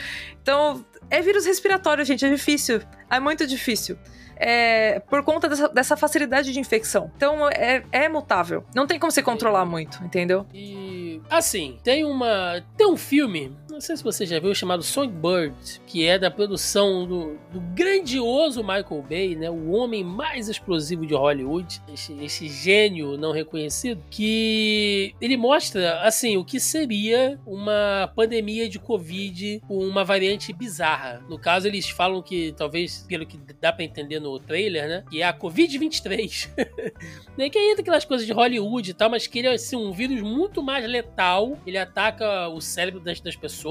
[0.42, 2.24] Então, é vírus respiratório, gente.
[2.24, 2.80] É difícil.
[3.10, 3.98] É muito difícil
[4.36, 7.10] é, por conta dessa, dessa, facilidade de infecção.
[7.16, 8.64] Então é, é mutável.
[8.74, 10.46] Não tem como se controlar muito, entendeu?
[10.52, 12.62] E assim, tem uma.
[12.76, 17.06] Tem um filme, não sei se você já viu, chamado Songbird, que é da produção
[17.06, 19.50] do, do grandioso Michael Bay, né?
[19.50, 26.36] O homem mais explosivo de Hollywood, esse, esse gênio não reconhecido, que ele mostra, assim,
[26.36, 31.24] o que seria uma pandemia de Covid com uma variante bizarra.
[31.28, 35.04] No caso, eles falam que, talvez, pelo que dá pra entender no trailer, né?
[35.10, 36.48] Que é a Covid-23.
[37.36, 37.50] né?
[37.50, 40.22] Que ainda aquelas coisas de Hollywood e tal, mas que ele é assim, um vírus
[40.22, 41.58] muito mais letal.
[41.66, 43.63] Ele ataca o cérebro das, das pessoas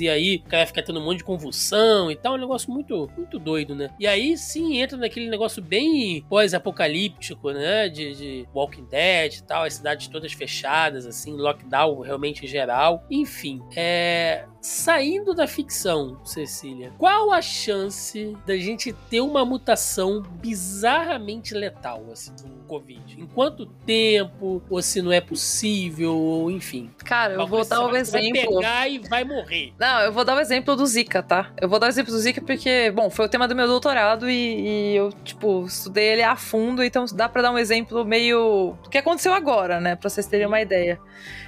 [0.00, 2.34] e aí o cara fica tendo um monte de convulsão e tal.
[2.34, 3.90] É um negócio muito, muito doido, né?
[3.98, 7.88] E aí sim entra naquele negócio bem pós-apocalíptico, né?
[7.88, 13.04] De, de Walking Dead e tal, as cidades todas fechadas, assim, lockdown realmente geral.
[13.10, 21.54] Enfim, é saindo da ficção, Cecília, qual a chance da gente ter uma mutação bizarramente
[21.54, 22.32] letal, assim,
[22.68, 23.20] Covid?
[23.20, 24.62] Em quanto tempo?
[24.68, 26.14] Ou se não é possível?
[26.14, 26.90] Ou enfim.
[27.04, 28.56] Cara, eu vou dar um Vai exemplo.
[28.58, 29.72] pegar e vai morrer.
[29.78, 31.50] Não, eu vou dar o exemplo do Zika, tá?
[31.60, 34.28] Eu vou dar o exemplo do Zika porque, bom, foi o tema do meu doutorado
[34.30, 38.76] e, e eu, tipo, estudei ele a fundo, então dá pra dar um exemplo meio.
[38.82, 39.96] do que aconteceu agora, né?
[39.96, 41.00] Pra vocês terem uma ideia.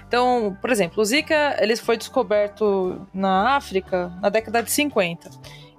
[0.08, 5.30] Então, por exemplo, o Zika ele foi descoberto na África na década de 50.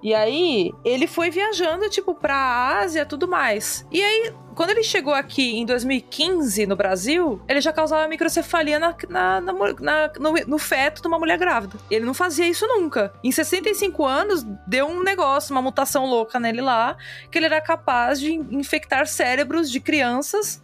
[0.03, 3.85] E aí, ele foi viajando, tipo, pra Ásia e tudo mais.
[3.91, 8.95] E aí, quando ele chegou aqui em 2015 no Brasil, ele já causava microcefalia na,
[9.09, 11.77] na- na na- no, no feto de uma mulher grávida.
[11.89, 13.13] Ele não fazia isso nunca.
[13.23, 16.97] Em 65 anos, deu um negócio, uma mutação louca nele lá,
[17.31, 20.61] que ele era capaz de in- infectar cérebros de crianças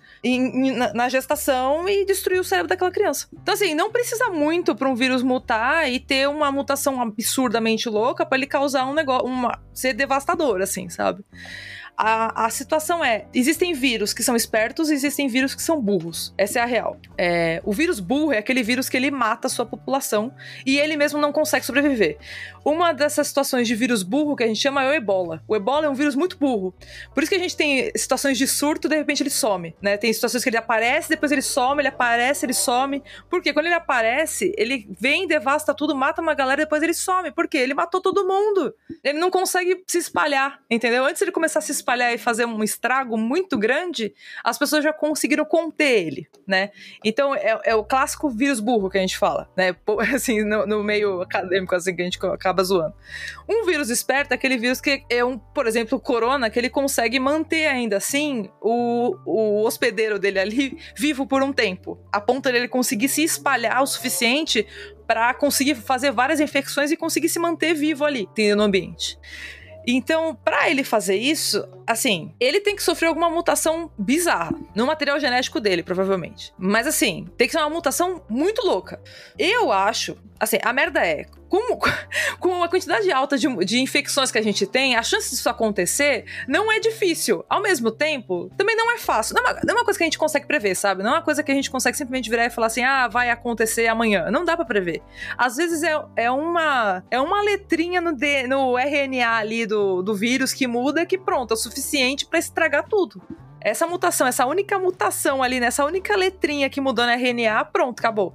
[0.76, 3.28] na, na gestação e destruir o cérebro daquela criança.
[3.32, 8.26] Então, assim, não precisa muito para um vírus mutar e ter uma mutação absurdamente louca
[8.26, 11.24] para ele causar um negócio, uma, ser devastador, assim, sabe?
[11.98, 16.32] A, a situação é: existem vírus que são espertos e existem vírus que são burros.
[16.38, 16.98] Essa é a real.
[17.18, 20.32] É, o vírus burro é aquele vírus que ele mata a sua população
[20.64, 22.18] e ele mesmo não consegue sobreviver.
[22.68, 25.42] Uma dessas situações de vírus burro que a gente chama é o ebola.
[25.48, 26.76] O ebola é um vírus muito burro.
[27.14, 29.96] Por isso que a gente tem situações de surto, de repente ele some, né?
[29.96, 33.02] Tem situações que ele aparece, depois ele some, ele aparece, ele some.
[33.30, 37.32] Porque quando ele aparece, ele vem, devasta tudo, mata uma galera, depois ele some.
[37.32, 37.60] Por quê?
[37.60, 38.76] Ele matou todo mundo.
[39.02, 41.06] Ele não consegue se espalhar, entendeu?
[41.06, 44.14] Antes ele começar a se espalhar e fazer um estrago muito grande,
[44.44, 46.72] as pessoas já conseguiram conter ele, né?
[47.02, 49.74] Então é, é o clássico vírus burro que a gente fala, né?
[50.14, 52.94] Assim, no, no meio acadêmico, assim, que a gente acaba zoando.
[53.48, 56.70] Um vírus esperto é aquele vírus que é um, por exemplo, o corona, que ele
[56.70, 62.52] consegue manter ainda assim o, o hospedeiro dele ali vivo por um tempo, a ponto
[62.52, 64.66] dele conseguir se espalhar o suficiente
[65.08, 69.18] para conseguir fazer várias infecções e conseguir se manter vivo ali, no ambiente.
[69.90, 75.18] Então, para ele fazer isso, assim, ele tem que sofrer alguma mutação bizarra no material
[75.18, 76.54] genético dele, provavelmente.
[76.58, 79.02] Mas assim, tem que ser uma mutação muito louca.
[79.40, 81.26] Eu acho, assim, a merda é,
[82.40, 86.26] com a quantidade alta de, de infecções que a gente tem, a chance disso acontecer
[86.48, 87.44] não é difícil.
[87.50, 89.36] Ao mesmo tempo, também não é fácil.
[89.36, 91.04] Não é, uma, não é uma coisa que a gente consegue prever, sabe?
[91.04, 93.30] Não é uma coisa que a gente consegue simplesmente virar e falar assim, ah, vai
[93.30, 94.30] acontecer amanhã.
[94.32, 95.02] Não dá pra prever.
[95.38, 100.16] Às vezes é, é, uma, é uma letrinha no, D, no RNA ali do, do
[100.16, 103.22] vírus que muda que pronto, é o suficiente pra estragar tudo.
[103.68, 108.34] Essa mutação, essa única mutação ali, nessa única letrinha que mudou no RNA, pronto, acabou.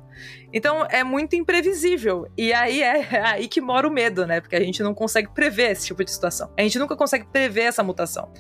[0.53, 2.27] Então é muito imprevisível.
[2.37, 4.43] E aí é, é aí que mora o medo, né?
[4.43, 6.53] Porque a gente não consegue prever esse tipo de situação.
[6.55, 8.31] A gente nunca consegue prever essa mutação.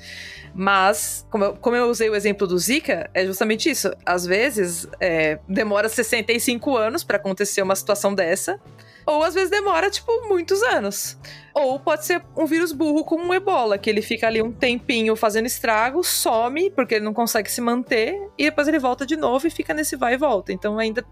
[0.55, 3.91] Mas, como eu, como eu usei o exemplo do Zika, é justamente isso.
[4.05, 8.61] Às vezes é, demora 65 anos para acontecer uma situação dessa.
[9.07, 11.19] Ou às vezes demora, tipo, muitos anos.
[11.55, 15.15] Ou pode ser um vírus burro como um ebola, que ele fica ali um tempinho
[15.17, 19.47] fazendo estrago, some, porque ele não consegue se manter, e depois ele volta de novo
[19.47, 20.53] e fica nesse vai e volta.
[20.53, 21.05] Então ainda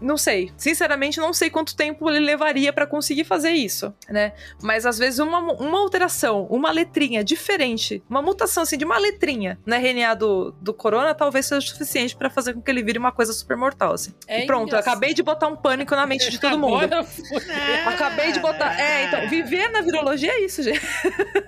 [0.00, 0.52] não sei.
[0.56, 4.32] Sinceramente, não sei quanto tempo ele levaria para conseguir fazer isso, né?
[4.62, 9.58] Mas às vezes uma, uma alteração, uma letrinha diferente, uma mutação assim de uma letrinha
[9.64, 13.12] na RNA do, do corona, talvez seja suficiente para fazer com que ele vire uma
[13.12, 14.12] coisa super mortal, assim.
[14.26, 16.84] É e pronto, acabei de botar um pânico na mente de todo mundo.
[16.84, 17.06] Agora
[17.86, 18.78] Acabei de botar.
[18.78, 20.80] É, então, viver na virologia é isso, gente.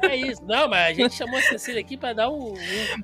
[0.03, 0.43] É isso.
[0.45, 2.53] Não, mas a gente chamou a Cecília aqui pra dar um.
[2.53, 2.55] um-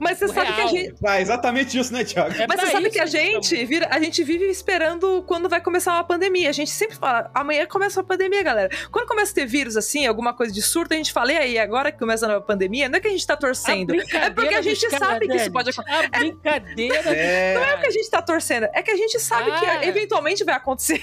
[0.00, 0.68] Mas você o sabe que a real.
[0.68, 0.94] gente.
[1.06, 2.34] Ah, exatamente isso, né, Thiago?
[2.40, 5.92] É Mas você sabe que a gente, vira, a gente vive esperando quando vai começar
[5.94, 6.48] uma pandemia.
[6.48, 8.70] A gente sempre fala, amanhã começa uma pandemia, galera.
[8.90, 11.58] Quando começa a ter vírus assim, alguma coisa de surto, a gente fala, e aí,
[11.58, 13.94] agora que começa a nova pandemia, não é que a gente tá torcendo.
[13.94, 16.08] É porque a gente sabe que isso pode acontecer.
[16.12, 17.54] A brincadeira É.
[17.54, 19.78] Não é que a gente tá torcendo, é que a gente sabe Ah.
[19.78, 21.02] que eventualmente vai acontecer.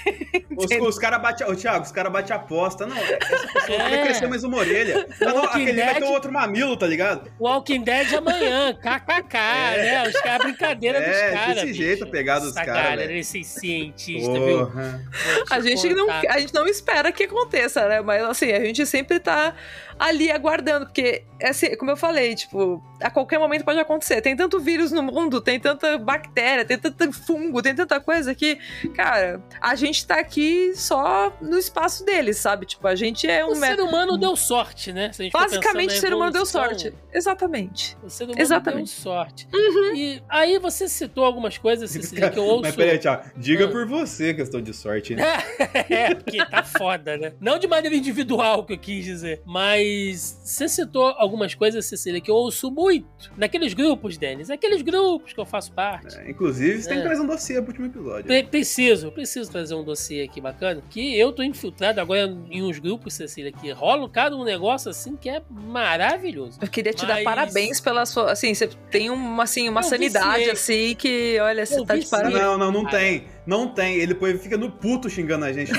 [0.56, 1.46] Os, os caras batem.
[1.46, 2.86] Ô, Thiago, os caras batem aposta.
[2.86, 3.18] Não, essa
[3.52, 3.88] pessoa É.
[3.90, 5.06] vai crescer ter mais uma orelha.
[5.20, 7.30] Não, Walking aquele vai Dead- ter outro mamilo, tá ligado?
[7.38, 9.36] Walking Dead amanhã, kkk,
[9.76, 10.08] né?
[10.08, 11.54] Os caras, brincadeira dos É, caras.
[11.54, 11.82] desse bicho.
[11.82, 13.10] jeito a pegada dos caras.
[13.10, 14.66] Esses cientistas, viu?
[14.66, 15.02] Porra.
[15.46, 18.00] Te A gente, não, a gente não espera que aconteça, né?
[18.00, 19.54] Mas assim, a gente sempre tá
[19.98, 24.20] ali aguardando, porque, assim, como eu falei, tipo, a qualquer momento pode acontecer.
[24.20, 28.58] Tem tanto vírus no mundo, tem tanta bactéria, tem tanto fungo, tem tanta coisa que,
[28.94, 32.66] cara, a gente tá aqui só no espaço deles, sabe?
[32.66, 33.50] Tipo, a gente é um.
[33.50, 35.12] O ser humano deu sorte, né?
[35.12, 36.92] Se a gente for Basicamente, o ser humano deu sorte.
[37.12, 37.96] Exatamente.
[38.02, 38.94] O ser humano Exatamente.
[38.94, 39.48] deu sorte.
[39.94, 42.62] E aí você citou algumas coisas, Cecília, que eu ouço.
[42.62, 43.68] Mas peraí, Thiago, diga Ah.
[43.68, 45.24] por você questão de sorte, né?
[45.90, 47.32] é, porque tá foda, né?
[47.40, 49.42] Não de maneira individual que eu quis dizer.
[49.44, 53.06] Mas você citou algumas coisas, Cecília, que eu ouço muito.
[53.36, 54.50] Naqueles grupos, Denis.
[54.50, 56.16] Aqueles grupos que eu faço parte.
[56.18, 57.00] É, inclusive, você tem É.
[57.00, 58.24] que trazer um dossiê pro último episódio.
[58.24, 60.82] Pre- preciso, preciso trazer um dossiê aqui bacana.
[60.90, 65.16] Que eu tô infiltrado agora em uns grupos, Cecília, que rola cada um negócio assim
[65.16, 66.58] que é maravilhoso.
[66.60, 68.32] Eu queria te Mas- dar parabéns pela sua.
[68.32, 70.86] Assim, você tem uma, assim, uma Eu sanidade, viciei.
[70.90, 72.40] assim, que, olha, você Eu tá de parabéns.
[72.40, 72.98] Não, não, não Cara.
[72.98, 73.24] tem.
[73.46, 73.96] Não tem.
[73.96, 75.78] Ele fica no puto xingando a gente no,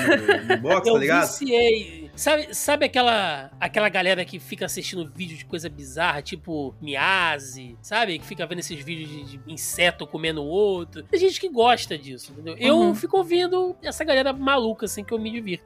[0.56, 1.26] no box, Eu tá ligado?
[1.26, 2.03] viciei.
[2.16, 8.18] Sabe, sabe aquela, aquela galera que fica assistindo vídeo de coisa bizarra, tipo Miase, sabe?
[8.20, 11.02] Que fica vendo esses vídeos de, de inseto comendo outro.
[11.02, 12.56] Tem gente que gosta disso, entendeu?
[12.56, 12.94] Eu Uhum.
[12.94, 15.64] fico ouvindo essa galera maluca, assim, que eu me divirto.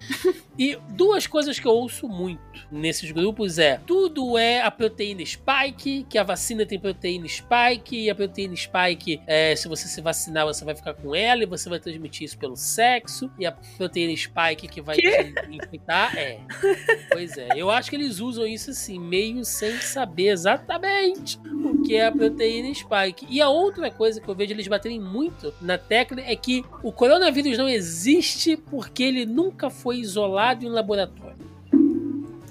[0.58, 2.40] e duas coisas que eu ouço muito
[2.72, 8.08] nesses grupos é: tudo é a proteína spike, que a vacina tem proteína spike, e
[8.10, 11.68] a proteína spike, é, se você se vacinar, você vai ficar com ela e você
[11.68, 15.32] vai transmitir isso pelo sexo, e a proteína spike que vai Quê?
[15.34, 16.37] te infectar é.
[17.10, 21.96] Pois é, eu acho que eles usam isso assim, meio sem saber exatamente o que
[21.96, 23.26] é a proteína spike.
[23.28, 26.92] E a outra coisa que eu vejo eles baterem muito na tecla é que o
[26.92, 31.38] coronavírus não existe porque ele nunca foi isolado em um laboratório.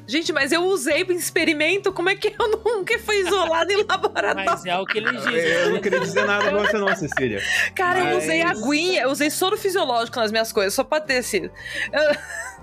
[0.09, 4.45] Gente, mas eu usei pro experimento, como é que eu nunca fui isolado em laboratório?
[4.49, 5.33] Mas é o que eles dizem.
[5.35, 7.41] Eu não queria dizer nada pra você não, Cecília.
[7.75, 11.21] Cara, eu Mas- usei aguinha, eu usei soro fisiológico nas minhas coisas, só pra ter
[11.23, 11.51] sido.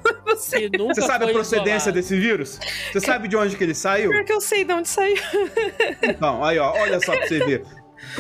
[0.27, 0.69] Você...
[0.69, 1.93] Você sabe a procedência isolado.
[1.93, 2.59] desse vírus?
[2.93, 4.11] Você sabe de onde que ele saiu?
[4.11, 5.17] Pior que eu sei de onde saiu.
[6.03, 7.65] Então, aí ó, olha só pra você ver.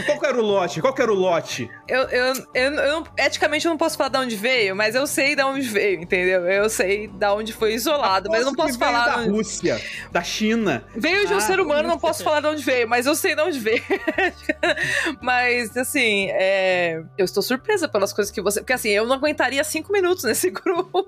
[0.06, 0.80] Qual que era o lote?
[0.80, 1.70] Qual que era o lote?
[1.88, 5.06] Eu, eu, eu, eu não- eticamente eu não posso falar de onde veio, mas eu
[5.06, 6.46] sei de onde veio, entendeu?
[6.48, 9.06] Eu sei de onde foi isolado, mas eu não posso falar.
[9.06, 9.80] da de onde- Rússia,
[10.12, 10.84] da China.
[10.96, 13.34] Veio de um Ah, ser humano, não posso falar de onde veio, mas eu sei
[13.34, 13.82] de onde veio.
[15.20, 18.60] mas, assim, é, eu estou surpresa pelas coisas que você.
[18.60, 21.06] Porque, assim, eu não aguentaria cinco minutos nesse grupo.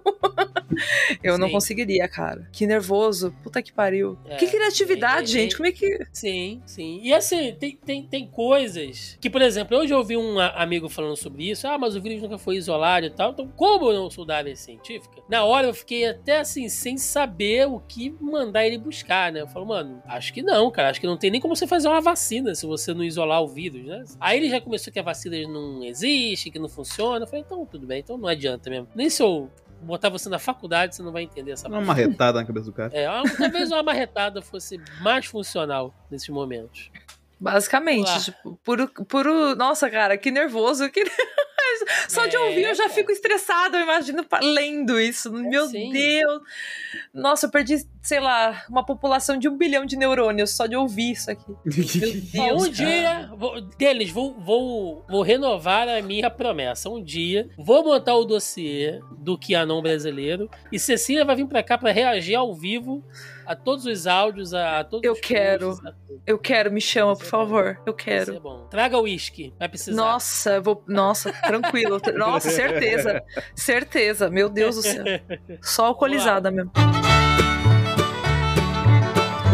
[1.22, 1.52] eu não Sim.
[1.54, 2.48] conseguiria, cara.
[2.52, 3.34] Que nervoso.
[3.42, 4.18] Puta que pariu.
[4.26, 5.54] É, que criatividade, é, é, gente.
[5.54, 5.56] é.
[5.56, 6.06] Como é que.
[6.12, 7.00] Sim, sim.
[7.02, 8.26] E assim, tem, tem, tem
[8.66, 11.66] coisas que, por exemplo, hoje eu ouvi um amigo falando sobre isso.
[11.68, 13.30] Ah, mas o vírus nunca foi isolado e tal.
[13.30, 16.98] Então, como eu não sou da área científica, na hora eu fiquei até assim, sem
[16.98, 19.40] saber o que mandar ele buscar, né?
[19.40, 20.90] Eu falo, mano, acho que não, cara.
[20.90, 23.48] Acho que não tem nem como você fazer uma vacina se você não isolar o
[23.48, 24.04] vírus, né?
[24.20, 27.24] Aí ele já começou que a vacina não existe, que não funciona.
[27.24, 28.88] Eu falei, então tudo bem, então não adianta mesmo.
[28.94, 29.50] Nem se eu
[29.82, 32.90] botar você na faculdade, você não vai entender essa uma marretada na cabeça do cara.
[32.94, 33.06] é,
[33.36, 36.90] talvez uma marretada fosse mais funcional nesses momentos.
[37.38, 39.54] Basicamente, tipo, puro, puro.
[39.56, 40.88] Nossa, cara, que nervoso.
[40.90, 41.04] Que...
[42.08, 42.94] Só de É, ouvir eu já cara.
[42.94, 45.30] fico estressada, eu imagino lendo isso.
[45.30, 45.92] Meu sim.
[45.92, 46.42] Deus.
[47.12, 51.12] Nossa, eu perdi, sei lá, uma população de um bilhão de neurônios só de ouvir
[51.12, 51.44] isso aqui.
[52.34, 52.62] Meu Deus.
[52.66, 56.88] um dia, vou, deles, vou, vou, vou renovar a minha promessa.
[56.88, 61.76] Um dia, vou montar o dossiê do Kianon brasileiro e Cecília vai vir pra cá
[61.76, 63.04] pra reagir ao vivo
[63.46, 65.78] a todos os áudios, a, a todos Eu os quero.
[66.26, 67.64] Eu quero, me chama, Isso por é favor.
[67.86, 68.32] Eu Vai quero.
[68.32, 68.66] ser bom.
[68.68, 69.96] Traga uísque, vai precisar.
[69.96, 70.82] Nossa, eu vou.
[70.86, 72.00] Nossa, tranquilo.
[72.16, 73.22] Nossa, certeza.
[73.54, 74.28] Certeza.
[74.28, 75.04] Meu Deus do céu.
[75.62, 76.72] Só alcoolizada mesmo.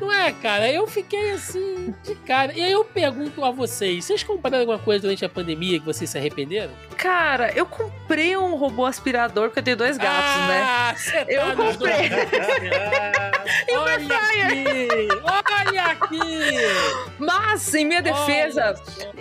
[0.00, 0.70] Não é, cara?
[0.70, 2.52] Eu fiquei assim, de cara.
[2.52, 6.08] E aí eu pergunto a vocês: vocês compraram alguma coisa durante a pandemia que vocês
[6.08, 6.72] se arrependeram?
[6.96, 10.62] Cara, eu comprei um robô aspirador porque eu tenho dois gatos, né?
[10.62, 11.42] ah, tá Eu
[13.66, 14.06] comprei.
[14.06, 14.08] doce.
[14.12, 15.08] Olha aqui!
[15.68, 17.08] Olha aqui!
[17.18, 18.74] Mas, em minha defesa,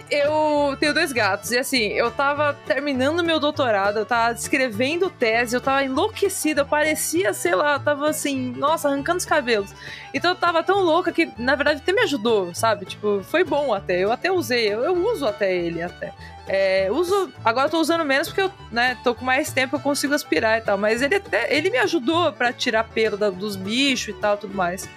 [0.09, 1.51] eu tenho dois gatos.
[1.51, 6.65] E assim, eu tava terminando meu doutorado, eu tava escrevendo tese, eu tava enlouquecida, eu
[6.65, 9.73] parecia, sei lá, eu tava assim, nossa, arrancando os cabelos.
[10.13, 12.85] Então eu tava tão louca que, na verdade, até me ajudou, sabe?
[12.85, 13.99] Tipo, foi bom até.
[13.99, 16.13] Eu até usei, eu, eu uso até ele até.
[16.49, 17.29] É, uso.
[17.43, 20.57] Agora eu tô usando menos porque eu, né, tô com mais tempo, eu consigo aspirar
[20.57, 20.77] e tal.
[20.77, 21.53] Mas ele até.
[21.53, 24.89] Ele me ajudou pra tirar pelo da- dos bichos e tal, tudo mais.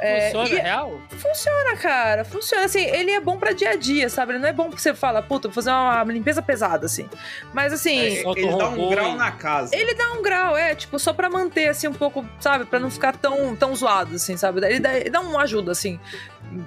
[0.00, 1.00] É, Funciona e- real?
[1.08, 2.24] Funciona, cara.
[2.24, 2.64] Funciona.
[2.64, 4.32] Assim, ele é bom pra dia a dia, sabe?
[4.32, 7.08] Ele não é bom que você fala, puta, vou fazer uma limpeza pesada, assim.
[7.52, 7.98] Mas assim.
[7.98, 9.74] É, ele um dá um grau na casa.
[9.74, 12.64] Ele dá um grau, é, tipo, só pra manter, assim, um pouco, sabe?
[12.64, 14.64] Pra não ficar tão, tão zoado, assim, sabe?
[14.66, 16.00] Ele dá, ele dá uma ajuda, assim.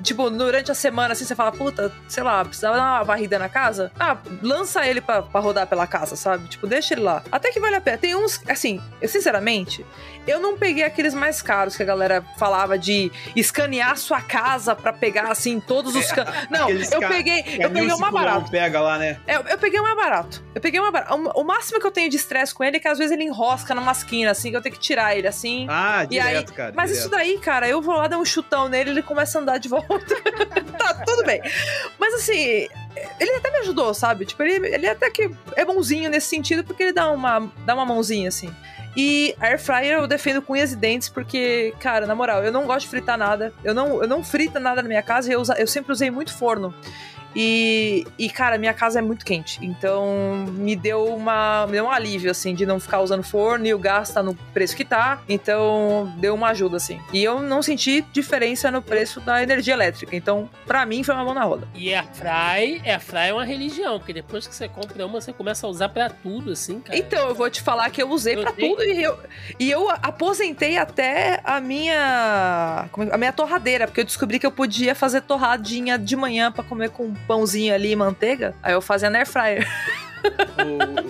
[0.04, 3.48] Tipo, durante a semana, assim, você fala, puta, sei lá, precisava dar uma varrida na
[3.48, 3.90] casa.
[3.98, 6.48] Ah, lança ele pra, pra rodar pela casa, sabe?
[6.50, 7.24] Tipo, deixa ele lá.
[7.32, 7.98] Até que vale a pena.
[7.98, 9.86] Tem uns, assim, eu, sinceramente,
[10.28, 14.92] eu não peguei aqueles mais caros que a galera falava de escanear sua casa pra
[14.92, 16.12] pegar, assim, todos os...
[16.12, 16.26] Can...
[16.50, 18.52] Não, aqueles eu peguei, eu peguei o mais barato.
[18.52, 19.20] pega lá, né?
[19.26, 20.44] É, eu peguei o mais barato.
[20.54, 21.16] Eu peguei o mais barato.
[21.34, 23.24] O, o máximo que eu tenho de estresse com ele é que às vezes ele
[23.24, 25.66] enrosca numa esquina, assim, que eu tenho que tirar ele, assim.
[25.70, 26.74] Ah, E aí- direto, cara.
[26.76, 27.00] Mas direto.
[27.04, 29.67] isso daí, cara, eu vou lá dar um chutão nele ele começa a andar de
[29.68, 30.16] volta.
[30.78, 31.42] tá, tudo bem.
[32.00, 32.68] Mas assim,
[33.20, 34.26] ele até me ajudou, sabe?
[34.26, 37.86] Tipo, ele, ele até que é bonzinho nesse sentido, porque ele dá uma, dá uma
[37.86, 38.54] mãozinha, assim.
[38.96, 42.66] E Air Fryer eu defendo com unhas e dentes, porque, cara, na moral, eu não
[42.66, 43.54] gosto de fritar nada.
[43.64, 46.36] Eu não, eu não frito nada na minha casa e eu, eu sempre usei muito
[46.36, 46.74] forno.
[47.36, 49.60] E, e, cara, minha casa é muito quente.
[49.62, 53.74] Então, me deu, uma, me deu um alívio, assim, de não ficar usando forno e
[53.74, 55.20] o gás tá no preço que tá.
[55.30, 57.00] Então, deu uma ajuda, assim.
[57.14, 60.16] E eu não senti diferença no preço da energia elétrica.
[60.16, 61.68] Então, pra mim, foi uma mão na roda.
[61.76, 65.70] E Airfry, Airfry é uma religião, porque depois que você compra uma, você começa a
[65.70, 66.98] usar pra tudo, assim, cara.
[66.98, 69.20] Então, eu vou te falar que eu usei tenho- tudo e eu,
[69.60, 74.52] e eu aposentei até a minha é- a minha torradeira, porque eu descobri que eu
[74.52, 78.56] podia fazer torradinha de manhã pra comer com pãozinho ali e manteiga.
[78.64, 79.68] Aí eu fazia na air fryer.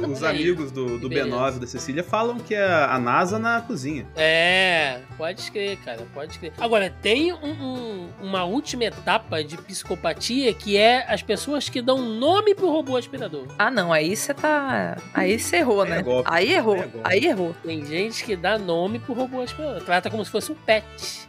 [0.06, 1.30] O- os amigos do, do beleza.
[1.30, 4.06] B9 da Cecília falam que é a NASA na cozinha.
[4.16, 6.54] É, pode crer, cara, pode crer.
[6.60, 11.98] Agora, tem um- um- uma última etapa de psicopatia que é as pessoas que dão
[12.02, 13.48] nome pro robô aspirador.
[13.58, 16.02] Ah, não, aí você tá, aí você errou, é né?
[16.02, 16.30] golpe.
[16.32, 16.76] Aí errou.
[16.76, 16.90] Aí é.
[17.04, 17.56] Aí errou.
[17.64, 19.82] Tem gente que dá nome pro robô aspirador.
[19.84, 20.86] Trata como se fosse um pet.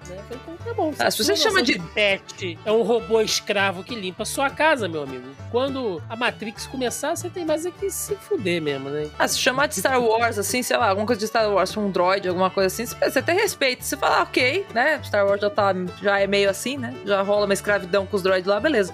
[0.09, 0.17] Né?
[0.31, 0.93] Então, tá bom.
[0.99, 4.51] Ah, se você chama noção de- pet, é um robô escravo que limpa a sua
[4.51, 5.25] casa, meu amigo.
[5.51, 9.09] Quando a Matrix começar, você tem mais é que se fuder mesmo, né?
[9.19, 11.91] Ah, se chamar de Star Wars, assim, sei lá, alguma coisa de Star Wars, um
[11.91, 13.85] droid, alguma coisa assim, você- você tem respeito.
[13.85, 15.01] Você fala, ah, ok, né?
[15.05, 16.95] Star Wars já, tá, já é meio assim, né?
[17.05, 18.93] Já rola uma escravidão com os droids lá, beleza.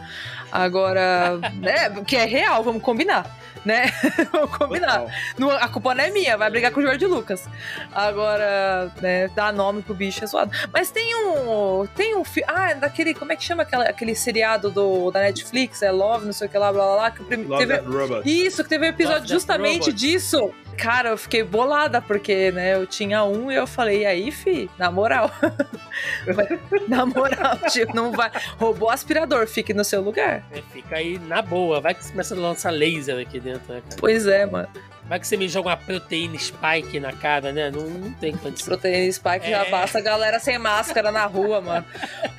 [0.52, 1.90] Agora, né?
[2.06, 3.26] Que é real, vamos combinar,
[3.64, 3.90] né?
[4.32, 5.06] vamos combinar.
[5.38, 7.48] Não- a culpa não é minha, vai brigar com o Jorge Lucas.
[7.92, 10.50] Agora, né, dar nome pro bicho é zoado.
[10.72, 11.86] Mas tem um.
[11.94, 12.50] Tem um filme.
[12.52, 13.14] Ah, é daquele.
[13.14, 15.82] Como é que chama aquela, aquele seriado do, da Netflix?
[15.82, 17.10] É Love, não sei o que lá, blá blá blá.
[17.10, 17.36] Que.
[17.36, 20.52] Love teve, isso, que teve um episódio Love, justamente disso.
[20.76, 24.70] Cara, eu fiquei bolada, porque, né, eu tinha um e eu falei, e aí, fi,
[24.78, 25.30] na moral.
[26.88, 28.30] Na moral, tipo, não vai.
[28.58, 30.42] Roubou aspirador, fique no seu lugar.
[30.52, 31.80] É, Fica aí na boa.
[31.80, 33.96] Vai que você começa a lançar laser aqui dentro, né, cara?
[34.00, 34.68] Pois é, mano.
[35.06, 37.70] Vai que você me joga uma proteína spike na cara, né?
[37.70, 38.66] Não, não tem condição.
[38.66, 39.70] Proteína Spike já É.
[39.70, 41.84] basta a galera sem máscara na rua, mano.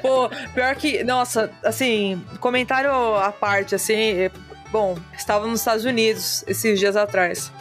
[0.02, 3.94] Pô, pior que, nossa, assim, comentário à parte, assim,
[4.24, 4.32] é-
[4.72, 7.52] bom, estava nos Estados Unidos esses dias atrás.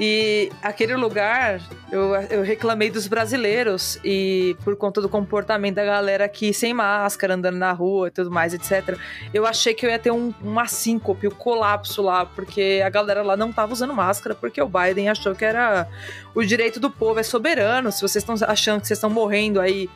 [0.00, 1.60] E aquele lugar,
[1.90, 7.34] eu, eu reclamei dos brasileiros e por conta do comportamento da galera aqui sem máscara,
[7.34, 8.96] andando na rua e tudo mais, etc.
[9.34, 13.22] Eu achei que eu ia ter um, uma síncope, um colapso lá, porque a galera
[13.22, 15.88] lá não tava usando máscara, porque o Biden achou que era
[16.32, 17.90] o direito do povo é soberano.
[17.90, 19.90] Se vocês estão achando que vocês estão morrendo aí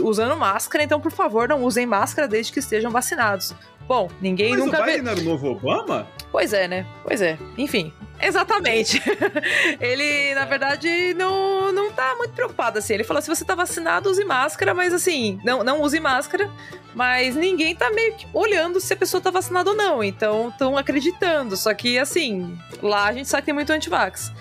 [0.00, 3.52] usando máscara, então por favor não usem máscara desde que estejam vacinados.
[3.88, 4.90] Bom, ninguém Mas nunca o vê.
[4.90, 6.06] Biden não era o novo Obama?
[6.30, 6.86] Pois é, né?
[7.02, 7.38] Pois é.
[7.56, 7.90] Enfim,
[8.20, 9.02] exatamente.
[9.80, 12.92] ele, na verdade, não, não tá muito preocupado assim.
[12.92, 16.50] Ele falou: se você tá vacinado, use máscara, mas assim, não, não use máscara.
[16.94, 20.04] Mas ninguém tá meio que olhando se a pessoa tá vacinada ou não.
[20.04, 21.56] Então, estão acreditando.
[21.56, 24.32] Só que, assim, lá a gente sabe que tem muito antivax.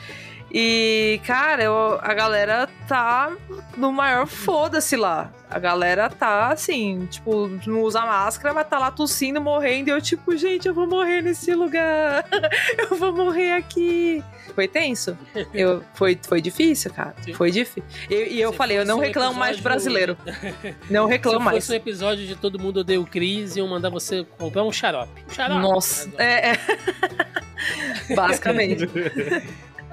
[0.52, 3.32] E, cara, eu, a galera tá
[3.78, 5.32] no maior foda-se lá.
[5.50, 9.90] A galera tá assim, tipo, não usa máscara, mas tá lá tossindo, morrendo.
[9.90, 12.26] E eu, tipo, gente, eu vou morrer nesse lugar.
[12.78, 14.24] eu vou morrer aqui.
[14.54, 15.18] Foi tenso.
[15.54, 17.16] Eu, foi, foi difícil, cara.
[17.36, 17.84] Foi difícil.
[18.10, 20.18] E, e eu Se falei, eu não um reclamo mais de brasileiro.
[20.90, 21.58] Não reclamo Se mais.
[21.58, 25.24] fosse um episódio de Todo Mundo Odeia o Cris, iam mandar você comprar um xarope.
[25.30, 25.62] Um xarope.
[25.62, 28.16] Nossa, é, é.
[28.16, 28.88] Basicamente.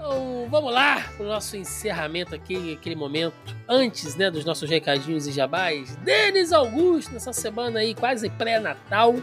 [0.07, 3.57] Então, vamos lá pro nosso encerramento aqui, aquele momento.
[3.67, 5.97] Antes, né, dos nossos recadinhos e jabás.
[5.97, 9.15] Denis Augusto, nessa semana aí, quase pré-natal.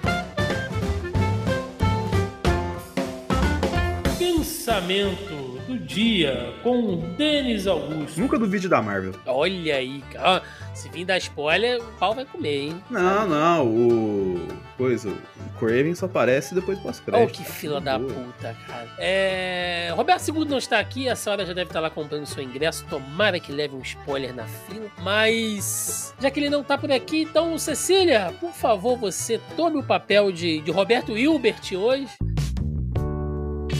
[4.17, 5.40] Pensamento
[5.71, 8.19] do dia com Denis Augusto.
[8.19, 9.13] Nunca duvide da Marvel.
[9.25, 10.41] Olha aí, cara.
[10.73, 12.83] Se vir dar spoiler, o pau vai comer, hein?
[12.89, 14.47] Não, não, o.
[14.77, 17.37] Coisa, o Craven só aparece depois do Oh, pós-crédito.
[17.37, 18.11] que fila da Boa.
[18.11, 18.87] puta, cara.
[18.97, 19.91] É...
[19.95, 22.85] Roberto II não está aqui, essa hora já deve estar lá comprando seu ingresso.
[22.89, 24.87] Tomara que leve um spoiler na fila.
[25.03, 29.83] Mas, já que ele não está por aqui, então, Cecília, por favor, você tome o
[29.83, 32.07] papel de, de Roberto Hilbert hoje.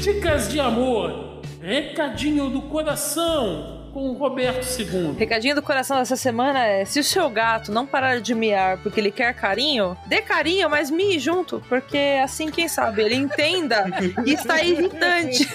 [0.03, 1.30] Dicas de amor,
[1.61, 5.13] recadinho do coração com o Roberto II.
[5.17, 8.99] Recadinho do coração dessa semana é: se o seu gato não parar de miar porque
[8.99, 13.85] ele quer carinho, dê carinho, mas mie junto, porque assim, quem sabe, ele entenda
[14.23, 15.47] que está irritante.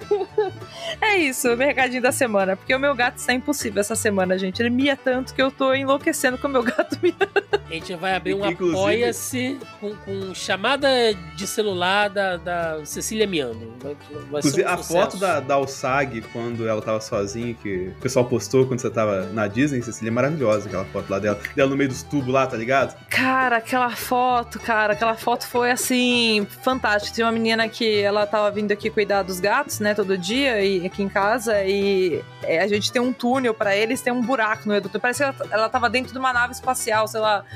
[1.00, 4.60] é isso, meu recadinho da semana, porque o meu gato está impossível essa semana, gente.
[4.60, 7.14] Ele mia tanto que eu tô enlouquecendo com o meu gato mia.
[7.72, 10.86] A gente vai abrir um Inclusive- Apoia-se com, com chamada
[11.34, 13.72] de celular da, da Cecília Miando.
[13.82, 13.96] Vai,
[14.30, 18.26] vai Inclusive, um a foto da, da Alsag, quando ela tava sozinha, que o pessoal
[18.26, 21.40] postou quando você tava na Disney, Cecília, é maravilhosa aquela foto lá dela.
[21.56, 22.94] Dela no meio dos tubos lá, tá ligado?
[23.08, 27.14] Cara, aquela foto, cara, aquela foto foi assim, fantástica.
[27.14, 30.84] Tinha uma menina que ela tava vindo aqui cuidar dos gatos, né, todo dia, e
[30.84, 34.64] aqui em casa, e é, a gente tem um túnel pra eles, tem um buraco
[34.66, 35.00] no meio do túnel.
[35.00, 37.42] Parece que ela, ela tava dentro de uma nave espacial, sei lá.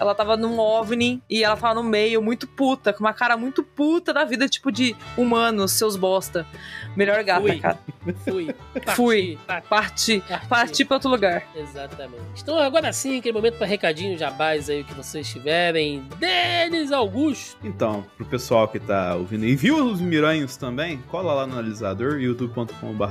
[0.00, 3.62] Ela tava num OVNI e ela tava no meio, muito puta, com uma cara muito
[3.62, 6.46] puta da vida, tipo de humanos, seus bosta.
[6.96, 7.58] Melhor gata, Fui.
[7.60, 7.78] cara.
[8.24, 8.54] Fui.
[8.72, 9.38] Parti, Fui.
[9.46, 10.20] parti, Parti.
[10.26, 10.48] parti.
[10.48, 11.46] Parti pra outro lugar.
[11.54, 12.42] Exatamente.
[12.42, 16.02] Então agora sim, aquele momento para recadinho jabás aí o que vocês tiverem.
[16.18, 17.58] Denis Augusto.
[17.62, 22.18] Então, pro pessoal que tá ouvindo e viu os Miranhos também, cola lá no analisador,
[22.20, 23.10] youtube.com.br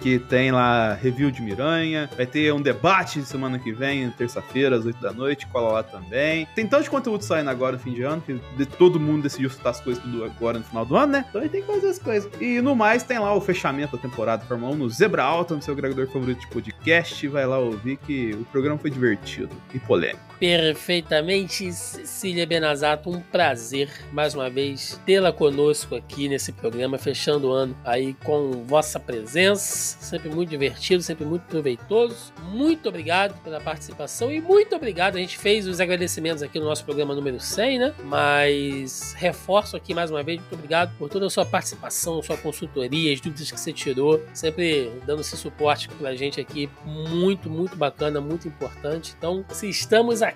[0.00, 4.84] que tem lá review de Miranha, vai ter um debate semana que vem, terça-feira, às
[4.84, 6.46] 8 da noite, cola lá também.
[6.54, 9.80] Tem tanto conteúdo saindo agora no fim de ano, que todo mundo decidiu soltar as
[9.80, 11.24] coisas tudo agora no final do ano, né?
[11.28, 12.30] Então a gente tem que fazer as coisas.
[12.40, 15.54] E no mais, tem lá o fechamento da temporada da Fórmula 1 no Zebra Alta,
[15.54, 19.78] no seu agregador favorito de podcast, vai lá ouvir que o programa foi divertido e
[19.78, 20.29] polêmico.
[20.40, 27.52] Perfeitamente, Cecília Benazato, um prazer mais uma vez tê-la conosco aqui nesse programa, fechando o
[27.52, 32.32] ano aí com vossa presença, sempre muito divertido, sempre muito proveitoso.
[32.44, 35.16] Muito obrigado pela participação e muito obrigado.
[35.16, 37.94] A gente fez os agradecimentos aqui no nosso programa número 100, né?
[38.04, 43.12] Mas reforço aqui mais uma vez, muito obrigado por toda a sua participação, sua consultoria,
[43.12, 48.22] as dúvidas que você tirou, sempre dando esse suporte pra gente aqui, muito, muito bacana,
[48.22, 49.14] muito importante.
[49.18, 50.29] Então, se estamos aqui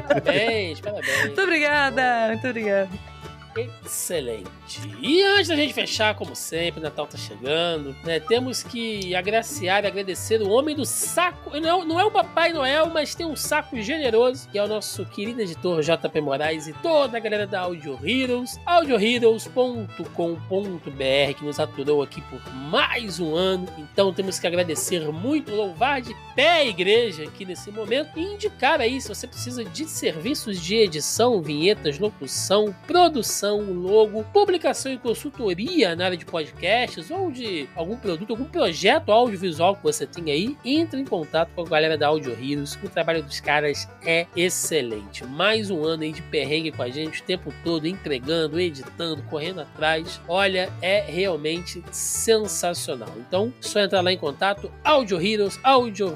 [0.08, 1.22] Parabéns, parabéns.
[1.26, 3.11] Muito obrigada, muito obrigada.
[3.60, 4.80] Excelente.
[5.00, 8.20] E antes da gente fechar, como sempre, Natal tá chegando, né?
[8.20, 11.58] Temos que agraciar e agradecer o homem do saco.
[11.60, 15.04] Não, não é o Papai Noel, mas tem um saco generoso, que é o nosso
[15.06, 22.02] querido editor JP Moraes e toda a galera da Audio Heroes, audioheroes.com.br, que nos aturou
[22.02, 23.66] aqui por mais um ano.
[23.78, 28.80] Então temos que agradecer muito, louvar de pé a igreja aqui nesse momento e indicar
[28.80, 35.94] aí se você precisa de serviços de edição, vinhetas, locução, produção, logo, publicação e consultoria
[35.94, 40.56] na área de podcasts ou de algum produto, algum projeto audiovisual que você tem aí,
[40.64, 42.78] entre em contato com a galera da Audio Heroes.
[42.82, 45.24] O trabalho dos caras é excelente.
[45.24, 49.60] Mais um ano aí de perrengue com a gente o tempo todo, entregando, editando, correndo
[49.60, 50.20] atrás.
[50.28, 53.12] Olha, é realmente sensacional.
[53.16, 55.58] Então, só entrar lá em contato, Audio Heroes,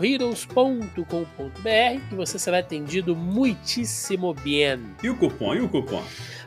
[0.07, 4.79] audioheroes.com.br, que você será atendido muitíssimo bem.
[5.03, 5.55] E o cupom?
[5.55, 6.03] E o cupom?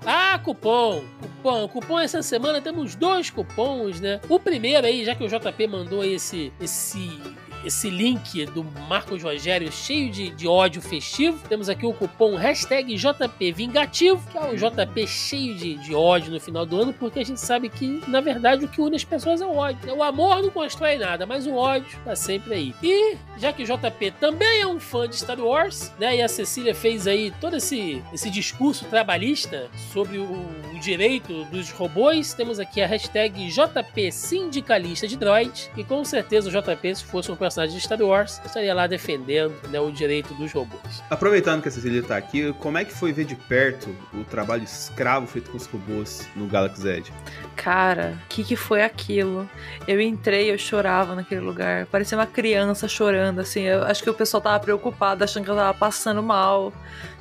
[0.05, 1.03] Ah, cupom!
[1.21, 1.67] Cupom.
[1.67, 4.21] Cupom essa semana temos dois cupons, né?
[4.29, 7.19] O primeiro aí, já que o JP mandou esse, esse
[7.63, 11.39] esse link do Marcos Rogério cheio de, de ódio festivo.
[11.47, 16.31] Temos aqui o cupom hashtag JP Vingativo, que é o JP cheio de, de ódio
[16.31, 19.03] no final do ano, porque a gente sabe que, na verdade, o que une as
[19.03, 19.93] pessoas é o ódio.
[19.95, 22.75] O amor não constrói nada, mas o ódio tá sempre aí.
[22.81, 26.27] E, já que o JP também é um fã de Star Wars, né, e a
[26.27, 32.59] Cecília fez aí todo esse, esse discurso trabalhista sobre o, o direito dos robôs, temos
[32.59, 37.35] aqui a hashtag JP Sindicalista de Droid, e com certeza o JP, se fosse um
[37.49, 41.03] personagem de Star Wars, estaria lá defendendo né, o direito dos robôs.
[41.09, 44.63] Aproveitando que a Cecília tá aqui, como é que foi ver de perto o trabalho
[44.63, 47.11] escravo feito com os robôs no Galaxy Edge?
[47.55, 49.49] Cara, o que, que foi aquilo?
[49.87, 51.87] Eu entrei, eu chorava naquele lugar.
[51.87, 53.63] Parecia uma criança chorando, assim.
[53.63, 56.71] Eu acho que o pessoal tava preocupado, achando que eu tava passando mal.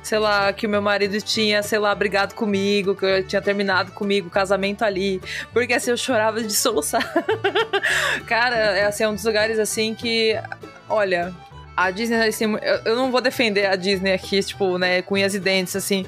[0.01, 3.91] Sei lá, que o meu marido tinha, sei lá, brigado comigo, que eu tinha terminado
[3.91, 5.21] comigo o casamento ali.
[5.53, 7.03] Porque assim, eu chorava de soluçar.
[8.25, 10.35] Cara, é, assim, é um dos lugares assim que.
[10.87, 11.33] Olha,
[11.75, 12.45] a Disney, assim,
[12.85, 16.05] eu, não vou defender a Disney aqui, tipo, né, com unhas e dentes, assim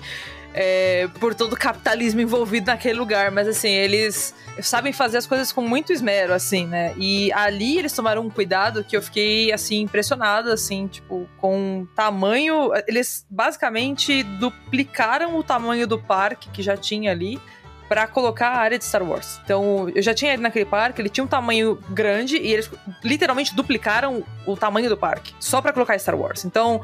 [0.53, 5.51] é, por todo o capitalismo envolvido naquele lugar, mas assim, eles sabem fazer as coisas
[5.51, 6.93] com muito esmero, assim, né?
[6.97, 12.71] E ali eles tomaram um cuidado que eu fiquei, assim, impressionada, assim, tipo, com tamanho.
[12.87, 17.39] Eles basicamente duplicaram o tamanho do parque que já tinha ali
[17.87, 19.39] para colocar a área de Star Wars.
[19.43, 22.69] Então, eu já tinha ele naquele parque, ele tinha um tamanho grande e eles
[23.03, 26.45] literalmente duplicaram o tamanho do parque só para colocar Star Wars.
[26.45, 26.81] Então,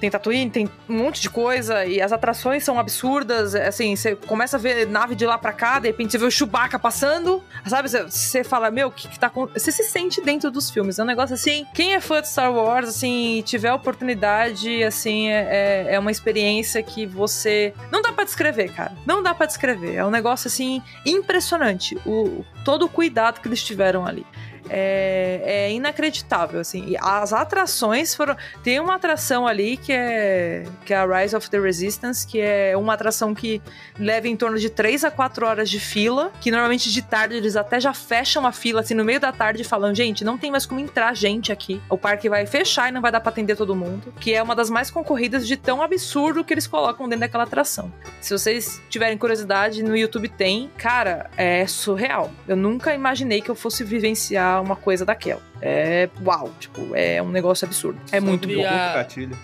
[0.00, 3.54] tem Tatooine, tem um monte de coisa, e as atrações são absurdas.
[3.54, 6.30] Assim, você começa a ver nave de lá pra cá, de repente você vê o
[6.30, 7.88] Chewbacca passando, sabe?
[7.88, 9.60] Você fala, meu, o que, que tá acontecendo?
[9.60, 10.98] Você se sente dentro dos filmes.
[10.98, 11.66] É um negócio assim.
[11.74, 16.10] Quem é fã de Star Wars, assim, tiver a oportunidade, assim, é, é, é uma
[16.10, 17.74] experiência que você.
[17.90, 18.92] Não dá para descrever, cara.
[19.06, 19.96] Não dá para descrever.
[19.96, 21.96] É um negócio, assim, impressionante.
[22.06, 24.24] O, todo o cuidado que eles tiveram ali
[24.70, 26.84] é, é, inacreditável, assim.
[26.86, 28.36] E as atrações foram...
[28.62, 32.76] Tem uma atração ali que é, que é a Rise of the Resistance, que é
[32.76, 33.60] uma atração que
[33.98, 37.56] leva em torno de 3 a 4 horas de fila, que normalmente de tarde eles
[37.56, 40.64] até já fecham a fila, assim, no meio da tarde, falando, gente, não tem mais
[40.64, 41.80] como entrar gente aqui.
[41.88, 44.54] O parque vai fechar e não vai dar pra atender todo mundo, que é uma
[44.54, 47.92] das mais concorridas de tão absurdo que eles colocam dentro daquela atração.
[48.20, 50.70] Se vocês tiverem curiosidade, no YouTube tem.
[50.76, 52.30] Cara, é surreal.
[52.46, 55.40] Eu nunca imaginei que eu fosse vivenciar uma coisa daquela.
[55.62, 57.98] É uau, tipo, é um negócio absurdo.
[58.06, 58.66] É Sobre muito bom.
[58.66, 58.92] a-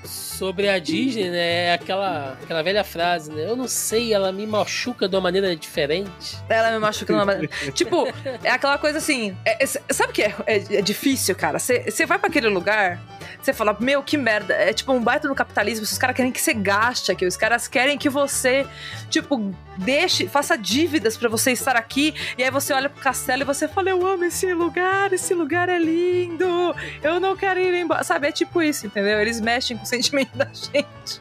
[0.04, 1.64] Sobre a Disney, né?
[1.66, 3.44] É aquela, aquela velha frase, né?
[3.48, 6.36] Eu não sei, ela me machuca de uma maneira diferente.
[6.48, 7.48] Ela me machuca de uma maneira.
[7.72, 8.06] tipo,
[8.42, 9.36] é aquela coisa assim.
[9.44, 11.58] é- é- sabe o que é, é- é difícil, cara?
[11.58, 13.00] Você vai pra aquele lugar,
[13.40, 14.54] você fala, meu, que merda.
[14.54, 15.84] É tipo um baita no capitalismo.
[15.84, 17.26] Os caras querem que você gaste aqui.
[17.26, 18.66] Os caras querem que você,
[19.10, 22.14] tipo, deixe, faça dívidas pra você estar aqui.
[22.36, 25.68] E aí você olha pro castelo e você fala, eu amo esse lugar, esse lugar
[25.68, 26.74] é lindo.
[27.02, 28.02] Eu não quero ir embora.
[28.04, 29.20] Sabe, é tipo isso, entendeu?
[29.20, 31.20] Eles mexem com o sentimento da gente.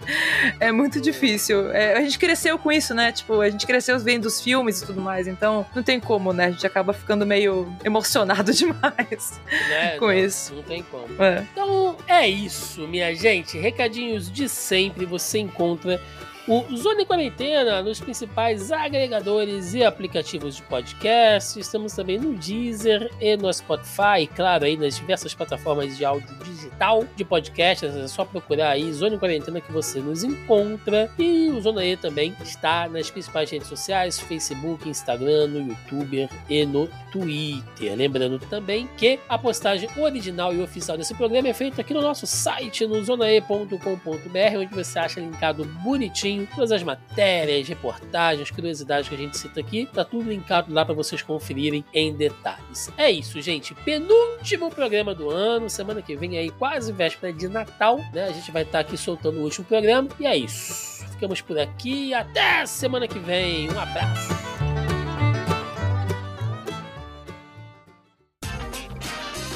[0.60, 1.72] É muito difícil.
[1.72, 3.12] É, a gente cresceu com isso, né?
[3.12, 5.28] Tipo, a gente cresceu vendo os filmes e tudo mais.
[5.28, 6.46] Então, não tem como, né?
[6.46, 9.98] A gente acaba ficando meio emocionado demais Né?
[9.98, 10.54] com não, isso.
[10.56, 11.22] Não tem como.
[11.22, 11.46] É.
[11.52, 13.58] Então é isso, minha gente.
[13.58, 16.02] Recadinhos de sempre você encontra
[16.48, 21.60] o Zona Quarentena nos principais agregadores e aplicativos de podcast.
[21.60, 26.28] Estamos também no Deezer e no Spotify, e, claro, aí nas diversas plataformas de áudio
[26.44, 27.86] digital de podcast.
[27.88, 31.10] É só procurar aí Zona Quarentena que você nos encontra.
[31.18, 36.66] E o Zona E também está nas principais redes sociais: Facebook, Instagram, no YouTube e
[36.66, 37.96] no Twitter.
[37.96, 42.28] Lembrando também que a postagem original e oficial desse programa é feita aqui no nosso
[42.28, 49.18] site, no zonae.com.br, onde você acha linkado bonitinho Todas as matérias, reportagens, curiosidades que a
[49.18, 52.92] gente cita aqui, tá tudo linkado lá para vocês conferirem em detalhes.
[52.98, 53.74] É isso, gente.
[53.76, 55.70] Penúltimo programa do ano.
[55.70, 58.26] Semana que vem aí, quase véspera de Natal, né?
[58.26, 60.10] A gente vai estar tá aqui soltando o último programa.
[60.20, 61.06] E é isso.
[61.12, 62.14] Ficamos por aqui.
[62.14, 63.70] Até semana que vem.
[63.70, 64.46] Um abraço.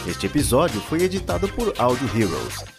[0.07, 2.78] Este episódio foi editado por Audio Heroes.